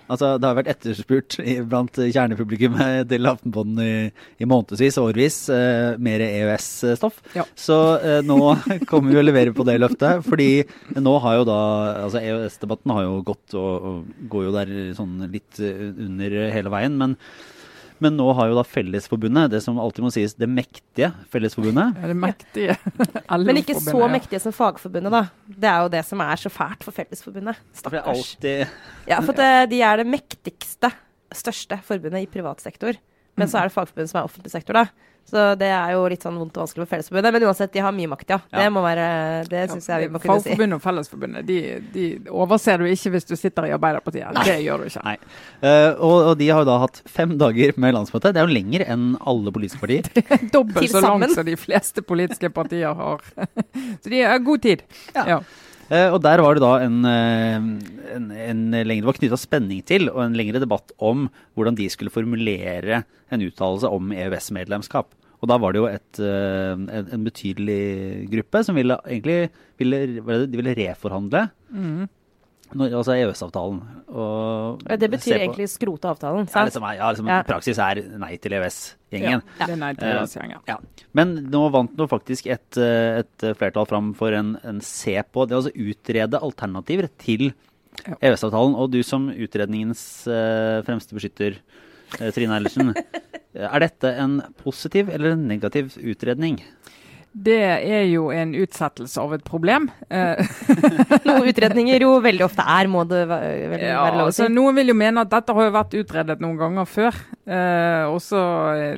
Altså, 0.08 0.36
Det 0.40 0.48
har 0.48 0.58
vært 0.58 0.72
etterspurt 0.72 1.38
blant 1.70 2.00
kjernepublikummet 2.00 3.10
til 3.12 3.30
Aftenpodden 3.30 3.82
i, 3.84 3.92
i 4.40 4.48
månedsvis 4.50 5.00
årevis 5.02 5.40
eh, 5.54 5.98
mer 6.00 6.24
EØS-stoff. 6.24 7.20
Ja. 7.38 7.46
Så 7.58 7.78
eh, 8.00 8.22
nå 8.26 8.40
kommer 8.90 9.14
vi 9.14 9.20
å 9.22 9.26
levere 9.26 9.56
på 9.56 9.66
det 9.68 9.80
løftet. 9.82 10.24
fordi 10.28 10.64
nå 10.96 11.18
har 11.24 11.40
jo 11.40 11.50
da 11.50 11.60
altså 12.06 12.24
EØS-debatten 12.24 12.96
har 12.96 13.06
jo 13.08 13.20
gått 13.28 13.58
og, 13.60 13.92
og 13.92 14.32
går 14.32 14.48
jo 14.48 14.56
der 14.56 14.74
sånn 14.98 15.20
litt 15.34 15.62
under 15.62 16.40
hele 16.54 16.74
veien. 16.74 16.98
Men, 17.00 17.20
men 18.04 18.18
nå 18.20 18.28
har 18.38 18.52
jo 18.52 18.58
da 18.58 18.64
Fellesforbundet, 18.68 19.52
det 19.54 19.62
som 19.66 19.80
alltid 19.82 20.06
må 20.06 20.12
sies, 20.14 20.36
det 20.38 20.50
mektige 20.52 21.10
Fellesforbundet 21.34 21.98
Ja, 21.98 22.12
det 22.12 22.18
mektige 22.20 22.78
Men 23.48 23.62
ikke 23.62 23.78
så 23.82 24.08
mektige 24.12 24.42
som 24.44 24.56
Fagforbundet, 24.56 25.14
da. 25.14 25.24
Det 25.48 25.72
er 25.72 25.84
jo 25.86 25.92
det 25.98 26.04
som 26.08 26.24
er 26.26 26.42
så 26.42 26.52
fælt 26.54 26.86
for 26.86 26.96
Fellesforbundet. 26.96 27.60
For 27.74 27.92
det 27.94 28.02
Stakkars. 28.04 28.14
alltid 28.14 29.10
Ja, 29.10 29.20
for 29.22 29.38
det, 29.38 29.52
de 29.74 29.82
er 29.82 30.02
det 30.02 30.08
mektigste, 30.10 30.92
største 31.36 31.80
forbundet 31.88 32.26
i 32.26 32.32
privat 32.32 32.64
sektor. 32.64 32.98
Men 33.38 33.50
så 33.50 33.62
er 33.62 33.70
det 33.70 33.76
Fagforbundet 33.76 34.12
som 34.14 34.22
er 34.22 34.30
offentlig 34.30 34.54
sektor, 34.54 34.78
da. 34.80 35.07
Så 35.28 35.44
det 35.60 35.68
er 35.76 35.92
jo 35.92 36.06
litt 36.08 36.24
sånn 36.24 36.38
vondt 36.40 36.56
og 36.56 36.64
vanskelig 36.64 36.86
for 36.86 36.92
Fellesforbundet. 36.96 37.34
Men 37.36 37.46
uansett, 37.50 37.72
de 37.74 37.82
har 37.84 37.92
mye 37.92 38.08
makt, 38.14 38.30
ja. 38.32 38.38
Det 38.48 38.64
Ja. 38.64 38.70
må 38.72 38.80
være 38.86 39.08
Det 39.50 39.66
syns 39.74 39.88
jeg 39.92 40.06
vi 40.06 40.08
må 40.14 40.22
kunne 40.24 40.40
si. 40.40 40.50
Fagforbundet 40.50 40.78
og 40.78 40.82
Fellesforbundet 40.86 41.46
de, 41.50 41.58
de 41.94 42.06
overser 42.32 42.78
du 42.80 42.86
ikke 42.88 43.12
hvis 43.12 43.28
du 43.28 43.36
sitter 43.36 43.68
i 43.68 43.74
Arbeiderpartiet. 43.76 44.32
Nei. 44.34 44.46
Det 44.48 44.58
gjør 44.64 44.86
du 44.86 44.88
ikke. 44.88 45.04
Nei. 45.04 45.18
Uh, 45.62 45.92
og, 46.00 46.16
og 46.32 46.34
de 46.40 46.48
har 46.48 46.64
jo 46.64 46.70
da 46.72 46.78
hatt 46.86 47.02
fem 47.12 47.36
dager 47.38 47.74
med 47.76 47.94
landsmøte. 47.98 48.32
Det 48.32 48.40
er 48.42 48.48
jo 48.48 48.56
lenger 48.56 48.88
enn 48.88 49.06
alle 49.28 49.52
politiske 49.52 49.84
partier. 49.84 50.08
Dobbelt 50.56 50.92
så 50.92 51.04
langt 51.04 51.36
som 51.36 51.46
de 51.46 51.58
fleste 51.60 52.02
politiske 52.08 52.50
partier 52.56 52.96
har. 52.96 53.24
Så 54.02 54.10
de 54.10 54.22
har 54.24 54.40
god 54.40 54.62
tid. 54.64 54.84
Ja. 55.16 55.24
Ja. 55.28 55.40
Eh, 55.88 56.10
og 56.12 56.20
der 56.26 56.42
var 56.44 56.58
det 56.58 56.64
da 56.64 56.74
en, 56.84 56.98
eh, 57.08 57.68
en, 58.16 58.26
en 58.32 58.64
lengre, 58.76 59.06
det 59.06 59.10
var 59.12 59.20
knytta 59.20 59.40
spenning 59.40 59.84
til, 59.88 60.10
og 60.12 60.20
en 60.26 60.36
lengre 60.36 60.60
debatt 60.64 60.92
om 61.00 61.30
hvordan 61.56 61.78
de 61.78 61.88
skulle 61.94 62.12
formulere 62.12 63.04
en 63.32 63.46
uttalelse 63.46 63.88
om 63.88 64.12
EØS-medlemskap. 64.12 65.14
Og 65.38 65.52
da 65.52 65.58
var 65.62 65.74
det 65.74 65.80
jo 65.84 65.88
et, 65.88 66.20
eh, 66.20 66.74
en, 66.76 67.08
en 67.14 67.24
betydelig 67.28 68.28
gruppe 68.34 68.64
som 68.66 68.76
ville 68.76 68.98
egentlig 69.06 69.50
ville, 69.80 70.46
de 70.50 70.60
ville 70.60 70.78
reforhandle 70.84 71.50
Mhm. 71.72 72.08
Når, 72.76 72.94
altså 73.00 73.14
EØS-avtalen. 73.16 73.78
Ja, 74.12 74.96
Det 75.00 75.10
betyr 75.12 75.38
egentlig 75.38 75.70
skrote 75.72 76.10
avtalen, 76.10 76.48
sant? 76.50 76.56
ja, 76.58 76.66
liksom, 76.68 76.88
ja, 76.98 77.10
liksom, 77.14 77.28
Ja. 77.32 77.42
Praksis 77.48 77.78
er 77.80 78.02
nei 78.20 78.36
til 78.38 78.52
EØS-gjengen. 78.58 79.42
Ja, 79.60 79.66
det 79.66 79.74
er 79.76 79.80
nei 79.82 79.94
til 79.96 80.08
Eh, 80.08 80.16
EØS-gjengen. 80.18 80.60
Ja. 80.68 80.78
Men 81.14 81.36
nå 81.52 81.72
vant 81.72 81.96
nå 81.98 82.08
faktisk 82.10 82.48
et, 82.48 82.78
eh, 82.78 83.20
et 83.24 83.48
flertall 83.58 83.88
fram 83.88 84.14
for 84.14 84.32
en, 84.34 84.58
en 84.64 84.82
se 84.82 85.16
på, 85.32 85.48
det 85.48 85.56
er 85.56 85.62
altså 85.62 85.76
utrede 85.76 86.42
alternativer 86.42 87.10
til 87.18 87.54
Ja. 88.06 88.16
EØS-avtalen. 88.22 88.76
Og 88.78 88.92
du 88.92 89.02
som 89.04 89.30
utredningens 89.34 90.28
uh, 90.28 90.84
fremste 90.86 91.16
beskytter, 91.18 91.56
uh, 92.22 92.30
Trine 92.32 92.54
Eilertsen. 92.60 92.94
Er 93.58 93.80
dette 93.80 94.12
en 94.22 94.36
positiv 94.62 95.10
eller 95.10 95.32
en 95.34 95.48
negativ 95.48 95.96
utredning? 95.98 96.60
Det 97.38 97.58
er 97.62 98.06
jo 98.10 98.30
en 98.34 98.54
utsettelse 98.58 99.22
av 99.22 99.36
et 99.36 99.44
problem. 99.46 99.90
Noe 101.28 101.44
utredninger 101.52 102.02
jo 102.02 102.16
veldig 102.24 102.46
ofte 102.48 102.66
er, 102.66 102.90
må 102.90 103.04
det 103.06 103.24
være, 103.30 103.78
ja, 103.84 104.06
lov 104.16 104.32
å 104.32 104.32
si. 104.32 104.42
altså, 104.42 104.48
noen 104.54 104.78
vil 104.80 104.90
jo 104.90 104.96
mene 104.98 105.22
at 105.22 105.32
dette 105.32 105.54
har 105.54 105.68
jo 105.68 105.74
vært 105.76 105.98
utredet 106.00 106.38
noen 106.42 106.58
ganger 106.58 106.90
før. 106.90 107.20
Eh, 107.48 108.06
også, 108.10 108.40
eh, 108.76 108.98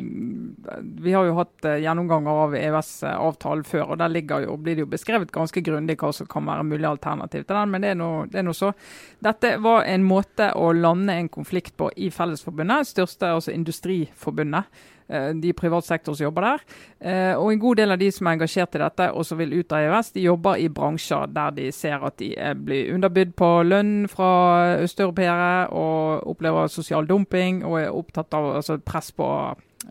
vi 1.04 1.13
har 1.13 1.28
jo 1.28 1.36
hatt 1.38 1.67
eh, 1.67 1.82
gjennomganger 1.84 2.39
av 2.45 2.56
EØS-avtalen 2.58 3.65
før, 3.67 3.84
og 3.91 3.99
der 4.02 4.13
ligger 4.13 4.45
jo, 4.47 4.56
blir 4.58 4.78
det 4.78 4.86
jo 4.86 4.91
beskrevet 4.93 5.34
ganske 5.36 5.62
grundig 5.65 5.99
hva 5.99 6.13
som 6.15 6.30
kan 6.30 6.47
være 6.47 6.65
mulig 6.69 6.88
alternativ 6.89 7.43
til 7.43 7.54
den, 7.54 7.73
men 7.73 7.84
det 7.86 7.91
er 7.93 7.99
nå 7.99 8.10
det 8.32 8.41
er 8.41 8.54
så. 8.56 8.71
Dette 9.21 9.58
var 9.62 9.84
en 9.89 10.08
måte 10.08 10.54
å 10.56 10.71
lande 10.73 11.17
en 11.19 11.30
konflikt 11.30 11.75
på 11.78 11.91
i 11.97 12.10
Fellesforbundet, 12.13 12.89
største 12.89 13.36
altså 13.36 13.54
Industriforbundet 13.54 14.88
de 15.10 15.50
i 15.50 15.54
privat 15.58 15.86
sektor 15.86 16.13
som 16.13 16.28
jobber 16.28 16.45
der. 16.45 16.65
Eh, 17.00 17.34
og 17.34 17.52
en 17.52 17.62
god 17.62 17.80
del 17.82 17.95
av 17.95 18.02
de 18.02 18.12
som 18.13 18.28
er 18.28 18.38
engasjert 18.38 18.76
i 18.78 18.84
dette 18.84 19.10
og 19.12 19.26
som 19.26 19.39
vil 19.39 19.56
ut 19.58 19.74
av 19.74 19.86
EØS, 19.88 20.12
de 20.15 20.26
jobber 20.28 20.60
i 20.62 20.67
bransjer 20.69 21.32
der 21.34 21.56
de 21.58 21.69
ser 21.74 22.06
at 22.06 22.19
de 22.22 22.34
blir 22.65 22.93
underbydd 22.93 23.34
på 23.39 23.50
lønn 23.65 23.95
fra 24.12 24.30
østeuropeere 24.84 25.69
og 25.74 26.30
opplever 26.30 26.69
sosial 26.69 27.10
dumping 27.10 27.63
og 27.65 27.80
er 27.82 27.89
opptatt 27.95 28.38
av 28.38 28.54
altså, 28.60 28.78
press 28.86 29.12
på 29.15 29.30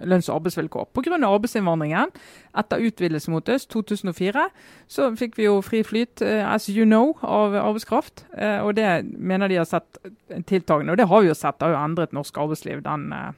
lønns- 0.04 0.28
og 0.28 0.36
arbeidsvilkår. 0.38 0.88
Pga. 0.94 1.18
arbeidsinnvandringen 1.26 2.12
etter 2.58 2.82
utvidelse 2.86 3.30
mot 3.30 3.48
øst 3.48 3.70
2004 3.70 4.48
så 4.88 5.10
fikk 5.16 5.38
vi 5.38 5.44
jo 5.44 5.60
fri 5.60 5.82
flyt, 5.82 6.22
eh, 6.22 6.44
as 6.52 6.68
you 6.68 6.84
know, 6.84 7.16
av 7.22 7.54
arbeidskraft. 7.54 8.24
Eh, 8.36 8.60
og 8.60 8.76
det 8.76 9.04
mener 9.18 9.48
de 9.48 9.56
har 9.56 9.64
sett 9.64 9.98
tiltakende. 10.46 10.92
Og 10.92 10.98
det 10.98 11.08
har 11.08 11.20
vi 11.20 11.28
jo 11.28 11.34
sett, 11.34 11.58
det 11.58 11.66
har 11.66 11.74
jo 11.74 11.84
endret 11.84 12.12
norsk 12.12 12.36
arbeidsliv. 12.38 12.82
den 12.82 13.12
eh, 13.12 13.32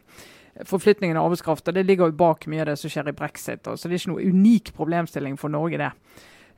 forflytningen 0.66 1.16
av 1.16 1.28
arbeidskraft. 1.28 1.64
Det 1.74 1.86
ligger 1.86 2.10
jo 2.10 2.18
bak 2.18 2.46
mye 2.50 2.64
av 2.64 2.72
det 2.72 2.76
som 2.80 2.90
skjer 2.90 3.08
i 3.08 3.16
brexit. 3.16 3.64
Så 3.64 3.88
det 3.88 3.94
er 3.94 4.02
ikke 4.02 4.12
noe 4.14 4.28
unik 4.34 4.72
problemstilling 4.76 5.38
for 5.40 5.52
Norge, 5.52 5.78
det. 5.78 5.92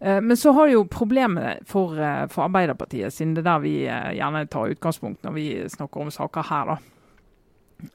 Eh, 0.02 0.20
Men 0.20 0.36
så 0.36 0.52
har 0.52 0.66
jo 0.68 0.84
problemet 0.84 1.58
for, 1.66 2.00
eh, 2.00 2.26
for 2.26 2.44
Arbeiderpartiet, 2.44 3.12
siden 3.12 3.34
det 3.34 3.46
er 3.46 3.50
der 3.50 3.58
vi 3.58 3.86
eh, 3.86 4.14
gjerne 4.18 4.48
tar 4.48 4.72
utgangspunkt 4.74 5.22
når 5.22 5.32
vi 5.32 5.68
snakker 5.68 6.00
om 6.00 6.10
saker 6.10 6.42
her, 6.42 6.66
da, 6.66 6.76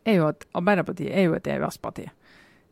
er 0.05 0.15
jo 0.15 0.27
at 0.27 0.45
Arbeiderpartiet 0.55 1.11
er 1.11 1.27
jo 1.27 1.33
et 1.35 1.47
EØS-parti. 1.47 2.07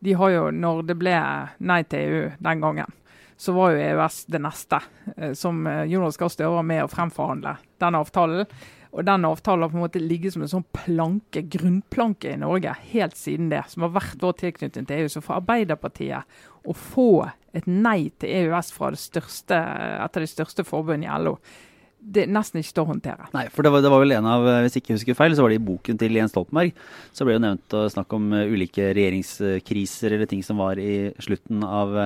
De 0.04 0.14
har 0.14 0.30
jo, 0.30 0.52
når 0.52 0.86
det 0.88 0.98
ble 1.00 1.18
nei 1.60 1.82
til 1.84 2.00
EU 2.00 2.32
den 2.40 2.62
gangen, 2.62 2.94
så 3.38 3.52
var 3.52 3.72
jo 3.72 3.84
EØS 3.84 4.26
det 4.32 4.40
neste. 4.40 4.80
Som 5.36 5.66
Jonas 5.88 6.18
Gahr 6.18 6.30
Støre 6.30 6.56
var 6.56 6.64
med 6.64 6.84
å 6.84 6.92
fremforhandle 6.92 7.58
den 7.80 7.96
avtalen. 7.96 8.46
Og 8.96 9.04
den 9.04 9.28
avtalen 9.28 9.66
har 9.66 9.72
på 9.74 9.76
en 9.76 9.84
måte 9.84 10.00
ligget 10.00 10.36
som 10.36 10.46
en 10.46 10.52
sånn 10.52 10.68
planke, 10.76 11.44
grunnplanke 11.52 12.32
i 12.32 12.40
Norge 12.40 12.72
helt 12.94 13.18
siden 13.20 13.50
det, 13.52 13.66
som 13.72 13.84
har 13.84 13.96
vært 13.98 14.24
vår 14.24 14.38
tilknytning 14.40 14.88
til 14.88 15.04
EU. 15.04 15.10
Så 15.12 15.24
for 15.26 15.42
Arbeiderpartiet 15.42 16.38
å 16.64 16.76
få 16.76 17.10
et 17.56 17.68
nei 17.68 18.08
til 18.22 18.32
EØS 18.40 18.72
fra 18.76 18.94
det 18.96 19.02
største, 19.04 19.60
et 19.60 20.20
av 20.20 20.24
de 20.24 20.30
største 20.32 20.64
forbundene 20.68 21.12
i 21.12 21.26
LO, 21.26 21.36
det 22.06 22.24
er 22.24 22.32
nesten 22.32 22.62
ikke 22.62 22.76
til 22.78 22.84
å 22.84 22.90
håndtere. 22.92 23.28
Nei, 23.34 23.48
for 23.52 23.66
det 23.66 23.72
var, 23.74 23.82
det 23.82 23.92
var 23.92 24.04
vel 24.04 24.14
en 24.14 24.30
av, 24.30 24.46
hvis 24.46 24.70
hvis 24.70 24.78
jeg 24.78 24.84
ikke 24.84 24.98
husker 25.00 25.18
feil, 25.18 25.36
så 25.36 25.44
var 25.44 25.52
det 25.52 25.58
i 25.58 25.66
boken 25.66 26.00
til 26.00 26.16
Jens 26.16 26.36
Stoltenberg. 26.36 26.76
Så 27.18 27.26
ble 27.26 27.36
det 27.36 27.44
nevnt 27.48 27.76
å 27.76 27.86
snakke 27.92 28.20
om 28.20 28.32
ulike 28.54 28.92
regjeringskriser 28.96 30.14
eller 30.14 30.30
ting 30.30 30.44
som 30.46 30.62
var 30.62 30.80
i 30.80 31.10
slutten 31.26 31.66
av 31.66 31.98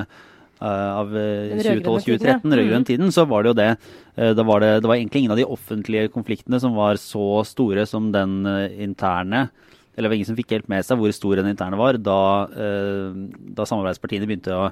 av 0.66 1.16
eh, 1.16 1.56
ja. 1.56 1.76
2012-2013, 1.80 2.58
rød-grønn 2.60 2.86
tiden, 2.88 3.12
så 3.16 3.26
var 3.30 3.44
det 3.46 3.54
jo 3.54 3.58
det. 3.62 3.70
eh, 4.18 4.34
Da 4.38 4.44
var 4.44 4.60
det, 4.64 4.74
det 4.84 4.92
var 4.92 5.00
egentlig 5.00 5.24
ingen 5.24 5.36
av 5.36 5.40
de 5.42 5.48
offentlige 5.48 6.12
konfliktene 6.12 6.60
som 6.60 6.76
var 6.76 7.00
så 7.02 7.44
store 7.48 7.86
som 7.90 8.12
den 8.16 8.46
eh, 8.46 8.84
interne. 8.84 9.48
Eller 9.96 10.08
det 10.08 10.12
var 10.14 10.20
ingen 10.20 10.30
som 10.30 10.38
fikk 10.38 10.54
helt 10.56 10.70
med 10.72 10.86
seg 10.88 11.00
hvor 11.00 11.12
stor 11.12 11.42
den 11.42 11.50
interne 11.52 11.76
var 11.80 11.98
da, 12.00 12.20
eh, 12.54 13.10
da 13.58 13.66
samarbeidspartiene 13.68 14.30
begynte 14.30 14.56
å 14.56 14.70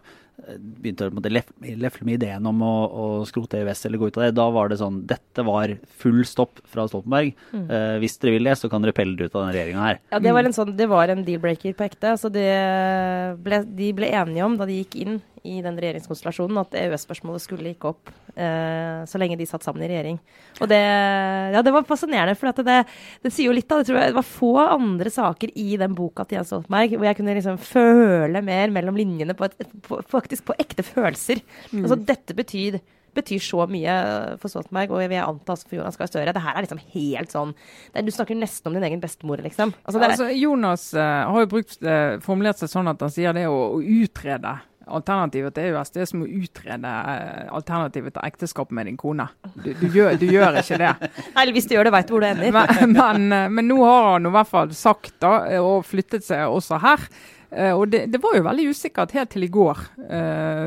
begynte 0.48 1.08
å 1.10 1.32
lefle 1.34 2.06
med 2.06 2.20
ideen 2.20 2.46
om 2.46 2.60
å, 2.62 2.74
å 2.86 3.06
skrote 3.26 3.58
EØS 3.58 3.80
eller 3.88 3.98
gå 3.98 4.10
ut 4.12 4.20
av 4.20 4.24
det. 4.28 4.36
Da 4.38 4.46
var 4.54 4.70
det 4.70 4.78
sånn 4.78 5.00
Dette 5.10 5.44
var 5.44 5.74
full 5.98 6.22
stopp 6.30 6.62
fra 6.70 6.86
Stoltenberg. 6.88 7.32
Eh, 7.58 7.96
hvis 8.04 8.20
dere 8.22 8.36
vil 8.36 8.46
det, 8.46 8.54
så 8.62 8.70
kan 8.70 8.86
dere 8.86 8.94
pelle 8.96 9.18
dere 9.18 9.32
ut 9.32 9.36
av 9.36 9.42
denne 9.48 9.56
regjeringa 9.58 9.88
her. 9.88 10.00
Ja, 10.14 10.20
det 10.22 10.36
var 10.38 10.46
en 10.46 10.54
sånn, 10.56 10.76
det 10.78 10.88
var 10.92 11.10
en 11.10 11.26
deal-breaker 11.26 11.74
på 11.74 11.88
ekte. 11.90 12.14
Altså 12.14 12.30
det 12.32 12.46
ble, 13.44 13.64
de 13.82 13.90
ble 13.98 14.12
enige 14.14 14.46
om 14.46 14.60
da 14.62 14.70
de 14.70 14.78
gikk 14.84 15.00
inn 15.02 15.18
i 15.48 15.62
den 15.66 15.78
regjeringskonstellasjonen 15.80 16.60
at 16.62 16.76
EØS-spørsmålet 16.82 17.44
skulle 17.44 17.72
ikke 17.72 17.92
opp 17.94 18.12
eh, 18.36 19.04
så 19.08 19.22
lenge 19.22 19.38
de 19.40 19.48
satt 19.50 19.66
sammen 19.66 19.86
i 19.86 19.90
regjering. 19.92 20.20
Og 20.62 20.70
det, 20.72 20.82
ja, 21.56 21.64
det 21.64 21.74
var 21.76 21.88
fascinerende, 21.88 22.36
for 22.40 22.52
at 22.52 22.62
det, 22.68 22.82
det 23.24 23.32
sier 23.34 23.50
jo 23.50 23.56
litt 23.56 23.72
av 23.72 23.82
det. 23.82 23.90
tror 23.90 24.02
jeg, 24.02 24.12
det 24.12 24.20
var 24.20 24.28
få 24.28 24.52
andre 24.66 25.14
saker 25.14 25.56
i 25.56 25.70
den 25.80 25.96
boka 25.98 26.28
til 26.28 26.40
Jens 26.40 26.52
Stoltenberg 26.52 26.98
hvor 26.98 27.10
jeg 27.10 27.20
kunne 27.22 27.38
liksom 27.38 27.62
føle 27.62 28.44
mer 28.46 28.76
mellom 28.76 29.00
linjene 29.00 29.38
på, 29.38 29.48
et, 29.50 29.74
på 29.88 30.02
faktisk 30.12 30.50
på 30.52 30.58
ekte 30.62 30.86
følelser. 30.86 31.44
Altså 31.74 32.00
dette 32.08 32.36
betyr 32.38 32.80
betyr 33.18 33.42
så 33.44 33.66
mye 33.70 33.98
for 34.42 34.52
Stoltenberg, 34.52 34.94
og 34.94 35.04
jeg 35.04 35.12
vil 35.14 35.24
anta 35.24 35.58
for 35.60 35.78
Jonas 35.80 36.00
Gahr 36.00 36.10
Støre. 36.12 36.34
Det 36.36 36.44
her 36.44 36.58
er 36.58 36.66
liksom 36.66 36.82
helt 36.94 37.34
sånn 37.34 37.54
det, 37.94 38.06
Du 38.08 38.14
snakker 38.14 38.38
nesten 38.38 38.70
om 38.70 38.78
din 38.78 38.88
egen 38.88 39.04
bestemor, 39.04 39.42
liksom. 39.44 39.74
Altså, 39.84 40.00
det, 40.00 40.12
Altså, 40.12 40.30
Jonas 40.38 40.90
uh, 40.98 41.02
har 41.32 41.46
jo 41.46 41.52
brukt, 41.52 41.78
uh, 41.86 42.18
formulert 42.24 42.62
seg 42.62 42.72
sånn 42.72 42.92
at 42.92 43.02
han 43.04 43.14
sier 43.14 43.36
det 43.38 43.48
å, 43.50 43.58
å 43.78 43.82
utrede 43.82 44.58
alternativet 44.88 45.56
til 45.56 45.70
EØS. 45.72 45.94
Det 45.94 46.04
er 46.04 46.10
som 46.10 46.24
å 46.24 46.28
utrede 46.28 46.92
eh, 47.14 47.48
alternativet 47.56 48.16
til 48.16 48.28
ekteskap 48.28 48.74
med 48.76 48.90
din 48.90 49.00
kone. 49.00 49.28
Du, 49.56 49.72
du, 49.72 49.88
gjør, 49.92 50.18
du 50.20 50.28
gjør 50.32 50.60
ikke 50.62 50.82
det. 50.82 50.94
Eller 51.38 51.56
hvis 51.56 51.70
du 51.70 51.76
gjør 51.78 51.90
det, 51.90 51.96
veit 51.96 52.10
du 52.10 52.16
hvor 52.16 52.26
det 52.26 52.34
ender. 52.36 52.54
Men, 52.56 52.94
men, 52.94 53.32
eh, 53.36 53.50
men 53.54 53.70
nå 53.70 53.80
har 53.84 54.14
han 54.14 54.30
i 54.30 54.36
hvert 54.36 54.52
fall 54.52 54.76
sagt 54.78 55.18
da, 55.24 55.40
eh, 55.50 55.64
og 55.64 55.88
flyttet 55.88 56.28
seg 56.28 56.48
også 56.48 56.82
her. 56.84 57.10
Og 57.48 57.86
det, 57.88 58.02
det 58.12 58.20
var 58.20 58.34
jo 58.36 58.44
veldig 58.44 58.64
usikkert 58.76 59.14
helt 59.16 59.30
til 59.32 59.46
i 59.46 59.48
går, 59.48 59.78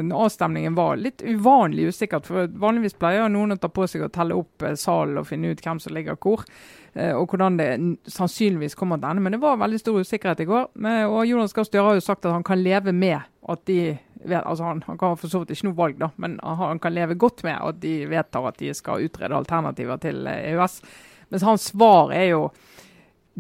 når 0.01 0.23
avstemningen 0.25 0.73
var 0.73 0.97
litt 0.97 1.21
uvanlig 1.21 1.91
usikkert. 1.93 2.25
For 2.25 2.49
vanligvis 2.63 2.97
pleier 2.97 3.29
noen 3.29 3.53
å 3.53 3.59
ta 3.61 3.69
på 3.69 3.85
seg 3.85 4.07
å 4.07 4.09
telle 4.09 4.39
opp 4.41 4.65
salen 4.81 5.21
og 5.21 5.29
finne 5.29 5.53
ut 5.53 5.61
hvem 5.61 5.77
som 5.77 5.93
ligger 5.93 6.17
hvor. 6.17 6.47
og 6.97 7.35
hvordan 7.35 7.59
det 7.61 7.69
sannsynligvis 8.09 8.79
kommer 8.81 8.97
til 8.97 9.11
å 9.11 9.13
ende. 9.13 9.27
Men 9.27 9.37
det 9.37 9.43
var 9.45 9.61
veldig 9.61 9.83
stor 9.83 10.01
usikkerhet 10.01 10.41
i 10.41 10.49
går. 10.49 10.71
Og 11.05 11.21
Jonas 11.29 11.53
Gahr 11.53 11.69
Støre 11.69 11.85
har 11.85 12.01
jo 12.01 12.07
sagt 12.09 12.25
at 12.25 12.33
han 12.33 12.49
kan 12.49 12.65
leve 12.65 12.97
med 12.97 13.29
at 13.53 13.67
de 13.69 13.99
altså 14.29 14.65
han, 14.65 14.83
han 14.87 14.99
kan 14.99 15.17
for 15.17 15.33
så 15.33 15.43
vidt 15.43 15.55
ikke 15.55 15.71
noe 15.71 15.79
valg, 15.79 16.01
da, 16.01 16.11
men 16.21 16.39
han 16.43 16.81
kan 16.83 16.95
leve 16.95 17.19
godt 17.21 17.45
med 17.47 17.57
at 17.57 17.81
de 17.83 17.95
vedtar 18.11 18.51
at 18.51 18.59
de 18.61 18.73
skal 18.77 19.07
utrede 19.07 19.37
alternativer 19.37 20.01
til 20.03 20.27
eh, 20.29 20.53
EØS. 20.53 20.81
Mens 21.31 21.47
hans 21.47 21.71
svar 21.73 22.13
er 22.17 22.31
jo 22.33 22.45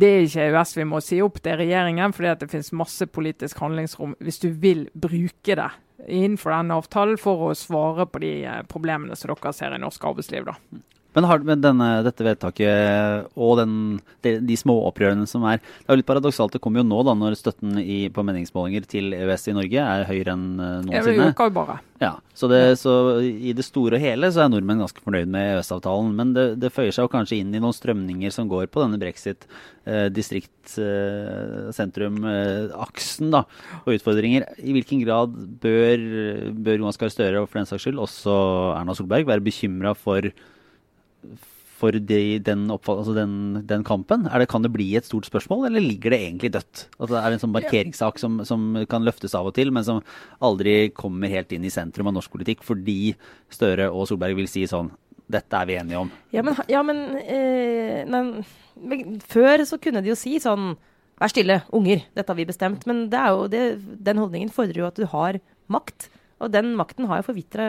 det 0.01 0.09
er 0.09 0.25
ikke 0.25 0.45
EØS 0.49 0.77
vi 0.79 0.87
må 0.89 1.01
si 1.05 1.19
opp, 1.21 1.41
det 1.43 1.53
er 1.53 1.63
regjeringen. 1.65 2.13
fordi 2.13 2.35
det 2.41 2.51
finnes 2.51 2.73
masse 2.73 3.07
politisk 3.07 3.59
handlingsrom 3.59 4.15
hvis 4.21 4.39
du 4.39 4.49
vil 4.51 4.89
bruke 4.95 5.57
det 5.59 5.71
innenfor 6.09 6.55
denne 6.55 6.79
avtalen 6.81 7.19
for 7.21 7.51
å 7.51 7.57
svare 7.59 8.07
på 8.09 8.23
de 8.23 8.33
eh, 8.47 8.63
problemene 8.71 9.17
som 9.19 9.35
dere 9.35 9.53
ser 9.53 9.77
i 9.77 9.83
norsk 9.83 10.05
arbeidsliv. 10.13 10.49
da. 10.49 10.57
Men, 11.17 11.27
har, 11.27 11.43
med 11.47 11.63
denne, 11.65 11.89
dette 12.07 12.25
vedtaket 12.25 13.31
og 13.35 13.57
den, 13.59 13.73
de, 14.23 14.37
de 14.47 14.57
små 14.59 14.77
opprørene 14.87 15.27
som 15.27 15.43
er 15.49 15.59
Det 15.59 15.89
er 15.89 15.97
jo 15.97 16.01
litt 16.03 16.09
paradoksalt. 16.09 16.55
Det 16.55 16.63
kommer 16.63 16.83
jo 16.83 16.87
nå, 16.87 17.01
da, 17.07 17.17
når 17.19 17.39
støtten 17.39 17.81
i, 17.83 18.05
på 18.15 18.25
meningsmålinger 18.27 18.87
til 18.91 19.15
EØS 19.17 19.49
i 19.51 19.55
Norge 19.57 19.87
er 19.87 20.07
høyere 20.07 20.37
enn 20.37 20.45
eh, 20.55 20.77
noensinne. 20.87 21.33
jo 21.35 21.55
bare. 21.57 21.81
Ja, 22.01 22.15
så, 22.33 22.49
det, 22.49 22.61
så 22.81 22.93
i 23.21 23.53
det 23.57 23.67
store 23.67 23.99
og 23.99 24.05
hele 24.05 24.31
så 24.33 24.45
er 24.45 24.53
nordmenn 24.53 24.81
ganske 24.81 25.03
fornøyd 25.05 25.29
med 25.35 25.57
EØS-avtalen. 25.57 26.15
Men 26.17 26.31
det, 26.37 26.47
det 26.63 26.71
føyer 26.73 26.95
seg 26.95 27.09
jo 27.09 27.13
kanskje 27.13 27.41
inn 27.43 27.51
i 27.53 27.61
noen 27.61 27.77
strømninger 27.77 28.33
som 28.33 28.49
går 28.49 28.71
på 28.73 28.85
denne 28.85 29.01
brexit, 29.03 29.45
eh, 29.91 30.07
distrikt, 30.15 30.77
eh, 30.81 31.69
sentrum, 31.77 32.23
eh, 32.31 32.71
aksen 32.87 33.35
da, 33.35 33.43
og 33.83 33.93
utfordringer. 33.99 34.47
I 34.63 34.79
hvilken 34.79 35.03
grad 35.03 35.35
bør, 35.61 36.07
bør 36.55 36.81
Jonas 36.81 37.03
Gahr 37.03 37.13
Støre 37.13 37.43
og 37.43 37.51
for 37.51 37.61
den 37.61 37.69
saks 37.69 37.85
skyld 37.89 38.01
også 38.01 38.39
Erna 38.79 38.97
Solberg 38.97 39.29
være 39.29 39.45
bekymra 39.45 39.93
for 39.99 40.31
for 41.81 41.97
de, 41.97 42.21
den, 42.45 42.67
altså 42.71 43.15
den, 43.17 43.35
den 43.69 43.85
kampen? 43.87 44.27
Er 44.29 44.43
det, 44.43 44.51
kan 44.53 44.65
det 44.65 44.73
bli 44.75 44.91
et 44.99 45.09
stort 45.09 45.29
spørsmål, 45.29 45.67
eller 45.71 45.85
ligger 45.85 46.13
det 46.13 46.21
egentlig 46.27 46.53
dødt? 46.57 46.83
Altså, 46.99 47.17
er 47.17 47.33
en 47.33 47.43
sånn 47.43 47.55
markeringssak 47.55 48.21
som, 48.21 48.41
som 48.49 48.67
kan 48.91 49.07
løftes 49.07 49.37
av 49.39 49.49
og 49.49 49.55
til, 49.57 49.73
men 49.73 49.87
som 49.87 50.03
aldri 50.45 50.91
kommer 50.97 51.33
helt 51.33 51.53
inn 51.57 51.65
i 51.65 51.73
sentrum 51.73 52.11
av 52.11 52.19
norsk 52.19 52.33
politikk, 52.35 52.65
fordi 52.67 53.15
Støre 53.53 53.89
og 53.89 54.11
Solberg 54.11 54.37
vil 54.43 54.51
si 54.51 54.67
sånn 54.71 54.93
Dette 55.31 55.55
er 55.55 55.67
vi 55.69 55.77
enige 55.79 55.99
om. 56.01 56.09
Ja, 56.35 56.43
men, 56.43 56.57
ja, 56.67 56.81
men, 56.83 57.03
eh, 57.23 58.01
nei, 58.11 58.23
men 58.83 59.21
Før 59.23 59.63
så 59.63 59.79
kunne 59.79 60.03
de 60.03 60.11
jo 60.11 60.19
si 60.19 60.41
sånn 60.43 60.73
Vær 61.21 61.31
stille, 61.31 61.61
unger, 61.77 62.01
dette 62.17 62.33
har 62.33 62.39
vi 62.39 62.49
bestemt. 62.49 62.87
Men 62.89 63.03
det 63.13 63.19
er 63.21 63.35
jo 63.37 63.43
det, 63.53 63.65
den 64.09 64.17
holdningen 64.23 64.49
fordrer 64.55 64.81
jo 64.81 64.87
at 64.89 64.97
du 64.97 65.05
har 65.13 65.37
makt. 65.69 66.07
Og 66.41 66.53
den 66.53 66.73
makten 66.79 67.05
har 67.11 67.21
jo 67.21 67.27
forvitra 67.27 67.65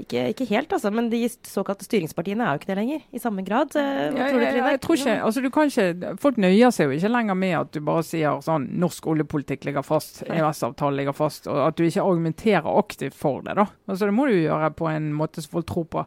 ikke, 0.00 0.22
ikke 0.32 0.46
helt, 0.48 0.72
altså. 0.72 0.90
Men 0.94 1.10
de 1.12 1.20
såkalte 1.28 1.84
styringspartiene 1.84 2.44
er 2.44 2.54
jo 2.54 2.60
ikke 2.60 2.70
det 2.70 2.76
lenger. 2.78 3.02
I 3.12 3.20
samme 3.22 3.44
grad. 3.46 3.74
Eh, 3.76 3.90
Hva 4.14 4.22
Jeg, 4.22 4.32
tror 4.32 4.40
du, 4.40 4.46
jeg, 4.46 4.80
tror 4.82 5.00
ikke, 5.00 5.16
altså 5.28 5.42
ikke, 5.44 6.12
Folk 6.22 6.38
nøyer 6.40 6.72
seg 6.74 6.88
jo 6.88 6.96
ikke 6.96 7.12
lenger 7.12 7.38
med 7.38 7.56
at 7.58 7.72
du 7.74 7.80
bare 7.84 8.04
sier 8.06 8.40
sånn 8.44 8.68
norsk 8.82 9.08
oljepolitikk 9.12 9.66
ligger 9.68 9.84
fast, 9.86 10.22
EØS-avtalen 10.26 11.00
ligger 11.00 11.16
fast, 11.16 11.48
og 11.50 11.60
at 11.68 11.76
du 11.78 11.84
ikke 11.86 12.04
argumenterer 12.04 12.78
aktivt 12.80 13.18
for 13.18 13.44
det. 13.44 13.56
da. 13.60 13.66
Altså 13.88 14.08
Det 14.08 14.16
må 14.16 14.28
du 14.30 14.36
gjøre 14.38 14.72
på 14.78 14.88
en 14.90 15.10
måte 15.16 15.44
som 15.44 15.58
folk 15.58 15.68
tror 15.68 15.90
på. 15.92 16.06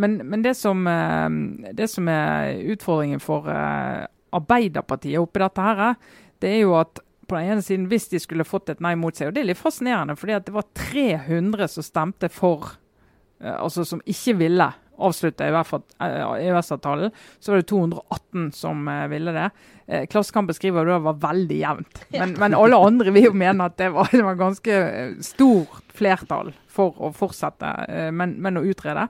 Men, 0.00 0.20
men 0.24 0.42
det, 0.42 0.56
som, 0.58 0.82
eh, 0.90 1.70
det 1.76 1.90
som 1.92 2.08
er 2.10 2.58
utfordringen 2.74 3.22
for 3.22 3.46
eh, 3.50 4.08
Arbeiderpartiet 4.34 5.18
oppi 5.18 5.42
dette 5.42 5.62
her, 5.62 5.94
det 6.40 6.52
er 6.56 6.60
jo 6.64 6.74
at 6.78 7.00
på 7.30 7.38
den 7.38 7.54
ene 7.54 7.64
siden, 7.64 7.88
hvis 7.90 8.10
de 8.10 8.20
skulle 8.22 8.46
fått 8.48 8.72
et 8.74 8.82
nei 8.82 8.96
mot 8.98 9.14
seg. 9.16 9.30
Og 9.30 9.36
det 9.36 9.44
er 9.44 9.50
litt 9.52 9.60
fascinerende, 9.60 10.18
fordi 10.18 10.36
at 10.36 10.48
det 10.48 10.54
var 10.56 10.68
300 10.76 11.70
som 11.70 11.86
stemte 11.86 12.30
for, 12.34 12.74
eh, 13.40 13.54
altså 13.54 13.86
som 13.86 14.02
ikke 14.04 14.36
ville 14.42 14.72
avslutte 15.00 15.44
EØS-avtalen. 15.44 17.10
Så 17.40 17.52
var 17.52 17.56
det 17.56 17.68
218 17.70 18.52
som 18.52 18.88
eh, 18.88 19.06
ville 19.08 19.32
det. 19.32 19.50
Eh, 19.86 20.06
Klassekampen 20.06 20.54
skriver 20.54 20.84
at 20.84 20.92
det 20.92 20.98
var 21.06 21.20
veldig 21.22 21.60
jevnt. 21.60 22.02
Men, 22.12 22.34
men, 22.38 22.54
alle 22.54 22.76
andre 22.76 23.14
vil 23.14 23.30
jo 23.30 23.36
mene 23.36 23.70
at 23.70 23.78
det 23.80 23.90
var, 23.94 24.10
det 24.12 24.24
var 24.26 24.40
ganske 24.40 24.80
eh, 24.80 25.14
stort 25.24 25.94
flertall 25.96 26.52
for 26.70 26.98
å 27.00 27.12
fortsette, 27.16 27.72
eh, 27.88 28.10
men, 28.14 28.36
men, 28.42 28.60
å 28.60 28.66
utrede. 28.66 29.08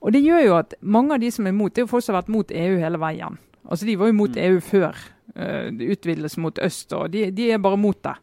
Og 0.00 0.14
det 0.16 0.24
gjør 0.24 0.46
jo 0.46 0.56
at 0.56 0.74
mange 0.80 1.16
av 1.16 1.22
de 1.22 1.30
som 1.34 1.46
er 1.46 1.54
imot, 1.54 1.74
det 1.74 1.82
er 1.82 1.88
jo 1.88 1.92
folk 1.92 2.06
som 2.06 2.16
har 2.16 2.22
vært 2.22 2.32
mot 2.32 2.52
EU 2.56 2.76
hele 2.80 3.00
veien. 3.00 3.38
Altså 3.68 3.86
De 3.86 3.96
var 4.00 4.10
jo 4.10 4.18
mot 4.18 4.36
mm. 4.36 4.42
EU 4.46 4.60
før 4.64 5.00
uh, 5.36 5.68
utvidelse 5.68 6.40
mot 6.40 6.58
øst, 6.62 6.92
og 6.96 7.10
de, 7.12 7.28
de 7.34 7.50
er 7.52 7.62
bare 7.62 7.80
mot 7.80 7.98
det. 8.04 8.16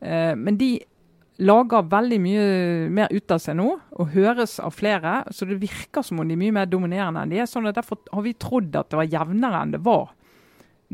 Uh, 0.00 0.34
men 0.38 0.56
de 0.60 0.76
lager 1.38 1.86
veldig 1.86 2.18
mye 2.22 2.44
mer 2.90 3.12
ut 3.14 3.34
av 3.34 3.40
seg 3.42 3.58
nå, 3.58 3.68
og 3.94 4.14
høres 4.14 4.56
av 4.62 4.74
flere. 4.74 5.20
Så 5.34 5.46
det 5.46 5.60
virker 5.62 6.02
som 6.06 6.20
om 6.20 6.28
de 6.28 6.34
er 6.34 6.40
mye 6.40 6.56
mer 6.56 6.70
dominerende 6.70 7.22
enn 7.22 7.34
de 7.34 7.42
er. 7.42 7.50
sånn 7.50 7.68
at 7.70 7.78
Derfor 7.78 8.00
har 8.10 8.24
vi 8.26 8.34
trodd 8.34 8.74
at 8.74 8.90
det 8.90 8.98
var 8.98 9.12
jevnere 9.12 9.62
enn 9.62 9.76
det 9.76 9.82
var 9.86 10.08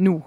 nå. 0.04 0.18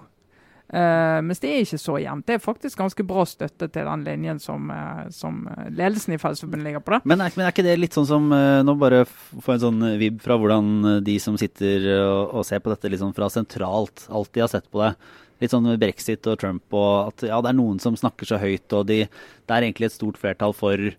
Uh, 0.68 1.22
mens 1.24 1.40
det 1.40 1.48
er 1.48 1.62
ikke 1.64 1.78
så 1.80 1.94
jevnt. 1.96 2.26
Det 2.28 2.34
er 2.36 2.42
faktisk 2.44 2.80
ganske 2.82 3.04
bra 3.08 3.22
støtte 3.28 3.70
til 3.72 3.86
den 3.88 4.02
linjen 4.04 4.40
som, 4.42 4.66
uh, 4.68 5.06
som 5.14 5.46
ledelsen 5.72 6.12
i 6.12 6.18
Fellesforbundet 6.20 6.66
ligger 6.66 6.84
på. 6.84 6.92
det. 6.92 7.08
Men 7.08 7.22
er, 7.24 7.32
men 7.36 7.46
er, 7.46 7.54
ikke 7.54 7.64
det 7.64 7.78
litt 7.78 7.96
sånn 7.96 8.08
som 8.10 8.26
uh, 8.34 8.60
Nå 8.66 8.74
bare 8.80 9.06
få 9.08 9.54
en 9.54 9.62
sånn 9.62 9.86
vib 10.00 10.20
fra 10.24 10.36
hvordan 10.36 11.00
de 11.06 11.16
som 11.24 11.38
sitter 11.40 11.88
og, 12.02 12.36
og 12.36 12.44
ser 12.44 12.60
på 12.60 12.74
dette 12.74 12.92
litt 12.92 13.00
sånn 13.00 13.16
fra 13.16 13.30
sentralt, 13.32 14.04
alltid 14.12 14.44
har 14.44 14.52
sett 14.52 14.68
på 14.68 14.84
det. 14.84 14.92
Litt 15.40 15.54
sånn 15.54 15.64
med 15.70 15.80
brexit 15.80 16.28
og 16.28 16.36
Trump 16.42 16.76
og 16.76 17.14
at 17.14 17.28
ja, 17.30 17.40
det 17.40 17.52
er 17.52 17.58
noen 17.60 17.80
som 17.80 17.96
snakker 17.96 18.28
så 18.28 18.40
høyt, 18.42 18.68
og 18.76 18.88
de, 18.90 19.04
det 19.06 19.54
er 19.54 19.64
egentlig 19.64 19.88
et 19.88 19.96
stort 19.96 20.18
flertall 20.20 20.52
for 20.56 20.90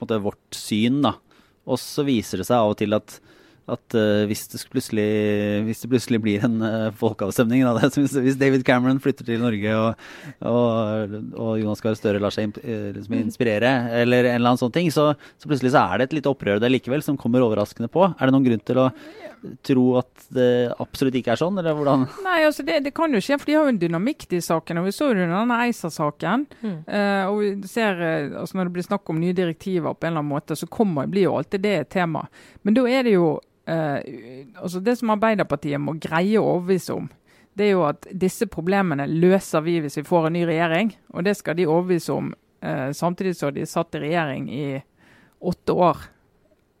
måte, 0.00 0.20
vårt 0.20 0.58
syn, 0.58 1.00
da. 1.06 1.14
Og 1.68 1.80
så 1.80 2.04
viser 2.04 2.42
det 2.42 2.48
seg 2.48 2.58
av 2.58 2.74
og 2.74 2.78
til 2.80 2.96
at 2.96 3.20
at 3.68 3.96
uh, 3.96 4.24
hvis, 4.28 4.46
det 4.48 4.60
plutselig, 4.72 5.06
hvis, 5.66 5.82
det 5.82 5.90
plutselig, 5.92 6.20
blir 6.24 6.44
en 6.46 6.56
uh, 6.64 6.88
folkeavstemning 6.96 7.66
da, 7.66 7.90
Hvis 8.24 8.38
David 8.40 8.64
Cameron 8.66 9.00
flytter 9.02 9.26
til 9.28 9.42
Norge 9.42 9.74
og, 9.76 10.06
og, 10.48 11.16
og 11.36 11.52
Jonas 11.60 11.84
Gahr 11.84 11.98
Støre 11.98 12.22
lar 12.22 12.34
seg 12.34 12.56
uh, 12.56 12.90
liksom 12.96 13.18
inspirere, 13.18 13.72
eller 14.00 14.30
en 14.30 14.38
eller 14.38 14.54
annen 14.54 14.60
sånn 14.60 14.74
ting, 14.74 14.88
så, 14.94 15.10
så, 15.36 15.48
plutselig 15.50 15.74
så 15.74 15.84
er 15.84 16.00
det 16.00 16.08
et 16.08 16.18
lite 16.18 16.32
opprør 16.32 16.62
der 16.62 16.72
likevel 16.72 17.04
som 17.04 17.18
kommer 17.20 17.44
overraskende 17.44 17.90
på. 17.92 18.06
Er 18.08 18.28
det 18.28 18.34
noen 18.36 18.46
grunn 18.46 18.64
til 18.64 18.80
å 18.80 18.88
tro 19.64 19.84
at 20.00 20.30
det 20.34 20.48
absolutt 20.82 21.18
ikke 21.20 21.34
er 21.34 21.40
sånn, 21.40 21.60
eller 21.60 21.76
hvordan? 21.76 22.06
Nei, 22.24 22.38
altså 22.48 22.64
det, 22.66 22.80
det 22.86 22.94
kan 22.96 23.12
jo 23.14 23.20
skje, 23.22 23.38
for 23.38 23.50
de 23.50 23.58
har 23.58 23.68
jo 23.68 23.74
en 23.74 23.80
dynamikk, 23.80 24.26
i 24.34 24.40
saken. 24.44 24.80
og 24.80 24.88
Vi 24.88 24.94
så 24.96 25.10
jo 25.12 25.18
denne 25.18 25.60
ACER-saken. 25.68 26.46
Mm. 26.58 26.78
og 27.30 27.36
vi 27.40 27.50
ser, 27.70 28.00
altså 28.40 28.58
Når 28.58 28.68
det 28.68 28.74
blir 28.74 28.86
snakk 28.88 29.12
om 29.12 29.20
nye 29.20 29.36
direktiver 29.36 29.94
på 29.94 30.08
en 30.08 30.12
eller 30.12 30.24
annen 30.24 30.32
måte, 30.32 30.56
så 30.58 30.66
kommer, 30.66 31.06
blir 31.10 31.28
jo 31.28 31.36
alltid 31.38 31.62
det 31.64 31.76
et 31.76 31.92
tema. 31.94 32.24
Men 32.66 32.76
da 32.76 32.88
er 32.90 33.06
det 33.06 33.14
jo 33.14 33.36
Uh, 33.57 33.57
altså 33.68 34.80
Det 34.80 34.94
som 34.96 35.10
Arbeiderpartiet 35.12 35.80
må 35.82 35.96
greie 36.00 36.40
å 36.40 36.54
overbevise 36.54 36.94
om, 36.96 37.08
det 37.58 37.66
er 37.66 37.74
jo 37.74 37.86
at 37.88 38.06
disse 38.14 38.46
problemene 38.50 39.08
løser 39.10 39.64
vi 39.66 39.78
hvis 39.82 39.98
vi 39.98 40.06
får 40.06 40.28
en 40.28 40.36
ny 40.38 40.44
regjering. 40.46 40.92
Og 41.14 41.26
det 41.26 41.34
skal 41.40 41.58
de 41.58 41.66
overbevise 41.66 42.14
om 42.14 42.30
uh, 42.30 42.90
samtidig 42.94 43.34
som 43.38 43.54
de 43.54 43.66
satt 43.66 43.98
i 43.98 44.04
regjering 44.04 44.46
i 44.54 44.68
åtte 45.38 45.74
år. 45.74 46.04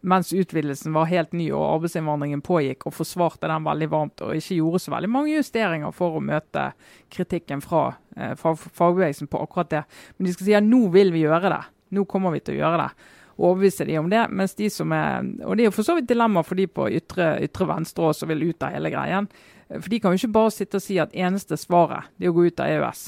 Mens 0.08 0.30
utvidelsen 0.30 0.94
var 0.94 1.10
helt 1.10 1.34
ny 1.34 1.48
og 1.50 1.64
arbeidsinnvandringen 1.64 2.44
pågikk, 2.46 2.86
og 2.86 2.94
forsvarte 2.94 3.50
den 3.50 3.66
veldig 3.66 3.88
varmt. 3.90 4.22
Og 4.22 4.38
ikke 4.38 4.60
gjorde 4.60 4.82
så 4.84 4.94
veldig 4.94 5.10
mange 5.10 5.34
justeringer 5.34 5.94
for 5.96 6.14
å 6.14 6.22
møte 6.22 6.70
kritikken 7.10 7.64
fra 7.64 7.88
uh, 8.14 8.34
fagbevegelsen 8.38 9.30
på 9.30 9.42
akkurat 9.42 9.74
det. 9.74 9.84
Men 10.16 10.30
de 10.30 10.36
skal 10.36 10.50
si 10.50 10.58
at 10.60 10.66
nå 10.66 10.84
vil 10.94 11.10
vi 11.16 11.26
gjøre 11.26 11.50
det. 11.56 11.64
Nå 11.98 12.06
kommer 12.06 12.36
vi 12.36 12.44
til 12.44 12.54
å 12.54 12.62
gjøre 12.62 12.84
det 12.84 12.90
overbevise 13.38 13.86
de 13.86 13.98
om 13.98 14.10
det. 14.10 14.26
mens 14.30 14.54
de 14.54 14.70
som 14.70 14.92
er, 14.92 15.22
Og 15.44 15.56
det 15.56 15.62
er 15.62 15.70
jo 15.70 15.76
for 15.76 15.86
så 15.86 15.94
vidt 15.94 16.08
dilemma 16.08 16.42
for 16.42 16.58
de 16.58 16.66
på 16.66 16.88
ytre, 16.90 17.38
ytre 17.44 17.66
venstre 17.66 18.04
også, 18.10 18.20
som 18.20 18.28
vil 18.28 18.50
ut 18.50 18.62
av 18.62 18.74
hele 18.74 18.90
greien. 18.90 19.28
For 19.68 19.88
de 19.88 20.00
kan 20.00 20.12
jo 20.12 20.22
ikke 20.22 20.36
bare 20.38 20.54
sitte 20.54 20.80
og 20.80 20.82
si 20.82 20.98
at 20.98 21.14
eneste 21.14 21.56
svaret 21.56 22.08
det 22.16 22.26
er 22.26 22.32
å 22.32 22.36
gå 22.36 22.48
ut 22.48 22.60
av 22.60 22.72
EØS. 22.72 23.02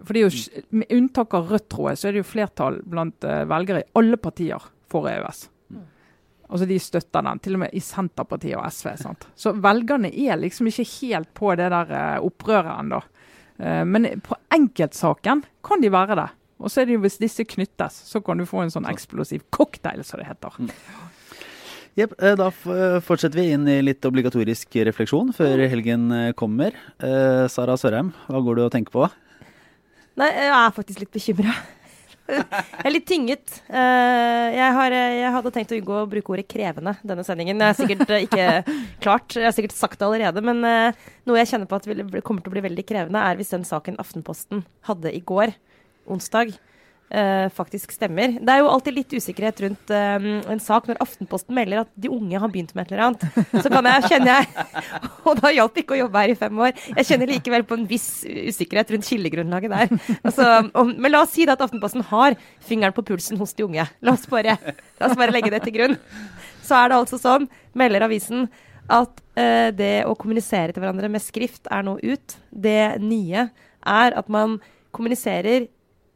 For 0.00 0.16
det 0.16 0.20
er 0.20 0.28
jo, 0.28 0.64
Med 0.70 0.92
unntak 0.96 1.34
av 1.34 1.48
Rødt, 1.50 1.68
tror 1.68 1.90
jeg, 1.90 2.00
så 2.00 2.08
er 2.08 2.12
det 2.12 2.22
jo 2.22 2.28
flertall 2.30 2.80
blant 2.84 3.24
uh, 3.24 3.44
velgere 3.48 3.82
i 3.82 3.90
alle 4.00 4.16
partier 4.20 4.68
for 4.90 5.08
EØS. 5.10 5.48
Altså 6.50 6.66
De 6.66 6.78
støtter 6.82 7.22
den, 7.22 7.38
til 7.38 7.54
og 7.54 7.62
med 7.62 7.74
i 7.78 7.80
Senterpartiet 7.84 8.58
og 8.58 8.66
SV. 8.66 8.88
sant? 8.98 9.26
Så 9.38 9.52
velgerne 9.54 10.10
er 10.10 10.40
liksom 10.40 10.66
ikke 10.66 10.88
helt 11.00 11.30
på 11.34 11.54
det 11.54 11.70
der 11.70 11.94
uh, 11.94 12.26
opprøret 12.26 12.74
ennå. 12.74 13.00
Uh, 13.60 13.84
men 13.86 14.08
på 14.24 14.38
enkeltsaken 14.56 15.44
kan 15.62 15.84
de 15.84 15.92
være 15.92 16.18
det. 16.18 16.28
Og 16.60 16.68
så 16.68 16.82
er 16.82 16.88
det 16.88 16.98
jo 16.98 17.04
hvis 17.04 17.20
disse 17.20 17.46
knyttes, 17.48 18.02
så 18.10 18.20
kan 18.24 18.40
du 18.40 18.44
få 18.48 18.64
en 18.64 18.72
sånn 18.72 18.88
eksplosiv 18.90 19.46
cocktail, 19.54 20.04
som 20.04 20.20
det 20.20 20.28
heter. 20.28 20.60
Mm. 20.60 20.74
Jepp. 21.98 22.14
Eh, 22.22 22.36
da 22.38 22.50
fortsetter 23.02 23.40
vi 23.40 23.48
inn 23.56 23.66
i 23.68 23.80
litt 23.82 24.04
obligatorisk 24.06 24.78
refleksjon 24.86 25.34
før 25.36 25.64
helgen 25.72 26.06
eh, 26.14 26.30
kommer. 26.38 26.76
Eh, 27.02 27.44
Sara 27.50 27.76
Sørheim, 27.80 28.12
hva 28.30 28.42
går 28.46 28.58
du 28.58 28.64
og 28.68 28.72
tenker 28.74 28.94
på? 28.94 29.10
Nei, 30.20 30.30
jeg 30.36 30.54
er 30.54 30.74
faktisk 30.76 31.02
litt 31.02 31.14
bekymra. 31.14 31.54
Jeg 32.30 32.84
er 32.86 32.92
litt 32.92 33.06
tynget. 33.10 33.56
Jeg, 33.66 34.66
har, 34.76 34.94
jeg, 34.94 35.30
hadde 35.34 35.50
tenkt 35.50 35.72
å 35.74 35.78
unngå 35.80 35.96
å 35.98 36.06
bruke 36.06 36.30
ordet 36.30 36.44
'krevende' 36.46 36.92
denne 37.02 37.24
sendingen. 37.26 37.58
Det 37.58 37.66
er 37.66 37.74
sikkert 37.74 38.12
ikke 38.20 38.44
klart, 39.02 39.34
jeg 39.34 39.48
har 39.48 39.56
sikkert 39.56 39.74
sagt 39.74 39.98
det 39.98 40.06
allerede. 40.06 40.44
Men 40.46 40.62
noe 40.62 41.40
jeg 41.40 41.50
kjenner 41.50 41.66
på 41.66 41.80
at 41.80 41.88
kommer 42.22 42.44
til 42.44 42.52
å 42.52 42.54
bli 42.54 42.62
veldig 42.68 42.84
krevende, 42.86 43.24
er 43.24 43.40
hvis 43.40 43.50
den 43.50 43.66
saken 43.66 43.98
Aftenposten 43.98 44.62
hadde 44.86 45.10
i 45.10 45.24
går, 45.26 45.56
onsdag, 46.06 46.56
Uh, 47.10 47.48
faktisk 47.50 47.90
stemmer. 47.90 48.36
Det 48.38 48.52
er 48.52 48.60
jo 48.60 48.68
alltid 48.70 48.94
litt 48.94 49.14
usikkerhet 49.18 49.60
rundt 49.64 49.88
um, 49.90 50.26
en 50.52 50.60
sak 50.62 50.84
når 50.86 51.00
Aftenposten 51.02 51.56
melder 51.56 51.80
at 51.82 51.88
de 51.98 52.06
unge 52.06 52.38
har 52.38 52.50
begynt 52.52 52.70
med 52.76 52.84
et 52.84 52.92
eller 52.92 53.08
annet. 53.08 53.48
Så 53.64 53.72
kan 53.72 53.88
jeg, 53.90 54.04
kjenner 54.12 54.36
jeg 54.36 54.84
Og 55.26 55.40
da 55.40 55.50
hjalp 55.56 55.80
ikke 55.82 55.96
å 55.96 55.98
jobbe 56.04 56.22
her 56.22 56.30
i 56.30 56.36
fem 56.38 56.60
år. 56.62 56.76
Jeg 57.00 57.08
kjenner 57.08 57.32
likevel 57.32 57.66
på 57.66 57.80
en 57.80 57.88
viss 57.90 58.06
usikkerhet 58.22 58.92
rundt 58.94 59.08
kildegrunnlaget 59.10 59.74
der. 59.74 60.14
Altså, 60.20 60.46
om, 60.78 60.92
men 61.02 61.10
la 61.10 61.24
oss 61.24 61.34
si 61.34 61.48
at 61.50 61.64
Aftenposten 61.66 62.06
har 62.12 62.38
fingeren 62.68 62.94
på 62.94 63.02
pulsen 63.10 63.42
hos 63.42 63.56
de 63.58 63.66
unge. 63.66 63.88
La 64.06 64.14
oss 64.14 64.30
bare, 64.30 64.54
la 65.02 65.10
oss 65.10 65.18
bare 65.18 65.34
legge 65.34 65.50
det 65.50 65.64
til 65.66 65.74
grunn. 65.80 65.98
Så 66.62 66.78
er 66.78 66.94
det 66.94 67.00
altså 67.00 67.18
sånn, 67.18 67.50
melder 67.74 68.06
avisen, 68.06 68.46
at 68.86 69.18
uh, 69.18 69.74
det 69.74 70.06
å 70.06 70.14
kommunisere 70.14 70.70
til 70.70 70.86
hverandre 70.86 71.10
med 71.10 71.26
skrift 71.26 71.66
er 71.74 71.82
nå 71.90 71.98
ut. 72.06 72.38
Det 72.54 73.02
nye 73.02 73.48
er 73.82 74.18
at 74.22 74.30
man 74.30 74.60
kommuniserer 74.94 75.66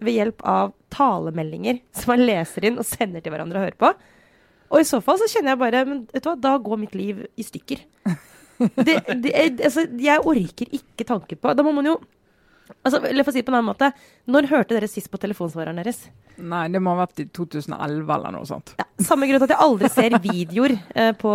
ved 0.03 0.19
hjelp 0.19 0.43
av 0.49 0.73
talemeldinger 0.95 1.81
som 1.95 2.15
man 2.15 2.25
leser 2.27 2.67
inn 2.69 2.81
og 2.81 2.87
sender 2.89 3.23
til 3.23 3.35
hverandre 3.35 3.61
og 3.61 3.67
hører 3.67 3.81
på. 3.81 3.93
Og 4.75 4.83
i 4.83 4.89
så 4.89 5.01
fall 5.05 5.21
så 5.21 5.29
kjenner 5.31 5.55
jeg 5.55 5.61
bare 5.61 5.85
men 5.87 6.05
vet 6.11 6.25
du 6.25 6.31
hva, 6.31 6.39
Da 6.41 6.57
går 6.59 6.81
mitt 6.81 6.97
liv 6.99 7.25
i 7.37 7.47
stykker. 7.47 7.85
Det, 8.55 8.95
det, 9.19 9.33
altså, 9.67 9.83
jeg 9.99 10.23
orker 10.31 10.69
ikke 10.79 11.05
tanken 11.09 11.41
på 11.43 11.53
Da 11.59 11.65
må 11.67 11.73
man 11.75 11.89
jo 11.89 11.97
Altså, 12.85 13.01
eller 13.05 13.25
for 13.25 13.33
å 13.33 13.35
si 13.35 13.43
det 13.43 13.47
på 13.47 13.53
en 13.53 13.59
annen 13.59 13.73
måte, 13.73 13.91
Når 14.31 14.49
hørte 14.49 14.77
dere 14.77 14.89
sist 14.89 15.11
på 15.13 15.21
telefonsvareren 15.21 15.81
deres? 15.81 16.07
Nei, 16.41 16.65
det 16.73 16.81
må 16.83 16.95
ha 16.95 17.05
vært 17.05 17.21
i 17.23 17.27
2011 17.29 18.09
eller 18.11 18.33
noe 18.35 18.49
sånt. 18.49 18.73
Ja, 18.81 18.87
samme 19.05 19.29
grunn 19.29 19.39
til 19.39 19.47
at 19.47 19.53
jeg 19.55 19.65
aldri 19.67 19.91
ser 19.93 20.17
videoer 20.25 20.75
eh, 20.97 21.11
på, 21.21 21.33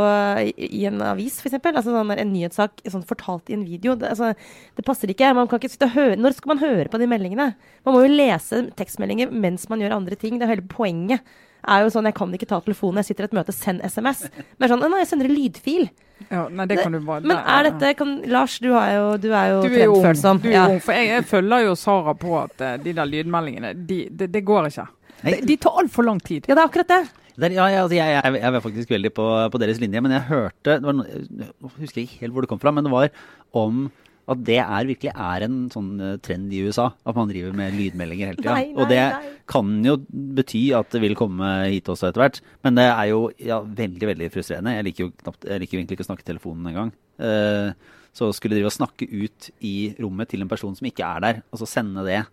i, 0.50 0.82
en 0.90 1.04
avis, 1.06 1.38
f.eks. 1.40 1.60
Altså 1.62 1.94
sånn 1.94 2.16
en 2.16 2.34
nyhetssak 2.34 2.84
sånn 2.90 3.06
fortalt 3.08 3.54
i 3.54 3.58
en 3.60 3.68
video. 3.68 3.96
Det, 4.00 4.10
altså, 4.12 4.34
det 4.76 4.86
passer 4.88 5.14
ikke. 5.14 5.32
Man 5.38 5.50
kan 5.52 5.62
ikke 5.62 5.72
sitte 5.72 5.88
og 5.92 5.96
høre, 5.96 6.18
Når 6.20 6.40
skal 6.40 6.56
man 6.56 6.64
høre 6.66 6.90
på 6.92 7.02
de 7.02 7.10
meldingene? 7.10 7.52
Man 7.86 7.96
må 7.96 8.04
jo 8.04 8.12
lese 8.12 8.66
tekstmeldinger 8.80 9.32
mens 9.32 9.70
man 9.72 9.86
gjør 9.86 10.00
andre 10.02 10.18
ting. 10.20 10.38
Det 10.40 10.50
er 10.50 10.56
hele 10.58 10.68
poenget 10.70 11.38
er 11.68 11.84
jo 11.84 11.90
sånn 11.94 12.08
Jeg 12.10 12.16
kan 12.18 12.36
ikke 12.36 12.48
ta 12.50 12.60
telefonen, 12.64 13.02
jeg 13.02 13.12
sitter 13.12 13.28
i 13.28 13.30
et 13.30 13.36
møte, 13.40 13.56
send 13.56 13.84
SMS. 13.86 14.28
Men 14.60 14.72
sånn 14.72 14.86
Nei, 14.86 15.02
jeg 15.04 15.12
sender 15.12 15.30
en 15.30 15.36
lydfil. 15.36 15.90
Ja, 16.28 16.44
nei, 16.52 16.66
det 16.68 16.82
kan 16.82 16.92
du 16.92 17.00
bare 17.06 17.24
Men 17.24 17.38
er 17.40 17.70
dette 17.70 17.94
kan, 18.00 18.18
Lars, 18.28 18.58
du, 18.60 18.74
er 18.76 18.96
jo, 18.98 19.06
du 19.22 19.30
er 19.32 19.54
jo 19.54 19.62
trendfølsom. 19.64 20.42
Du 20.44 20.50
er 20.52 20.58
jo 20.58 20.76
ung. 20.76 20.82
For 20.84 20.98
jeg, 20.98 21.12
jeg, 21.14 21.28
følger 21.30 21.68
jo 21.70 21.78
Sara 21.80 22.16
på 22.20 22.34
at 22.42 22.66
uh, 22.66 22.74
de 22.82 22.96
der 22.98 23.08
lydmeldingene, 23.08 23.74
de, 23.88 24.02
det 24.12 24.30
de 24.34 24.44
går 24.46 24.70
ikke. 24.72 24.88
De, 25.24 25.40
de 25.48 25.58
tar 25.60 25.80
altfor 25.82 26.08
lang 26.08 26.20
tid. 26.24 26.48
Ja, 26.48 26.56
det 26.56 26.64
er 26.64 26.68
akkurat 26.68 26.92
det. 26.92 27.02
Der, 27.40 27.56
ja, 27.56 27.70
altså, 27.86 27.96
jeg, 27.96 28.18
jeg, 28.18 28.36
jeg, 28.42 28.54
var 28.54 28.64
faktisk 28.66 28.92
veldig 28.92 29.14
på, 29.16 29.26
på, 29.52 29.62
deres 29.62 29.80
linje, 29.80 30.02
men 30.04 30.12
jeg 30.12 30.28
hørte 30.28 30.76
det 30.76 30.84
var, 30.84 30.98
Jeg 31.08 31.72
husker 31.78 32.02
ikke 32.02 32.20
helt 32.26 32.36
hvor 32.36 32.44
det 32.44 32.52
kom 32.52 32.60
fra, 32.60 32.74
men 32.76 32.84
det 32.84 32.92
var 32.92 33.14
om 33.56 33.86
at 34.30 34.42
det 34.46 34.60
er, 34.62 34.88
virkelig 34.90 35.12
er 35.14 35.46
en 35.46 35.58
sånn 35.74 35.92
eh, 36.04 36.18
trend 36.26 36.54
i 36.54 36.62
USA. 36.68 36.90
At 37.08 37.18
man 37.18 37.32
driver 37.32 37.56
med 37.58 37.76
lydmeldinger 37.78 38.32
hele 38.32 38.42
tida. 38.42 38.58
Og 38.78 38.90
det 38.92 39.02
nei. 39.02 39.32
kan 39.50 39.72
jo 39.86 39.96
bety 40.40 40.64
at 40.78 40.92
det 40.94 41.04
vil 41.04 41.18
komme 41.20 41.52
hit 41.70 41.90
også 41.90 42.10
etter 42.10 42.26
hvert. 42.26 42.42
Men 42.66 42.80
det 42.80 42.90
er 42.90 43.12
jo 43.12 43.22
ja, 43.42 43.62
veldig 43.64 44.12
veldig 44.14 44.32
frustrerende. 44.34 44.76
Jeg 44.78 44.90
liker 44.90 45.08
jo 45.08 45.14
knapt, 45.24 45.48
jeg 45.50 45.64
liker 45.64 45.80
egentlig 45.80 46.00
ikke 46.00 46.08
å 46.08 46.12
snakke 46.12 46.28
i 46.28 46.30
telefonen 46.32 46.72
engang. 46.72 46.92
Uh, 47.20 47.96
så 48.16 48.30
skulle 48.36 48.58
drive 48.58 48.72
og 48.72 48.76
snakke 48.76 49.08
ut 49.10 49.50
i 49.66 49.94
rommet 50.00 50.32
til 50.32 50.44
en 50.44 50.52
person 50.52 50.76
som 50.76 50.88
ikke 50.90 51.06
er 51.06 51.26
der, 51.26 51.42
og 51.54 51.62
så 51.62 51.68
sende 51.70 52.06
det 52.08 52.24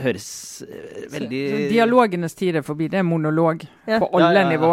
høres 0.00 0.62
eh, 0.64 1.08
veldig 1.12 1.40
så, 1.50 1.56
så 1.56 1.72
Dialogenes 1.72 2.36
tid 2.38 2.58
er 2.60 2.64
forbi. 2.66 2.88
Det 2.92 3.00
er 3.00 3.06
monolog 3.06 3.64
ja. 3.86 3.98
på 3.98 4.08
alle 4.16 4.30
ja, 4.32 4.44
ja, 4.44 4.48
nivå. 4.48 4.70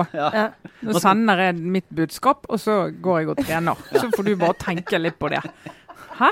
Nå 0.87 1.01
sender 1.01 1.43
jeg 1.47 1.57
mitt 1.77 1.89
budskap, 1.95 2.47
og 2.47 2.61
så 2.61 2.79
går 2.91 3.21
jeg 3.21 3.33
og 3.33 3.41
trener. 3.41 3.83
Så 3.91 4.07
får 4.15 4.29
du 4.29 4.33
bare 4.39 4.57
tenke 4.61 5.01
litt 5.01 5.19
på 5.19 5.31
det. 5.33 5.41
Hæ? 6.19 6.29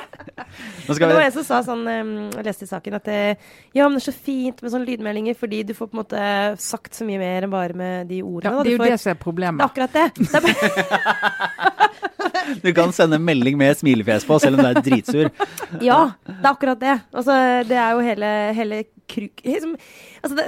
Nå 0.87 0.95
skal 0.95 1.05
Men 1.05 1.09
det 1.13 1.15
var 1.17 1.23
jeg 1.23 1.33
som 1.37 1.45
sa 1.47 1.61
sånn, 1.63 1.83
um, 1.87 2.09
jeg 2.35 2.43
leste 2.47 2.65
i 2.67 2.69
saken, 2.71 2.97
at 2.97 3.05
det, 3.07 3.19
ja, 3.77 3.85
men 3.87 3.95
det 3.97 4.01
er 4.03 4.07
så 4.11 4.15
fint 4.27 4.59
med 4.63 4.73
sånne 4.73 4.89
lydmeldinger, 4.89 5.37
fordi 5.39 5.61
du 5.69 5.73
får 5.77 5.87
på 5.91 5.95
en 5.97 6.01
måte 6.01 6.23
sagt 6.59 6.97
så 6.97 7.07
mye 7.07 7.21
mer 7.21 7.47
enn 7.47 7.53
bare 7.53 7.77
med 7.77 8.09
de 8.11 8.19
ordene. 8.25 8.51
Ja, 8.51 8.63
det 8.67 8.73
er 8.73 8.75
jo 8.75 8.81
får- 8.83 8.91
det 8.91 8.99
som 9.05 9.13
er 9.13 9.19
problemet. 9.21 9.59
det 9.59 9.63
er 9.63 9.71
akkurat 9.71 9.93
det. 9.95 10.07
det 10.17 10.35
er 10.35 10.41
bare, 10.47 11.87
du 12.63 12.69
kan 12.73 12.91
sende 12.95 13.19
melding 13.19 13.57
med 13.59 13.77
smilefjes 13.79 14.25
på, 14.27 14.39
selv 14.43 14.57
om 14.57 14.63
du 14.65 14.69
er 14.69 14.81
dritsur. 14.83 15.31
ja, 15.83 16.01
det 16.27 16.41
er 16.43 16.51
akkurat 16.51 16.79
det. 16.83 16.97
Altså, 17.13 17.37
det 17.67 17.79
er 17.79 17.95
jo 17.95 18.03
hele, 18.05 18.33
hele 18.57 18.83
kruk... 19.07 19.43
Liksom, 19.45 19.77
altså 20.23 20.35
det, 20.39 20.45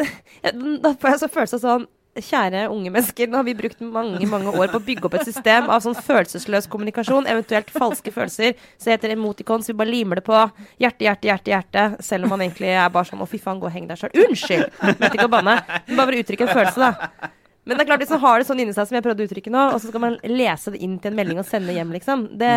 da 0.83 0.93
får 0.99 1.13
jeg 1.13 1.21
så 1.23 1.31
følelse 1.31 1.59
av 1.59 1.63
sånn 1.63 1.87
Kjære 2.17 2.63
unge 2.73 2.89
mennesker, 2.89 3.29
nå 3.29 3.37
har 3.37 3.45
vi 3.45 3.53
brukt 3.55 3.81
mange 3.85 4.25
mange 4.27 4.49
år 4.49 4.71
på 4.71 4.79
å 4.79 4.83
bygge 4.83 5.05
opp 5.07 5.15
et 5.19 5.27
system 5.29 5.69
av 5.69 5.83
sånn 5.85 5.95
følelsesløs 5.95 6.65
kommunikasjon, 6.71 7.27
eventuelt 7.29 7.69
falske 7.71 8.11
følelser. 8.11 8.57
Så 8.81 8.89
heter 8.91 9.13
emoticons, 9.13 9.69
vi 9.69 9.77
bare 9.77 9.93
limer 9.93 10.19
det 10.19 10.25
på. 10.27 10.39
Hjerte, 10.81 11.05
hjerte, 11.05 11.29
hjerte, 11.29 11.53
hjerte. 11.53 11.83
Selv 12.03 12.25
om 12.25 12.33
man 12.33 12.43
egentlig 12.43 12.73
er 12.73 12.89
bare 12.91 13.07
sånn 13.07 13.21
å, 13.21 13.29
fy 13.29 13.39
faen, 13.39 13.61
gå 13.61 13.69
og 13.69 13.75
heng 13.75 13.85
deg 13.87 14.01
sjøl. 14.01 14.15
Unnskyld! 14.25 14.73
Mente 14.89 15.13
ikke 15.13 15.29
å 15.29 15.35
banne. 15.37 15.59
Men 15.85 16.01
bare 16.01 16.23
uttrykke 16.23 16.49
en 16.49 16.55
følelse, 16.57 16.89
da. 16.89 17.29
Men 17.69 17.77
det 17.77 17.83
er 17.83 17.89
klart, 17.91 18.01
hvis 18.01 18.15
man 18.15 18.23
har 18.23 18.41
det 18.41 18.47
sånn 18.49 18.61
inni 18.63 18.73
seg 18.73 18.89
som 18.89 18.97
jeg 18.97 19.05
prøvde 19.05 19.21
å 19.21 19.29
uttrykke 19.29 19.51
nå, 19.53 19.63
og 19.75 19.77
så 19.77 19.91
skal 19.91 20.01
man 20.01 20.15
lese 20.25 20.73
det 20.73 20.79
inn 20.81 20.95
til 20.97 21.11
en 21.11 21.19
melding 21.19 21.41
og 21.41 21.45
sende 21.45 21.75
hjem, 21.75 21.91
liksom. 21.93 22.23
Det 22.41 22.53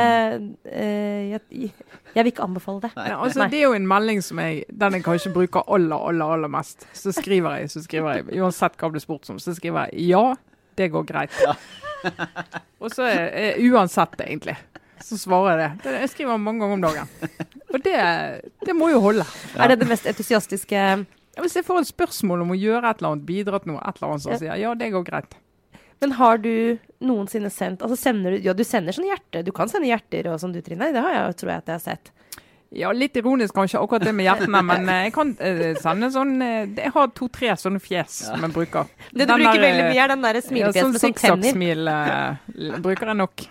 eh, 0.73 1.35
jeg, 1.35 1.73
jeg 2.13 2.25
vil 2.25 2.33
ikke 2.33 2.45
anbefale 2.45 2.83
det. 2.85 2.91
Ja, 2.97 3.19
altså, 3.25 3.47
det 3.49 3.61
er 3.61 3.71
jo 3.71 3.77
en 3.77 3.87
melding 3.89 4.21
som 4.25 4.41
jeg 4.43 4.65
Den 4.69 4.99
jeg 4.99 5.05
kanskje 5.07 5.33
bruker 5.33 5.65
aller, 5.67 5.97
aller, 5.97 6.35
aller 6.37 6.53
mest. 6.53 6.87
Så 6.97 7.15
skriver 7.17 7.61
jeg, 7.61 7.71
så 7.73 7.83
skriver 7.85 8.19
jeg 8.19 8.43
Uansett 8.43 8.77
hva 8.77 8.91
det 8.91 8.99
blir 8.99 9.05
spurt 9.05 9.31
om, 9.33 9.41
så 9.41 9.55
skriver 9.57 9.89
jeg 9.89 10.11
ja, 10.13 10.25
det 10.77 10.91
går 10.93 11.07
greit. 11.09 11.39
Og 12.83 12.93
så 12.93 13.09
uansett, 13.63 14.21
egentlig. 14.21 14.57
Så 15.03 15.19
svarer 15.19 15.59
jeg 15.59 15.59
det. 15.63 15.71
det. 15.85 16.01
Jeg 16.05 16.13
skriver 16.13 16.39
mange 16.41 16.63
ganger 16.63 16.79
om 16.79 16.85
dagen. 16.85 17.09
Og 17.73 17.81
det, 17.85 17.97
det 18.67 18.77
må 18.77 18.91
jo 18.93 19.01
holde. 19.03 19.27
Er 19.59 19.73
det 19.73 19.81
det 19.83 19.89
mest 19.91 20.07
entusiastiske 20.07 20.83
Hvis 21.41 21.57
jeg 21.57 21.67
får 21.67 21.81
et 21.83 21.91
spørsmål 21.91 22.45
om 22.45 22.53
å 22.55 22.59
gjøre 22.59 22.91
et 22.91 23.01
eller 23.01 23.15
annet, 23.15 23.27
bidra 23.27 23.63
til 23.63 23.73
noe, 23.73 23.83
et 23.83 23.99
eller 23.99 24.13
annet, 24.13 24.25
så 24.27 24.37
sier 24.37 24.53
jeg 24.53 24.67
ja, 24.67 24.75
det 24.79 24.93
går 24.95 25.07
greit. 25.07 25.39
Men 26.03 26.13
har 26.19 26.39
du 26.43 26.79
noensinne 27.03 27.51
sendt 27.51 27.83
Altså 27.87 27.95
sender 27.99 28.35
du 28.35 28.39
Ja, 28.49 28.53
du 28.59 28.65
sender 28.67 28.95
sånn 28.97 29.07
hjerte. 29.07 29.45
Du 29.47 29.53
kan 29.55 29.69
sende 29.71 29.87
hjerter 29.91 30.27
og 30.33 30.41
sånn, 30.43 30.55
du 30.55 30.59
Trine. 30.65 30.89
Det 30.95 31.03
har 31.05 31.13
jeg, 31.15 31.37
tror 31.39 31.53
jeg 31.55 31.63
at 31.63 31.71
jeg 31.71 31.79
har 31.79 31.85
sett. 31.85 32.11
Ja, 32.73 32.89
litt 32.97 33.17
ironisk 33.21 33.53
kanskje 33.55 33.77
akkurat 33.83 34.07
det 34.09 34.15
med 34.17 34.25
hjertene, 34.25 34.63
men 34.71 34.89
eh, 34.89 35.03
jeg 35.07 35.13
kan 35.15 35.35
eh, 35.45 35.75
sende 35.81 36.09
sånn 36.15 36.33
eh, 36.41 36.71
Jeg 36.79 36.93
har 36.95 37.11
to-tre 37.13 37.53
sånne 37.61 37.81
fjes 37.85 38.23
som 38.31 38.41
jeg 38.47 38.55
bruker. 38.55 38.89
Det 39.13 39.27
du 39.27 39.29
Den 39.29 39.43
bruker 39.43 39.61
der, 39.61 39.67
veldig 39.69 39.85
mye, 39.91 40.01
er 40.01 40.09
den 40.15 40.25
der 40.25 40.35
Ja, 40.41 40.45
sånn 40.47 40.57
med 40.57 40.73
sånn 40.73 40.97
tenner. 40.97 41.05
sikksakksmil 41.05 41.81
eh, 41.93 42.81
bruker 42.81 43.13
jeg 43.13 43.19
nok. 43.23 43.37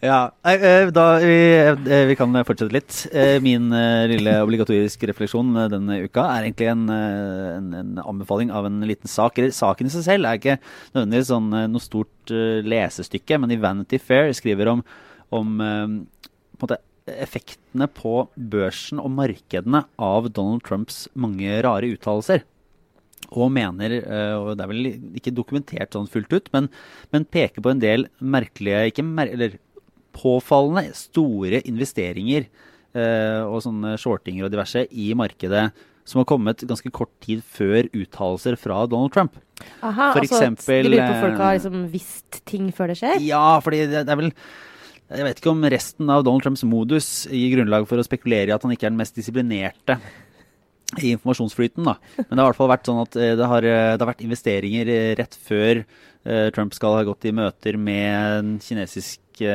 Ja, 0.00 0.32
eh, 0.48 0.88
da, 0.94 1.04
vi, 1.20 1.36
eh, 1.58 2.06
vi 2.08 2.16
kan 2.16 2.32
fortsette 2.46 2.72
litt. 2.72 2.94
Eh, 3.12 3.36
Min 3.44 3.68
lille 4.10 4.38
obligatoriske 4.42 5.10
refleksjon 5.10 5.52
denne 5.72 6.00
uka 6.06 6.24
er 6.32 6.46
egentlig 6.46 6.70
en, 6.72 6.86
en, 6.88 7.68
en 7.82 8.00
anbefaling 8.00 8.50
av 8.54 8.68
en 8.68 8.80
liten 8.88 9.10
sak. 9.10 9.40
Saken 9.52 9.90
i 9.90 9.92
seg 9.92 10.06
selv 10.08 10.28
er 10.28 10.40
ikke 10.40 10.58
nødvendigvis 10.96 11.30
sånn, 11.32 11.52
noe 11.72 11.84
stort 11.84 12.34
lesestykke, 12.66 13.40
men 13.42 13.52
i 13.54 13.60
Vanity 13.60 14.00
Fair 14.02 14.32
skriver 14.36 14.72
om, 14.72 14.82
om 15.36 15.56
på 15.60 16.64
måte, 16.64 16.80
effektene 17.06 17.86
på 17.92 18.24
børsen 18.34 18.98
og 19.02 19.12
markedene 19.14 19.84
av 20.02 20.30
Donald 20.34 20.64
Trumps 20.66 21.04
mange 21.14 21.60
rare 21.62 21.92
uttalelser. 21.94 22.42
Og 23.34 23.50
mener, 23.50 23.98
eh, 23.98 24.34
og 24.38 24.54
det 24.54 24.64
er 24.64 24.70
vel 24.70 24.90
ikke 25.18 25.34
dokumentert 25.34 25.96
sånn 25.96 26.10
fullt 26.10 26.30
ut, 26.36 26.50
men, 26.54 26.68
men 27.14 27.26
peker 27.26 27.64
på 27.64 27.72
en 27.72 27.82
del 27.82 28.06
merkelige, 28.22 28.84
ikke 28.92 29.06
mer, 29.06 29.32
eller 29.34 29.58
påfallende 30.16 30.94
store 30.96 31.60
investeringer 31.68 32.46
eh, 32.46 33.42
og 33.44 33.60
sånne 33.64 33.96
shortinger 34.00 34.46
og 34.46 34.54
diverse 34.54 34.86
i 34.90 35.10
markedet 35.18 35.68
som 36.06 36.22
har 36.22 36.28
kommet 36.30 36.62
ganske 36.68 36.92
kort 36.94 37.10
tid 37.24 37.42
før 37.42 37.88
uttalelser 37.90 38.56
fra 38.60 38.84
Donald 38.86 39.12
Trump. 39.14 39.34
Aha, 39.82 40.12
For 40.14 40.22
altså, 40.22 40.38
eksempel, 40.38 40.86
De 40.86 40.92
lurer 40.94 41.10
på 41.10 41.24
folk 41.24 41.42
har 41.42 41.56
eh, 41.56 41.58
liksom 41.58 41.84
visst 41.90 42.40
ting 42.48 42.70
før 42.76 42.92
det 42.92 42.98
skjer? 43.00 43.18
Ja, 43.24 43.58
fordi 43.64 43.86
det, 43.88 44.04
det 44.06 44.12
er 44.12 44.20
vel 44.20 44.30
Jeg 45.06 45.24
vet 45.24 45.40
ikke 45.40 45.54
om 45.54 45.64
resten 45.72 46.12
av 46.12 46.24
Donald 46.26 46.44
Trumps 46.44 46.64
modus 46.66 47.08
gir 47.30 47.56
grunnlag 47.56 47.86
for 47.88 48.02
å 48.02 48.06
spekulere 48.06 48.50
i 48.50 48.54
at 48.54 48.66
han 48.66 48.74
ikke 48.74 48.88
er 48.88 48.94
den 48.94 49.00
mest 49.00 49.16
disiplinerte 49.18 49.98
i 51.02 51.12
informasjonsflyten. 51.14 51.84
da. 51.84 51.96
Men 52.16 52.30
det 52.30 52.40
har 52.40 52.46
i 52.46 52.50
hvert 52.52 52.60
fall 52.60 52.72
vært 52.72 52.88
sånn 52.88 53.02
at 53.02 53.16
eh, 53.18 53.34
det 53.38 53.48
har, 53.50 53.66
eh, 53.66 53.94
det 53.96 54.04
har 54.04 54.12
vært 54.12 54.26
investeringer 54.26 54.92
eh, 54.92 55.14
rett 55.18 55.40
før 55.48 55.86
Trump 56.26 56.72
skal 56.74 56.96
ha 56.96 57.04
gått 57.06 57.22
i 57.28 57.30
møter 57.30 57.76
med 57.78 58.16
den 58.40 58.54
kinesiske 58.58 59.50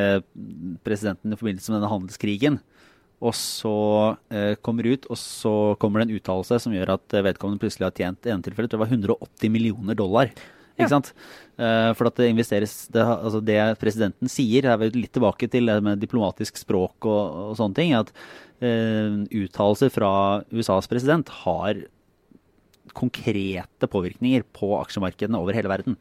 presidenten 0.80 1.34
i 1.34 1.36
forbindelse 1.36 1.68
med 1.68 1.76
denne 1.76 1.90
handelskrigen. 1.90 2.56
Og 3.20 3.34
så 3.36 3.74
eh, 4.32 4.54
kommer 4.64 4.88
ut, 4.88 5.04
og 5.12 5.20
så 5.20 5.52
kommer 5.82 6.00
det 6.00 6.06
en 6.08 6.16
uttalelse 6.16 6.62
som 6.64 6.72
gjør 6.72 6.94
at 6.94 7.18
vedkommende 7.28 7.60
plutselig 7.60 7.90
har 7.90 7.98
tjent 7.98 8.24
i 8.24 8.32
ene 8.32 8.46
tilfellet 8.46 8.72
det 8.72 8.80
var 8.80 8.88
180 8.88 9.52
millioner 9.52 9.98
dollar. 10.00 10.32
Ikke 10.82 10.94
sant? 10.96 11.14
Eh, 11.60 11.90
for 11.98 12.08
at 12.08 12.18
det 12.18 12.30
investeres 12.32 12.74
det, 12.92 13.02
altså 13.04 13.42
det 13.44 13.58
presidenten 13.80 14.30
sier, 14.30 14.66
er 14.66 14.78
vel 14.80 14.94
litt 14.96 15.12
tilbake 15.12 15.50
til 15.52 15.68
det 15.68 15.78
med 15.84 16.00
diplomatisk 16.00 16.60
språk 16.62 17.08
og, 17.08 17.50
og 17.52 17.58
sånne 17.58 17.78
ting. 17.78 17.96
At 17.98 18.12
uh, 18.64 19.24
uttalelser 19.28 19.92
fra 19.92 20.12
USAs 20.54 20.88
president 20.90 21.28
har 21.42 21.84
konkrete 22.92 23.88
påvirkninger 23.88 24.42
på 24.52 24.72
aksjemarkedene 24.76 25.38
over 25.38 25.56
hele 25.56 25.70
verden. 25.70 25.94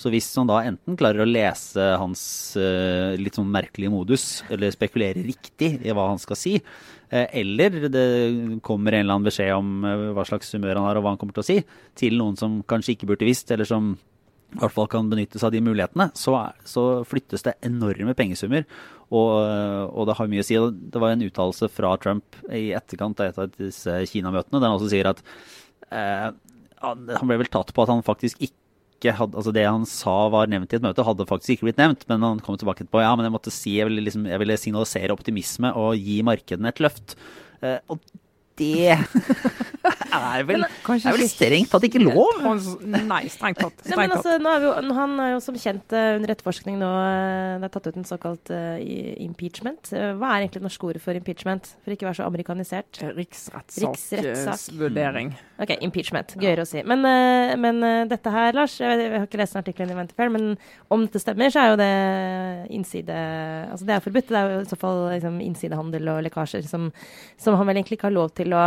Så 0.00 0.12
hvis 0.12 0.28
han 0.38 0.48
da 0.48 0.62
enten 0.64 0.96
klarer 0.96 1.24
å 1.24 1.28
lese 1.28 1.90
hans 2.00 2.22
uh, 2.56 3.16
litt 3.20 3.36
sånn 3.36 3.50
merkelige 3.52 3.92
modus, 3.92 4.28
eller 4.52 4.72
spekulere 4.72 5.24
riktig 5.26 5.74
i 5.80 5.96
hva 5.96 6.10
han 6.12 6.22
skal 6.22 6.38
si, 6.40 6.54
eller 7.10 7.88
det 7.90 8.04
kommer 8.62 8.94
en 8.94 9.02
eller 9.02 9.16
annen 9.16 9.26
beskjed 9.26 9.50
om 9.50 10.12
hva 10.14 10.22
slags 10.28 10.52
humør 10.54 10.78
han 10.78 10.84
har 10.86 11.00
og 11.00 11.02
hva 11.02 11.12
han 11.16 11.18
kommer 11.18 11.34
til 11.34 11.42
å 11.42 11.48
si, 11.48 11.56
til 11.98 12.14
noen 12.20 12.38
som 12.38 12.60
kanskje 12.70 12.94
ikke 12.94 13.08
burde 13.10 13.26
visst, 13.26 13.50
eller 13.50 13.66
som 13.66 13.96
i 14.50 14.58
hvert 14.60 14.74
fall 14.74 14.88
kan 14.90 15.08
benytte 15.10 15.38
seg 15.38 15.48
av 15.50 15.54
de 15.54 15.60
mulighetene, 15.64 16.08
så, 16.18 16.34
er- 16.40 16.56
så 16.68 16.84
flyttes 17.06 17.44
det 17.46 17.54
enorme 17.66 18.14
pengesummer. 18.18 18.64
Og, 19.10 19.30
og 19.90 20.06
det 20.06 20.14
har 20.20 20.28
mye 20.30 20.42
å 20.42 20.46
si. 20.46 20.58
Det 20.94 21.00
var 21.02 21.14
en 21.16 21.24
uttalelse 21.26 21.66
fra 21.74 21.96
Trump 22.02 22.36
i 22.54 22.68
etterkant 22.78 23.18
av 23.22 23.30
et 23.32 23.40
av 23.42 23.50
disse 23.58 23.96
Kina-møtene, 24.10 24.60
der 24.62 24.68
han 24.70 24.76
også 24.78 24.90
sier 24.92 25.08
at 25.10 25.22
eh, 25.90 26.28
han 26.80 27.26
ble 27.28 27.40
vel 27.42 27.50
tatt 27.52 27.72
på 27.74 27.82
at 27.84 27.90
han 27.92 28.04
faktisk 28.06 28.38
ikke 28.46 29.14
hadde, 29.16 29.32
altså 29.40 29.52
Det 29.56 29.62
han 29.64 29.86
sa 29.88 30.14
var 30.32 30.48
nevnt 30.52 30.74
i 30.74 30.76
et 30.78 30.84
møte, 30.84 31.04
hadde 31.06 31.24
faktisk 31.28 31.54
ikke 31.56 31.70
blitt 31.70 31.80
nevnt. 31.80 32.02
Men 32.10 32.22
han 32.26 32.42
kom 32.44 32.58
tilbake 32.60 32.84
på 32.90 33.00
ja, 33.02 33.10
men 33.16 33.26
jeg 33.26 33.34
måtte 33.34 33.52
si, 33.54 33.78
jeg 33.78 33.88
ville, 33.88 34.04
liksom, 34.06 34.26
jeg 34.30 34.42
ville 34.42 34.58
signalisere 34.60 35.14
optimisme 35.16 35.70
og 35.80 35.94
gi 35.98 36.18
markedene 36.26 36.68
et 36.70 36.82
løft. 36.84 37.16
Eh, 37.64 37.78
og 37.90 37.98
det 38.60 38.94
er 40.10 40.44
vel, 40.46 40.64
men, 40.64 41.00
er 41.00 41.16
vel 41.16 41.26
strengt 41.30 41.70
tatt 41.72 41.86
ikke 41.86 42.02
lov? 42.02 42.40
Nei, 42.84 43.22
strengt 43.32 43.60
tatt. 43.62 43.84
Nei, 43.86 43.96
men 43.96 44.12
Strengt 44.12 44.14
tatt. 44.14 44.18
altså, 44.18 44.36
nå 44.42 44.52
er 44.52 44.66
jo, 44.66 44.72
han 44.98 45.16
er 45.24 45.32
jo 45.34 45.40
som 45.44 45.58
kjent 45.60 45.96
eh, 45.96 46.10
under 46.18 46.34
etterforskning 46.34 46.78
nå 46.80 46.90
eh, 46.90 47.54
Det 47.60 47.70
er 47.70 47.74
tatt 47.76 47.88
ut 47.90 48.00
en 48.00 48.08
såkalt 48.08 48.52
uh, 48.54 48.76
impeachment. 49.24 49.92
Eh, 49.96 50.12
Hva 50.18 50.34
er 50.34 50.44
egentlig 50.44 50.60
det 50.62 50.68
norske 50.68 50.90
ordet 50.90 51.02
for 51.04 51.16
impeachment? 51.18 51.74
For 51.84 51.94
ikke 51.94 52.06
å 52.06 52.10
være 52.10 52.20
så 52.20 52.28
amerikanisert. 52.28 53.02
Riksrettssak. 53.16 53.96
Ok, 55.60 55.74
impeachment. 55.84 56.32
Gøyere 56.40 56.64
å 56.64 56.68
si. 56.68 56.80
Men, 56.88 57.02
eh, 57.04 57.54
men 57.60 57.82
eh, 57.84 58.04
dette 58.08 58.30
her, 58.32 58.54
Lars, 58.56 58.78
jeg, 58.80 58.88
vet- 58.96 59.10
jeg 59.10 59.18
har 59.20 59.26
ikke 59.28 59.40
lest 59.42 59.52
den 59.56 59.60
artikkelen 59.62 59.90
i 59.92 59.98
Ventifel, 59.98 60.30
men 60.32 60.46
om 60.88 61.02
dette 61.04 61.20
stemmer, 61.20 61.52
så 61.52 61.60
er 61.60 61.68
jo 61.74 61.80
det 61.82 61.90
innside 62.78 63.18
Altså 63.70 63.84
det 63.88 63.94
er 63.98 64.04
forbudt. 64.04 64.28
Det 64.32 64.38
er 64.40 64.54
jo 64.54 64.60
i 64.64 64.70
så 64.70 64.78
fall 64.80 65.02
liksom, 65.12 65.40
innsidehandel 65.44 66.08
og 66.14 66.22
lekkasjer 66.28 66.64
som, 66.68 66.88
som 67.36 67.58
han 67.60 67.68
vel 67.68 67.76
egentlig 67.82 67.98
ikke 68.00 68.08
har 68.08 68.16
lov 68.16 68.32
til 68.40 68.56
å 68.56 68.64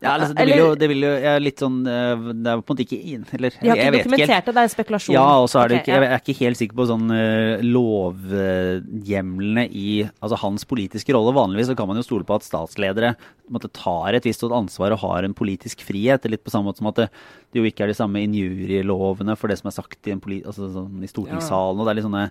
Ja, 0.00 0.14
altså, 0.14 0.32
det, 0.32 0.46
vil 0.48 0.56
jo, 0.56 0.68
det 0.80 0.86
vil 0.88 1.02
jo 1.04 1.08
jeg 1.12 1.28
er 1.28 1.42
litt 1.44 1.60
sånn 1.60 1.82
eh, 1.84 2.22
Det 2.32 2.48
er 2.48 2.60
på 2.62 2.64
en 2.64 2.72
måte 2.72 2.84
ikke 2.86 2.98
inn 3.12 3.24
Eller 3.36 3.52
De 3.52 3.68
har 3.68 3.76
ikke 3.76 3.98
dokumentert 3.98 4.46
det, 4.48 4.54
det 4.56 4.62
er 4.62 4.70
spekulasjon. 4.72 5.12
Ja, 5.12 5.24
og 5.42 5.48
så 5.52 5.58
er 5.60 5.68
det 5.68 5.76
okay, 5.76 5.84
ikke, 5.84 5.98
jeg 5.98 6.08
er 6.08 6.22
ikke 6.22 6.36
helt 6.38 6.60
sikker 6.60 6.78
på 6.78 6.86
sånn 6.88 7.12
uh, 7.12 7.60
lovhjemlene 7.66 9.66
i 9.68 9.90
altså 10.08 10.38
hans 10.40 10.64
politiske 10.70 11.12
rolle. 11.12 11.34
Vanligvis 11.36 11.68
så 11.68 11.76
kan 11.76 11.90
man 11.90 12.00
jo 12.00 12.06
stole 12.06 12.24
på 12.24 12.38
at 12.38 12.46
statsledere 12.46 13.12
på 13.20 13.52
en 13.52 13.58
måte, 13.58 13.68
tar 13.76 14.16
et 14.16 14.24
visst 14.24 14.40
ansvar 14.46 14.96
og 14.96 15.02
har 15.04 15.28
en 15.28 15.36
politisk 15.36 15.84
frihet. 15.84 16.24
Litt 16.32 16.46
på 16.46 16.54
samme 16.54 16.70
måte 16.70 16.80
som 16.80 16.88
at 16.88 17.02
det, 17.02 17.08
det 17.52 17.60
jo 17.60 17.68
ikke 17.68 17.84
er 17.84 17.92
de 17.92 18.00
samme 18.00 18.24
injurielovene 18.24 19.36
for 19.36 19.52
det 19.52 19.60
som 19.60 19.68
er 19.68 19.76
sagt 19.76 20.00
i, 20.08 20.14
en 20.14 20.22
poli, 20.24 20.40
altså, 20.46 20.70
sånn, 20.72 20.96
i 21.04 21.12
stortingssalen. 21.12 21.76
og 21.76 21.84
Det 21.84 21.92
er 21.92 22.00
litt 22.00 22.08
sånne 22.08 22.24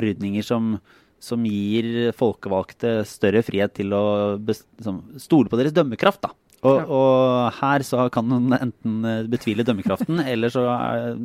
ordninger 0.00 0.48
som 0.48 0.78
som 1.22 1.44
gir 1.46 2.10
folkevalgte 2.18 3.04
større 3.06 3.44
frihet 3.46 3.70
til 3.76 3.92
å 3.94 4.00
liksom, 4.42 4.96
stole 5.22 5.46
på 5.46 5.60
deres 5.60 5.76
dømmekraft. 5.76 6.18
da. 6.24 6.32
Og, 6.62 6.76
Ja. 6.78 6.84
og 6.86 7.52
her 7.58 7.82
så 7.82 8.04
kan 8.14 8.30
hun 8.30 8.52
enten 8.54 9.00
eh, 9.04 9.24
betvile 9.26 9.64
dømmekraften, 9.66 10.20
eller 10.32 10.48
så 10.54 10.62
er, 10.70 11.16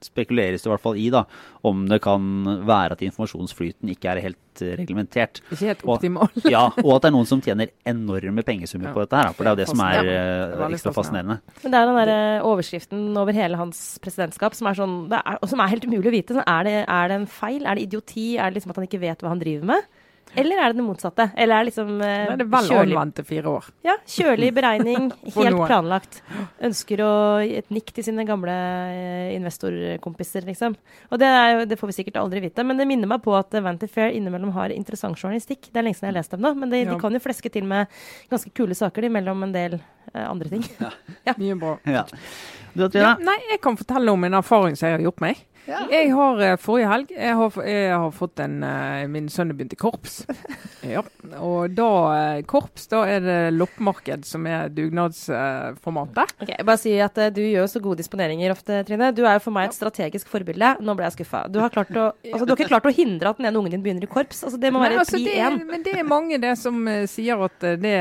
spekuleres 0.00 0.62
det 0.62 0.66
i 0.66 0.70
hvert 0.72 0.80
fall 0.80 0.96
i 0.96 1.10
da, 1.12 1.20
om 1.68 1.82
det 1.86 1.98
kan 2.00 2.22
være 2.66 2.94
at 2.96 3.02
informasjonsflyten 3.04 3.90
ikke 3.92 4.08
er 4.14 4.20
helt 4.24 4.62
eh, 4.64 4.72
reglementert. 4.80 5.42
Ikke 5.52 5.66
helt 5.68 5.84
Og- 5.84 6.06
Ja, 6.54 6.62
og 6.72 6.94
at 6.96 7.02
det 7.04 7.10
er 7.10 7.14
noen 7.14 7.28
som 7.28 7.42
tjener 7.44 7.68
enorme 7.92 8.42
pengesummer 8.42 8.88
Ja. 8.88 8.94
på 8.96 9.04
dette 9.04 9.20
her. 9.20 9.34
For 9.36 9.44
det 9.44 9.50
er 9.52 9.54
jo 9.54 9.60
det 9.60 9.68
som 9.68 9.82
er 9.84 10.00
eh, 10.00 10.56
er 10.56 10.74
ekstra 10.74 10.94
fascinerende. 10.96 11.38
Men 11.62 11.70
det 11.76 11.82
er 11.82 11.90
den 11.92 12.00
der 12.00 12.12
eh, 12.16 12.48
overskriften 12.48 13.04
over 13.20 13.36
hele 13.36 13.60
hans 13.60 13.84
presidentskap 14.02 14.56
som 14.56 14.72
er, 14.72 14.80
sånn, 14.80 14.96
det 15.12 15.20
er, 15.20 15.38
som 15.52 15.60
er 15.60 15.74
helt 15.76 15.84
umulig 15.84 16.08
å 16.10 16.16
vite. 16.16 16.34
Sånn, 16.38 16.48
er, 16.48 16.64
det, 16.66 16.76
er 16.88 17.12
det 17.12 17.20
en 17.20 17.28
feil? 17.30 17.62
Er 17.68 17.76
det 17.76 17.86
idioti? 17.90 18.26
Er 18.40 18.48
det 18.50 18.58
liksom 18.58 18.72
at 18.72 18.80
han 18.80 18.88
ikke 18.88 19.04
vet 19.04 19.20
hva 19.22 19.34
han 19.36 19.44
driver 19.44 19.68
med? 19.76 19.84
Eller 20.38 20.60
er 20.62 20.70
det 20.72 20.78
det 20.78 20.84
motsatte? 20.86 21.24
Eller 21.34 21.56
er 21.56 21.64
det 21.64 21.68
liksom 21.72 21.88
eh, 22.06 22.26
Nei, 22.30 22.36
det 22.38 22.44
er 22.44 22.50
vel 22.52 22.68
kjølig, 22.70 22.94
anvendte 22.94 23.24
fire 23.26 23.50
år. 23.50 23.64
ja, 23.82 23.96
kjølig 24.06 24.50
beregning, 24.54 25.08
helt 25.36 25.58
planlagt. 25.66 26.20
Ønsker 26.62 27.02
å 27.02 27.10
gi 27.42 27.56
et 27.58 27.70
nikk 27.74 27.90
til 27.96 28.06
sine 28.06 28.22
gamle 28.28 28.54
eh, 28.54 29.32
investorkompiser, 29.38 30.46
liksom. 30.46 30.76
Og 31.10 31.18
det, 31.22 31.26
er 31.26 31.64
det 31.66 31.78
får 31.80 31.90
vi 31.90 31.96
sikkert 31.98 32.20
aldri 32.22 32.44
vite. 32.46 32.62
Men 32.66 32.78
det 32.78 32.86
minner 32.86 33.10
meg 33.10 33.24
på 33.26 33.34
at 33.38 33.54
eh, 33.58 33.64
Vanity 33.64 33.88
Fair 33.90 34.14
innimellom 34.14 34.52
har 34.54 34.70
interessant 34.74 35.18
journalistikk. 35.18 35.66
Det 35.72 35.82
er 35.82 35.88
lenge 35.88 35.98
siden 35.98 36.10
jeg 36.10 36.14
har 36.14 36.20
lest 36.22 36.36
dem 36.36 36.46
nå, 36.46 36.54
men 36.62 36.70
de, 36.70 36.84
Ja. 36.84 36.92
de 36.94 37.00
kan 37.02 37.12
jo 37.18 37.20
fleske 37.26 37.50
til 37.52 37.66
med 37.68 37.90
ganske 38.30 38.54
kule 38.56 38.74
saker 38.78 39.02
de, 39.08 39.10
mellom 39.18 39.42
en 39.48 39.52
del 39.56 39.78
eh, 40.14 40.24
andre 40.30 40.48
ting. 40.54 40.64
Ja. 41.26 41.34
Mye 41.36 41.58
bra. 41.60 41.74
Ja. 41.90 42.06
Du, 42.70 42.86
Ja, 42.94 43.16
nei, 43.18 43.34
jeg 43.50 43.58
kan 43.64 43.74
fortelle 43.76 44.12
om 44.14 44.24
en 44.28 44.36
erfaring 44.38 44.76
som 44.78 44.86
jeg 44.86 45.00
har 45.00 45.02
gjort 45.08 45.20
meg. 45.24 45.40
Jeg 45.68 46.10
har 46.16 46.40
eh, 46.42 46.56
forrige 46.60 46.88
helg 46.90 47.10
jeg 47.14 47.34
har, 47.36 47.56
jeg 47.68 47.90
har 47.92 48.12
fått 48.16 48.40
en 48.42 48.62
eh, 48.66 49.04
Min 49.12 49.28
sønn 49.32 49.52
begynte 49.54 49.76
i 49.78 49.80
korps. 49.80 50.22
Ja. 50.80 51.02
Og 51.36 51.74
da 51.76 51.86
eh, 52.16 52.38
korps, 52.48 52.86
da 52.88 53.02
er 53.04 53.20
det 53.20 53.34
loppemarked 53.52 54.22
som 54.24 54.46
er 54.48 54.70
dugnadsformatet. 54.72 56.32
Ok, 56.40 56.48
jeg 56.54 56.64
bare 56.66 56.80
si 56.80 56.94
at 57.04 57.18
Du 57.36 57.42
gjør 57.44 57.68
så 57.68 57.82
gode 57.84 58.00
disponeringer 58.00 58.54
ofte, 58.54 58.78
Trine. 58.88 59.10
Du 59.14 59.20
er 59.28 59.36
jo 59.36 59.42
for 59.44 59.52
meg 59.54 59.68
et 59.68 59.76
strategisk 59.76 60.30
forbilde. 60.32 60.70
Nå 60.80 60.94
ble 60.96 61.04
jeg 61.04 61.18
skuffa. 61.18 61.42
Du, 61.52 61.58
har 61.60 61.68
å- 61.68 61.84
altså, 61.84 62.46
du 62.48 62.54
har 62.54 62.56
ikke 62.56 62.70
klart 62.72 62.88
å 62.88 62.94
hindre 62.96 63.28
at 63.34 63.36
den 63.36 63.50
ene 63.50 63.60
ungen 63.60 63.74
din 63.76 63.84
begynner 63.84 64.06
i 64.06 64.10
korps. 64.10 64.40
Altså, 64.48 64.58
det 64.62 64.72
må 64.72 64.80
Nei, 64.80 64.88
være 64.88 65.02
altså, 65.04 65.20
pri 65.20 65.36
én. 65.36 65.60
men 65.68 65.84
det 65.84 65.94
er 66.00 66.08
mange 66.08 66.40
det 66.40 66.54
som 66.58 66.80
sier 67.12 67.44
at 67.44 67.60
det 67.84 67.94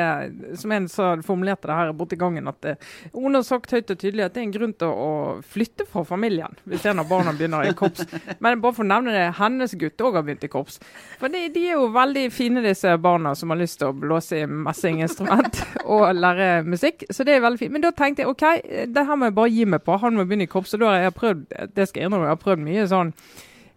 Som 0.63 0.71
en 0.71 0.87
sa 0.87 1.11
formulerte 1.25 1.67
det 1.67 1.75
her 1.81 1.91
borti 1.99 2.15
gangen, 2.19 2.47
at 2.47 2.79
Hun 3.13 3.35
har 3.35 3.43
sagt 3.43 3.75
høyt 3.75 3.91
og 3.91 3.99
tydelig 3.99 4.25
at 4.29 4.33
det 4.37 4.41
er 4.45 4.47
en 4.47 4.55
grunn 4.55 4.73
til 4.79 4.87
å 4.87 5.11
flytte 5.43 5.85
fra 5.89 6.05
familien 6.07 6.55
hvis 6.69 6.85
en 6.87 6.99
av 7.03 7.07
barna 7.09 7.33
begynner 7.35 7.48
i 7.65 7.73
korps. 7.77 8.05
Men 8.39 8.61
bare 8.63 8.77
for 8.77 8.85
å 8.85 8.89
nevne 8.89 9.15
det, 9.15 9.25
hennes 9.39 9.75
gutt 9.81 10.03
òg 10.05 10.19
har 10.19 10.25
begynt 10.27 10.45
i 10.45 10.51
korps. 10.51 10.79
For 11.19 11.33
de, 11.33 11.45
de 11.53 11.65
er 11.67 11.77
jo 11.77 11.89
veldig 11.95 12.25
fine, 12.35 12.63
disse 12.65 12.95
barna 13.01 13.33
som 13.37 13.53
har 13.53 13.61
lyst 13.61 13.79
til 13.81 13.91
å 13.91 13.97
blåse 13.97 14.43
i 14.43 14.47
messinginstrument 14.49 15.61
og 15.95 16.07
lære 16.17 16.49
musikk. 16.69 17.07
Så 17.09 17.27
det 17.27 17.37
er 17.37 17.45
veldig 17.45 17.63
fint. 17.63 17.75
Men 17.75 17.85
da 17.85 17.93
tenkte 17.95 18.25
jeg 18.25 18.31
OK, 18.31 18.47
det 18.93 19.05
her 19.09 19.19
må 19.19 19.29
jeg 19.29 19.37
bare 19.41 19.53
gi 19.57 19.69
meg 19.75 19.85
på. 19.85 19.99
Han 20.03 20.19
må 20.19 20.25
begynne 20.29 20.47
i 20.47 20.51
korps. 20.51 20.75
Og 20.77 20.83
da 20.83 20.93
har 20.93 21.07
jeg 21.07 21.19
prøvd, 21.19 21.45
det 21.75 21.89
skal 21.89 22.03
jeg 22.03 22.11
innrømme, 22.11 22.29
jeg 22.29 22.37
har 22.37 22.43
prøvd 22.47 22.67
mye 22.69 22.89
sånn 22.89 23.15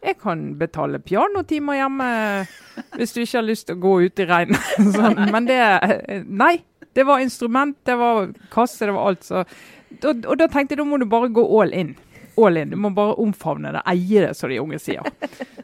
jeg 0.02 0.16
kan 0.18 0.40
betale 0.58 0.98
pianotimer 0.98 1.78
hjemme 1.78 2.06
hvis 2.98 3.14
du 3.14 3.20
ikke 3.22 3.38
har 3.38 3.46
lyst 3.46 3.68
til 3.68 3.76
å 3.78 3.82
gå 3.82 3.92
ut 4.08 4.22
i 4.22 4.26
regnet. 4.26 4.70
Sånn, 4.96 5.20
men 5.30 5.46
det 5.46 5.62
Nei. 6.26 6.56
Det 6.92 7.06
var 7.08 7.22
instrument, 7.24 7.76
det 7.88 7.94
var 7.96 8.26
kasse, 8.52 8.84
det 8.84 8.92
var 8.92 9.06
alt. 9.08 9.22
Så, 9.24 9.44
og, 10.04 10.26
og 10.28 10.34
da 10.36 10.44
tenkte 10.52 10.74
jeg 10.74 10.82
da 10.82 10.84
må 10.84 10.98
du 11.00 11.06
bare 11.08 11.30
gå 11.32 11.40
all 11.56 11.72
in. 11.72 11.94
All 12.40 12.56
in. 12.56 12.70
Du 12.72 12.78
må 12.80 12.90
bare 12.96 13.18
omfavne 13.20 13.74
det, 13.74 13.82
eie 13.92 14.22
det, 14.24 14.32
som 14.38 14.50
de 14.50 14.60
unge 14.62 14.78
sier. 14.80 15.04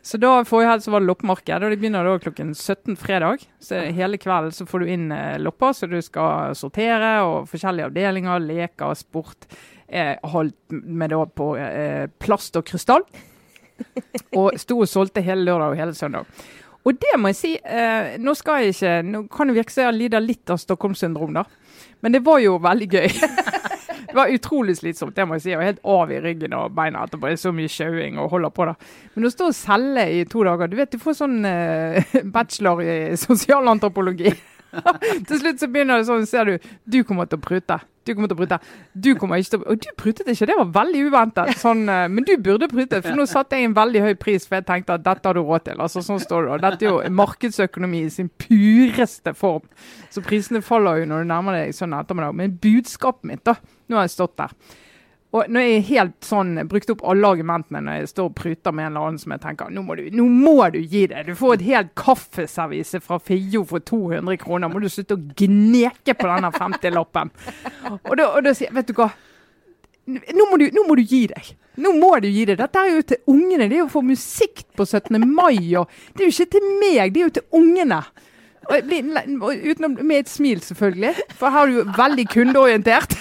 Så 0.05 0.21
da 0.21 0.35
forrige 0.49 0.73
helg 0.73 0.85
så 0.85 0.93
var 0.93 1.03
det 1.03 1.09
loppemarked, 1.09 1.65
og 1.65 1.73
det 1.73 1.79
begynner 1.81 2.05
da 2.07 2.19
klokken 2.23 2.53
17 2.55 2.99
fredag. 3.01 3.47
Så 3.65 3.81
hele 3.97 4.21
kvelden 4.21 4.55
så 4.55 4.67
får 4.69 4.85
du 4.85 4.93
inn 4.93 5.09
eh, 5.15 5.39
lopper 5.41 5.73
så 5.77 5.89
du 5.89 5.99
skal 6.05 6.55
sortere, 6.59 7.15
og 7.25 7.49
forskjellige 7.51 7.89
avdelinger, 7.89 8.45
leker, 8.45 8.95
sport. 8.99 9.49
Eh, 9.89 10.15
holdt 10.35 10.77
med 10.77 11.15
da 11.15 11.25
på 11.25 11.55
eh, 11.57 12.07
plast 12.21 12.61
og 12.61 12.69
krystall. 12.69 13.07
Og 14.37 14.57
sto 14.59 14.81
og 14.83 14.91
solgte 14.91 15.23
hele 15.25 15.47
lørdag 15.47 15.73
og 15.73 15.81
hele 15.81 15.95
søndag. 15.97 16.27
Og 16.87 16.97
det 16.97 17.17
må 17.21 17.33
jeg 17.33 17.39
si, 17.39 17.53
eh, 17.59 18.17
nå 18.23 18.33
skal 18.39 18.63
jeg 18.63 18.75
ikke 18.75 18.93
Nå 19.05 19.23
kan 19.33 19.51
det 19.51 19.59
virke 19.59 19.75
som 19.75 19.89
jeg 19.89 19.97
lider 19.99 20.25
litt 20.25 20.53
av 20.53 20.61
Stockholm-syndrom, 20.63 21.37
da. 21.37 21.45
Men 22.01 22.15
det 22.15 22.23
var 22.25 22.41
jo 22.41 22.57
veldig 22.63 22.89
gøy. 22.89 23.09
var 24.19 24.35
utrolig 24.35 24.77
slitsomt, 24.79 25.15
det 25.17 25.27
må 25.27 25.39
jeg 25.39 25.45
si. 25.45 25.55
Var 25.57 25.71
helt 25.71 25.85
av 25.97 26.13
i 26.13 26.21
ryggen 26.25 26.57
og 26.59 26.75
beina 26.77 27.07
etterpå. 27.07 27.31
Det 27.31 27.39
er 27.39 27.43
så 27.47 27.55
mye 27.55 27.73
sjauing 27.73 28.21
og 28.21 28.31
holder 28.35 28.55
på, 28.55 28.69
da. 28.69 28.75
Men 29.15 29.29
å 29.29 29.33
stå 29.33 29.51
og 29.51 29.57
selge 29.57 30.07
i 30.19 30.23
to 30.29 30.45
dager 30.47 30.71
Du 30.71 30.77
vet, 30.79 30.93
du 30.93 31.03
får 31.03 31.19
sånn 31.23 31.41
uh, 31.47 32.15
bachelor 32.37 32.83
i 32.85 32.99
sosialantropologi. 33.19 34.35
til 35.29 35.41
slutt 35.41 35.63
så 35.63 35.69
begynner 35.71 36.01
det 36.01 36.09
sånn, 36.09 36.27
ser 36.29 36.49
du 36.49 36.73
Du 36.85 37.01
kommer 37.07 37.29
til 37.29 37.41
å 37.41 37.45
prute. 37.45 37.79
Du 38.09 38.15
kommer 38.15 38.31
til 38.31 38.37
å 38.37 38.41
prute. 38.41 38.59
Du 38.95 39.09
kommer 39.21 39.41
ikke 39.41 39.53
til 39.53 39.63
å 39.63 39.73
Og 39.75 39.81
du 39.85 39.89
prutet 40.01 40.31
ikke, 40.33 40.49
det 40.49 40.57
var 40.59 40.71
veldig 40.79 41.03
uventet. 41.11 41.53
Sånn, 41.61 41.85
eh, 41.93 42.07
men 42.13 42.27
du 42.29 42.35
burde 42.41 42.71
prute, 42.73 43.03
for 43.05 43.19
nå 43.19 43.27
satte 43.29 43.59
jeg 43.59 43.69
en 43.69 43.77
veldig 43.77 44.05
høy 44.07 44.15
pris, 44.21 44.47
for 44.49 44.59
jeg 44.59 44.69
tenkte 44.71 44.97
at 44.97 45.05
dette 45.05 45.29
har 45.29 45.37
du 45.37 45.43
råd 45.43 45.67
til. 45.69 45.83
Altså 45.85 46.05
sånn 46.05 46.23
står 46.23 46.49
det. 46.49 46.59
Dette 46.65 46.89
er 46.89 46.95
jo 46.95 47.15
markedsøkonomi 47.21 48.05
i 48.07 48.13
sin 48.13 48.31
pureste 48.41 49.35
form. 49.37 49.67
Så 50.15 50.25
prisene 50.25 50.65
faller 50.65 51.03
jo 51.03 51.11
når 51.13 51.25
du 51.25 51.33
nærmer 51.33 51.61
deg 51.61 51.77
sånn 51.77 51.97
ettermiddag. 51.99 52.37
Men 52.41 52.59
budskapet 52.63 53.29
mitt, 53.33 53.45
da 53.49 53.59
Nå 53.89 53.97
har 53.97 54.05
jeg 54.05 54.19
stått 54.19 54.35
der. 54.37 54.51
Og 55.37 55.51
når 55.53 55.65
jeg 55.67 55.81
helt 55.91 56.25
sånn, 56.25 56.55
brukt 56.71 56.89
opp 56.95 57.03
alle 57.05 57.29
argumentene 57.35 57.83
når 57.85 57.99
jeg 57.99 58.11
står 58.15 58.29
og 58.31 58.37
pruter 58.39 58.73
med 58.73 58.87
en 58.87 58.95
eller 58.95 59.09
annen 59.11 59.21
som 59.21 59.35
jeg 59.35 59.43
tenker 59.43 59.73
nå 59.75 59.83
må 59.85 59.97
du, 59.99 60.07
nå 60.17 60.25
må 60.25 60.55
du 60.73 60.79
gi 60.81 61.03
deg. 61.11 61.29
Du 61.29 61.37
får 61.37 61.59
et 61.59 61.65
helt 61.67 61.91
kaffeservise 62.01 63.01
fra 63.05 63.19
Fio 63.21 63.61
for 63.69 63.85
200 63.85 64.39
kroner. 64.41 64.73
Må 64.73 64.81
du 64.81 64.89
slutte 64.93 65.19
å 65.19 65.25
gneke 65.37 66.17
på 66.17 66.31
denne 66.31 66.49
50-lappen. 66.55 67.33
Og, 67.93 68.15
og 68.15 68.41
da 68.47 68.55
sier 68.55 68.71
jeg, 68.71 68.77
vet 68.79 68.89
du 68.89 68.97
hva. 68.97 69.11
Nå 70.09 70.47
må, 70.49 70.57
du, 70.57 70.71
nå 70.73 70.87
må 70.89 70.97
du 70.97 71.05
gi 71.05 71.27
deg. 71.29 71.51
Nå 71.85 71.93
må 72.01 72.15
du 72.25 72.31
gi 72.33 72.47
deg. 72.49 72.57
Dette 72.63 72.81
er 72.81 72.95
jo 72.95 73.05
til 73.11 73.21
ungene. 73.29 73.67
Det 73.69 73.77
er 73.77 73.83
jo 73.83 73.91
for 73.93 74.07
musikk 74.07 74.65
på 74.79 74.87
17. 74.89 75.21
mai. 75.29 75.61
Og 75.77 75.93
det 76.17 76.25
er 76.25 76.31
jo 76.31 76.33
ikke 76.33 76.55
til 76.57 76.71
meg, 76.81 77.13
det 77.13 77.21
er 77.21 77.27
jo 77.27 77.35
til 77.37 77.61
ungene. 77.61 78.01
Og 78.69 79.61
utenom, 79.69 79.99
med 80.01 80.25
et 80.25 80.33
smil, 80.33 80.65
selvfølgelig. 80.65 81.29
For 81.37 81.53
her 81.53 81.69
er 81.69 81.77
du 81.77 81.93
veldig 82.01 82.27
kundeorientert. 82.33 83.19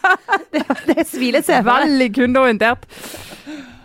Det 0.88 1.04
smilet 1.08 1.46
ser. 1.46 1.64
Veldig 1.66 2.08
kundeorientert. 2.16 2.86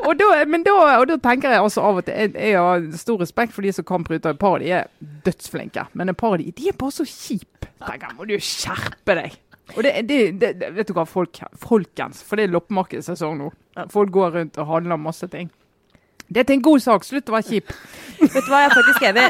Og 0.06 0.14
da, 0.20 0.44
da, 0.46 0.76
og 1.00 1.08
da 1.10 1.18
tenker 1.22 1.56
jeg 1.56 1.64
altså 1.64 1.84
av 1.88 2.00
og 2.02 2.06
til 2.06 2.36
jeg, 2.38 2.54
har 2.54 2.86
stor 3.00 3.22
respekt 3.24 3.56
for 3.56 3.66
de 3.66 3.74
som 3.74 3.88
kan 3.88 4.06
prute. 4.08 4.30
Et 4.30 4.40
par 4.40 4.62
de 4.62 4.72
er 4.80 4.88
dødsflinke, 5.26 5.88
men 5.98 6.14
et 6.14 6.20
par 6.20 6.36
av 6.36 6.42
de, 6.42 6.52
de 6.56 6.70
er 6.70 6.78
bare 6.78 6.96
så 7.00 7.08
kjipe. 7.08 7.72
Tenker, 7.82 8.08
jeg, 8.08 8.18
må 8.20 8.28
du 8.30 8.36
skjerpe 8.38 9.18
deg. 9.18 9.38
Og 9.76 9.84
det, 9.84 9.94
det, 10.08 10.20
det, 10.40 10.52
det 10.62 10.74
Vet 10.78 10.90
du 10.90 10.96
hva, 10.96 11.04
folk, 11.10 11.42
folkens, 11.60 12.22
for 12.24 12.40
det 12.40 12.48
er 12.48 12.54
loppemarkedssesong 12.56 13.40
nå. 13.42 13.50
Folk 13.94 14.14
går 14.16 14.38
rundt 14.38 14.62
og 14.62 14.70
handler 14.70 15.02
masse 15.02 15.28
ting. 15.34 15.52
Det 16.28 16.44
til 16.48 16.58
en 16.58 16.64
god 16.66 16.84
sak. 16.84 17.06
Slutt 17.08 17.30
å 17.32 17.36
være 17.38 17.48
kjip. 17.48 17.72
Vet 18.20 18.36
du 18.36 18.50
hva, 18.52 18.64
jeg 18.64 18.70
er 18.70 18.76
faktisk 18.76 19.06
enig. 19.08 19.28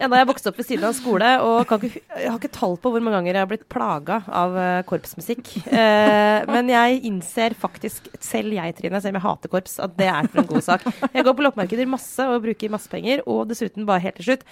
Ja, 0.00 0.08
da 0.10 0.18
jeg 0.18 0.28
vokste 0.28 0.50
opp 0.50 0.58
ved 0.58 0.66
siden 0.66 0.84
av 0.88 0.94
skole, 0.96 1.28
og 1.44 1.70
ikke, 1.76 2.00
jeg 2.18 2.28
har 2.28 2.36
ikke 2.36 2.52
tall 2.52 2.74
på 2.80 2.90
hvor 2.92 3.04
mange 3.04 3.16
ganger 3.16 3.30
jeg 3.38 3.44
har 3.44 3.50
blitt 3.50 3.66
plaga 3.72 4.18
av 4.28 4.56
eh, 4.60 4.82
korpsmusikk. 4.88 5.52
Eh, 5.70 6.44
men 6.50 6.68
jeg 6.72 7.00
innser 7.08 7.56
faktisk, 7.56 8.10
selv 8.20 8.56
jeg, 8.56 8.76
Trine, 8.76 9.00
selv 9.00 9.14
om 9.14 9.20
jeg 9.20 9.26
hater 9.28 9.52
korps, 9.52 9.78
at 9.84 9.96
det 9.96 10.10
er 10.10 10.28
for 10.28 10.42
en 10.42 10.50
god 10.50 10.66
sak. 10.66 10.84
Jeg 11.14 11.24
går 11.24 11.36
på 11.38 11.46
loppemarkeder 11.46 11.88
masse 11.88 12.26
og 12.28 12.42
bruker 12.44 12.74
masse 12.74 12.90
penger, 12.92 13.24
og 13.30 13.46
dessuten, 13.52 13.86
bare 13.88 14.04
helt 14.04 14.20
til 14.20 14.32
slutt, 14.32 14.44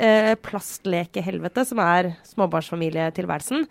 eh, 0.00 0.34
plastlekehelvete, 0.42 1.64
som 1.68 1.80
er 1.84 2.12
småbarnsfamilietilværelsen. 2.30 3.66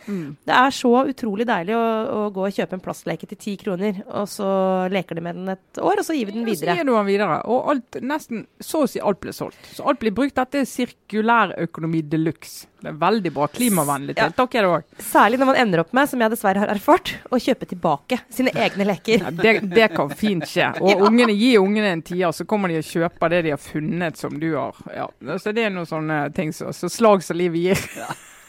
Det 0.47 0.55
er 0.55 0.75
så 0.75 0.91
utrolig 1.09 1.47
deilig 1.49 1.75
å, 1.77 1.81
å 1.81 2.21
gå 2.33 2.45
og 2.47 2.55
kjøpe 2.55 2.77
en 2.77 2.83
plastleke 2.83 3.27
til 3.31 3.39
ti 3.41 3.55
kroner, 3.61 4.03
og 4.07 4.27
så 4.29 4.49
leker 4.93 5.17
de 5.19 5.25
med 5.25 5.39
den 5.39 5.53
et 5.55 5.81
år, 5.81 6.01
og 6.01 6.07
så 6.07 6.15
gir 6.17 6.29
vi 6.29 6.37
den 6.37 6.43
Og 6.45 6.51
så 6.51 6.59
videre. 6.59 6.77
gir 6.77 6.89
du 6.89 6.93
den 6.95 7.09
videre. 7.09 7.39
Og 7.51 7.71
alt, 7.73 8.01
nesten 8.01 8.45
så 8.59 8.83
å 8.85 8.89
si 8.89 8.99
alt 9.01 9.21
blir 9.23 9.35
solgt. 9.35 9.59
Så 9.75 9.85
alt 9.87 9.99
blir 10.03 10.13
brukt. 10.15 10.35
Dette 10.37 10.61
er 10.61 10.69
sirkulærøkonomi 10.69 12.03
de 12.11 12.21
luxe. 12.21 12.67
Det 12.81 12.89
er 12.89 12.97
veldig 12.97 13.31
bra. 13.35 13.47
Klimavennlig 13.53 14.15
tiltak 14.17 14.55
er 14.57 14.65
det 14.65 14.71
òg. 14.73 14.95
Særlig 15.05 15.39
når 15.41 15.49
man 15.51 15.59
ender 15.61 15.83
opp 15.83 15.93
med, 15.93 16.09
som 16.09 16.23
jeg 16.23 16.33
dessverre 16.33 16.63
har 16.63 16.73
erfart, 16.73 17.13
å 17.29 17.39
kjøpe 17.41 17.69
tilbake 17.69 18.17
sine 18.33 18.53
egne 18.57 18.87
leker. 18.89 19.27
Ja, 19.27 19.33
det, 19.37 19.53
det 19.69 19.91
kan 19.93 20.09
fint 20.17 20.47
skje. 20.49 20.71
Og 20.87 21.05
ungene, 21.07 21.35
gi 21.37 21.53
ungene 21.61 21.93
en 21.93 22.03
tier, 22.05 22.33
så 22.33 22.47
kommer 22.49 22.73
de 22.73 22.81
og 22.81 22.89
kjøper 22.89 23.35
det 23.35 23.43
de 23.45 23.53
har 23.53 23.61
funnet 23.61 24.17
som 24.17 24.41
du 24.41 24.49
har. 24.55 24.81
Ja, 24.95 25.07
så 25.37 25.53
det 25.53 25.67
er 25.67 25.73
noen 25.73 25.89
sånne 25.89 26.23
ting 26.35 26.53
så, 26.57 26.73
så 26.73 26.89
slag 26.89 27.25
som 27.25 27.37
livet 27.37 27.69
gir. 27.69 27.87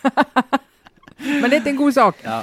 Men 1.23 1.51
dette 1.53 1.69
er 1.69 1.73
en 1.73 1.79
god 1.79 1.95
sak. 1.97 2.21
Ja. 2.25 2.39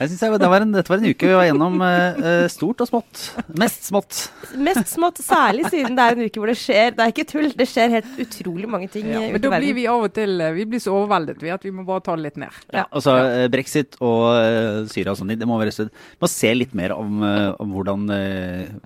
Jeg 0.00 0.10
synes 0.10 0.22
jeg, 0.24 0.38
det 0.42 0.48
var 0.50 0.64
en, 0.64 0.72
dette 0.74 0.90
var 0.92 1.00
en 1.02 1.06
uke 1.10 1.28
vi 1.28 1.36
var 1.36 1.46
gjennom 1.46 1.76
eh, 1.86 2.18
eh, 2.30 2.46
stort 2.52 2.82
og 2.82 2.88
smått. 2.90 3.22
Mest 3.60 3.86
smått. 3.88 4.18
Mest 4.58 4.90
smått, 4.92 5.20
særlig 5.24 5.68
siden 5.70 5.96
det 5.98 6.04
er 6.04 6.16
en 6.18 6.24
uke 6.28 6.42
hvor 6.42 6.50
det 6.50 6.56
skjer 6.58 6.92
Det 6.94 7.02
er 7.04 7.12
ikke 7.12 7.26
tull, 7.30 7.48
det 7.58 7.66
skjer 7.70 7.92
helt 7.96 8.18
utrolig 8.22 8.68
mange 8.70 8.88
ting 8.92 9.08
Ja, 9.10 9.22
eh, 9.24 9.32
men 9.34 9.42
da 9.42 9.52
blir 9.56 9.76
vi 9.76 9.86
av 9.90 10.04
og 10.06 10.12
til 10.14 10.40
eh, 10.42 10.52
Vi 10.56 10.66
blir 10.70 10.82
så 10.82 10.94
overveldet 10.94 11.42
vi 11.42 11.52
at 11.54 11.64
vi 11.66 11.72
må 11.74 11.84
bare 11.86 12.04
ta 12.04 12.16
det 12.18 12.26
litt 12.26 12.40
ned. 12.40 12.58
Ja. 12.74 12.84
Og 12.90 13.04
så 13.04 13.16
eh, 13.22 13.46
brexit 13.52 13.98
og 14.04 14.26
eh, 14.38 14.82
Syria 14.92 15.14
og 15.14 15.20
sånn, 15.20 15.32
det 15.38 15.48
må 15.48 15.58
være 15.60 15.74
Vi 15.86 16.20
må 16.22 16.30
se 16.30 16.52
litt 16.54 16.74
mer 16.76 16.94
om, 16.96 17.22
om 17.24 17.74
hvordan, 17.74 18.04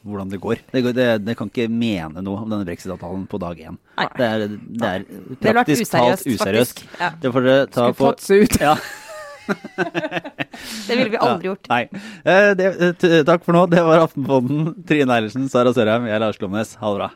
hvordan 0.04 0.32
det 0.32 0.40
går. 0.42 0.62
Det, 0.72 0.82
det, 0.96 1.08
det 1.26 1.36
kan 1.38 1.50
ikke 1.50 1.68
mene 1.72 2.22
noe 2.24 2.44
om 2.44 2.52
denne 2.52 2.66
brexit-avtalen 2.68 3.26
på 3.30 3.40
dag 3.42 3.60
én. 3.68 3.78
Det 4.18 4.28
er, 4.28 4.46
det 4.48 4.92
er 4.92 5.04
praktisk 5.42 5.90
talt 5.92 6.22
useriøst, 6.22 6.32
useriøst. 6.38 6.84
faktisk. 6.84 7.00
Ja, 7.00 7.10
Det 7.22 7.32
får 7.34 7.46
dere 7.48 7.66
ta 7.66 7.88
Skulle 7.88 7.98
på 7.98 8.10
tatt 8.12 8.26
seg 8.26 8.46
ut. 8.46 8.58
ja. 8.62 8.78
det 10.88 10.96
ville 10.96 11.10
vi 11.12 11.20
aldri 11.22 11.48
gjort. 11.50 11.68
Nei. 11.70 11.82
Eh, 12.24 12.50
det, 12.58 12.66
eh, 12.80 12.92
t- 12.98 13.22
takk 13.28 13.44
for 13.46 13.56
nå. 13.56 13.66
Det 13.72 13.82
var 13.86 14.04
Aftenpodden. 14.06 14.74
Trine 14.88 15.14
Eilertsen, 15.16 15.48
Sara 15.52 15.72
Sørheim, 15.76 16.06
jeg 16.08 16.16
er 16.18 16.22
Lars 16.24 16.38
Glomnes. 16.40 16.74
Ha 16.82 16.92
det 16.92 17.00
bra. 17.02 17.10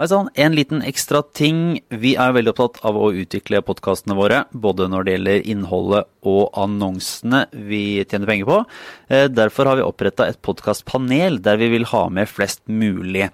Hei 0.00 0.06
sann. 0.08 0.30
En 0.40 0.54
liten 0.56 0.80
ekstra 0.88 1.20
ting. 1.36 1.58
Vi 1.92 2.14
er 2.18 2.32
veldig 2.34 2.54
opptatt 2.54 2.80
av 2.88 2.96
å 2.98 3.10
utvikle 3.14 3.60
podkastene 3.62 4.16
våre, 4.18 4.40
både 4.50 4.88
når 4.90 5.04
det 5.06 5.12
gjelder 5.16 5.44
innholdet 5.52 6.08
og 6.26 6.48
annonsene 6.58 7.44
vi 7.68 7.82
tjener 8.08 8.26
penger 8.32 8.48
på. 8.48 8.56
Eh, 9.12 9.28
Derfor 9.30 9.68
har 9.70 9.78
vi 9.78 9.84
oppretta 9.86 10.26
et 10.32 10.40
podkastpanel 10.42 11.38
der 11.44 11.60
vi 11.60 11.68
vil 11.76 11.84
ha 11.92 12.06
med 12.10 12.26
flest 12.32 12.64
mulig. 12.72 13.28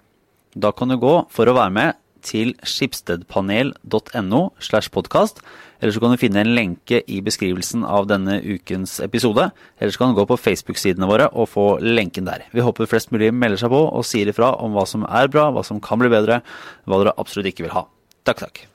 Da 0.59 0.73
kan 0.75 0.91
du 0.93 0.99
gå 0.99 1.15
for 1.31 1.47
å 1.49 1.55
være 1.57 1.73
med 1.79 1.97
til 2.27 2.51
skipstedpanel.no 2.67 4.41
slash 4.59 4.91
podkast. 4.91 5.39
Eller 5.79 5.95
så 5.95 6.03
kan 6.03 6.15
du 6.15 6.21
finne 6.21 6.43
en 6.43 6.55
lenke 6.57 7.03
i 7.07 7.21
beskrivelsen 7.25 7.85
av 7.87 8.09
denne 8.11 8.39
ukens 8.43 8.99
episode. 9.05 9.51
Eller 9.79 9.95
så 9.95 10.03
kan 10.03 10.15
du 10.15 10.19
gå 10.19 10.27
på 10.31 10.41
Facebook-sidene 10.41 11.09
våre 11.11 11.29
og 11.33 11.51
få 11.53 11.69
lenken 11.85 12.27
der. 12.29 12.47
Vi 12.55 12.65
håper 12.65 12.91
flest 12.91 13.15
mulig 13.15 13.31
melder 13.35 13.63
seg 13.63 13.75
på 13.75 13.85
og 13.87 14.07
sier 14.07 14.31
ifra 14.33 14.55
om 14.59 14.75
hva 14.75 14.87
som 14.91 15.07
er 15.07 15.31
bra, 15.31 15.51
hva 15.55 15.67
som 15.67 15.83
kan 15.83 16.03
bli 16.03 16.11
bedre, 16.13 16.43
hva 16.87 17.03
dere 17.03 17.17
absolutt 17.19 17.53
ikke 17.53 17.69
vil 17.69 17.77
ha. 17.79 17.87
Takk, 18.27 18.45
takk. 18.47 18.67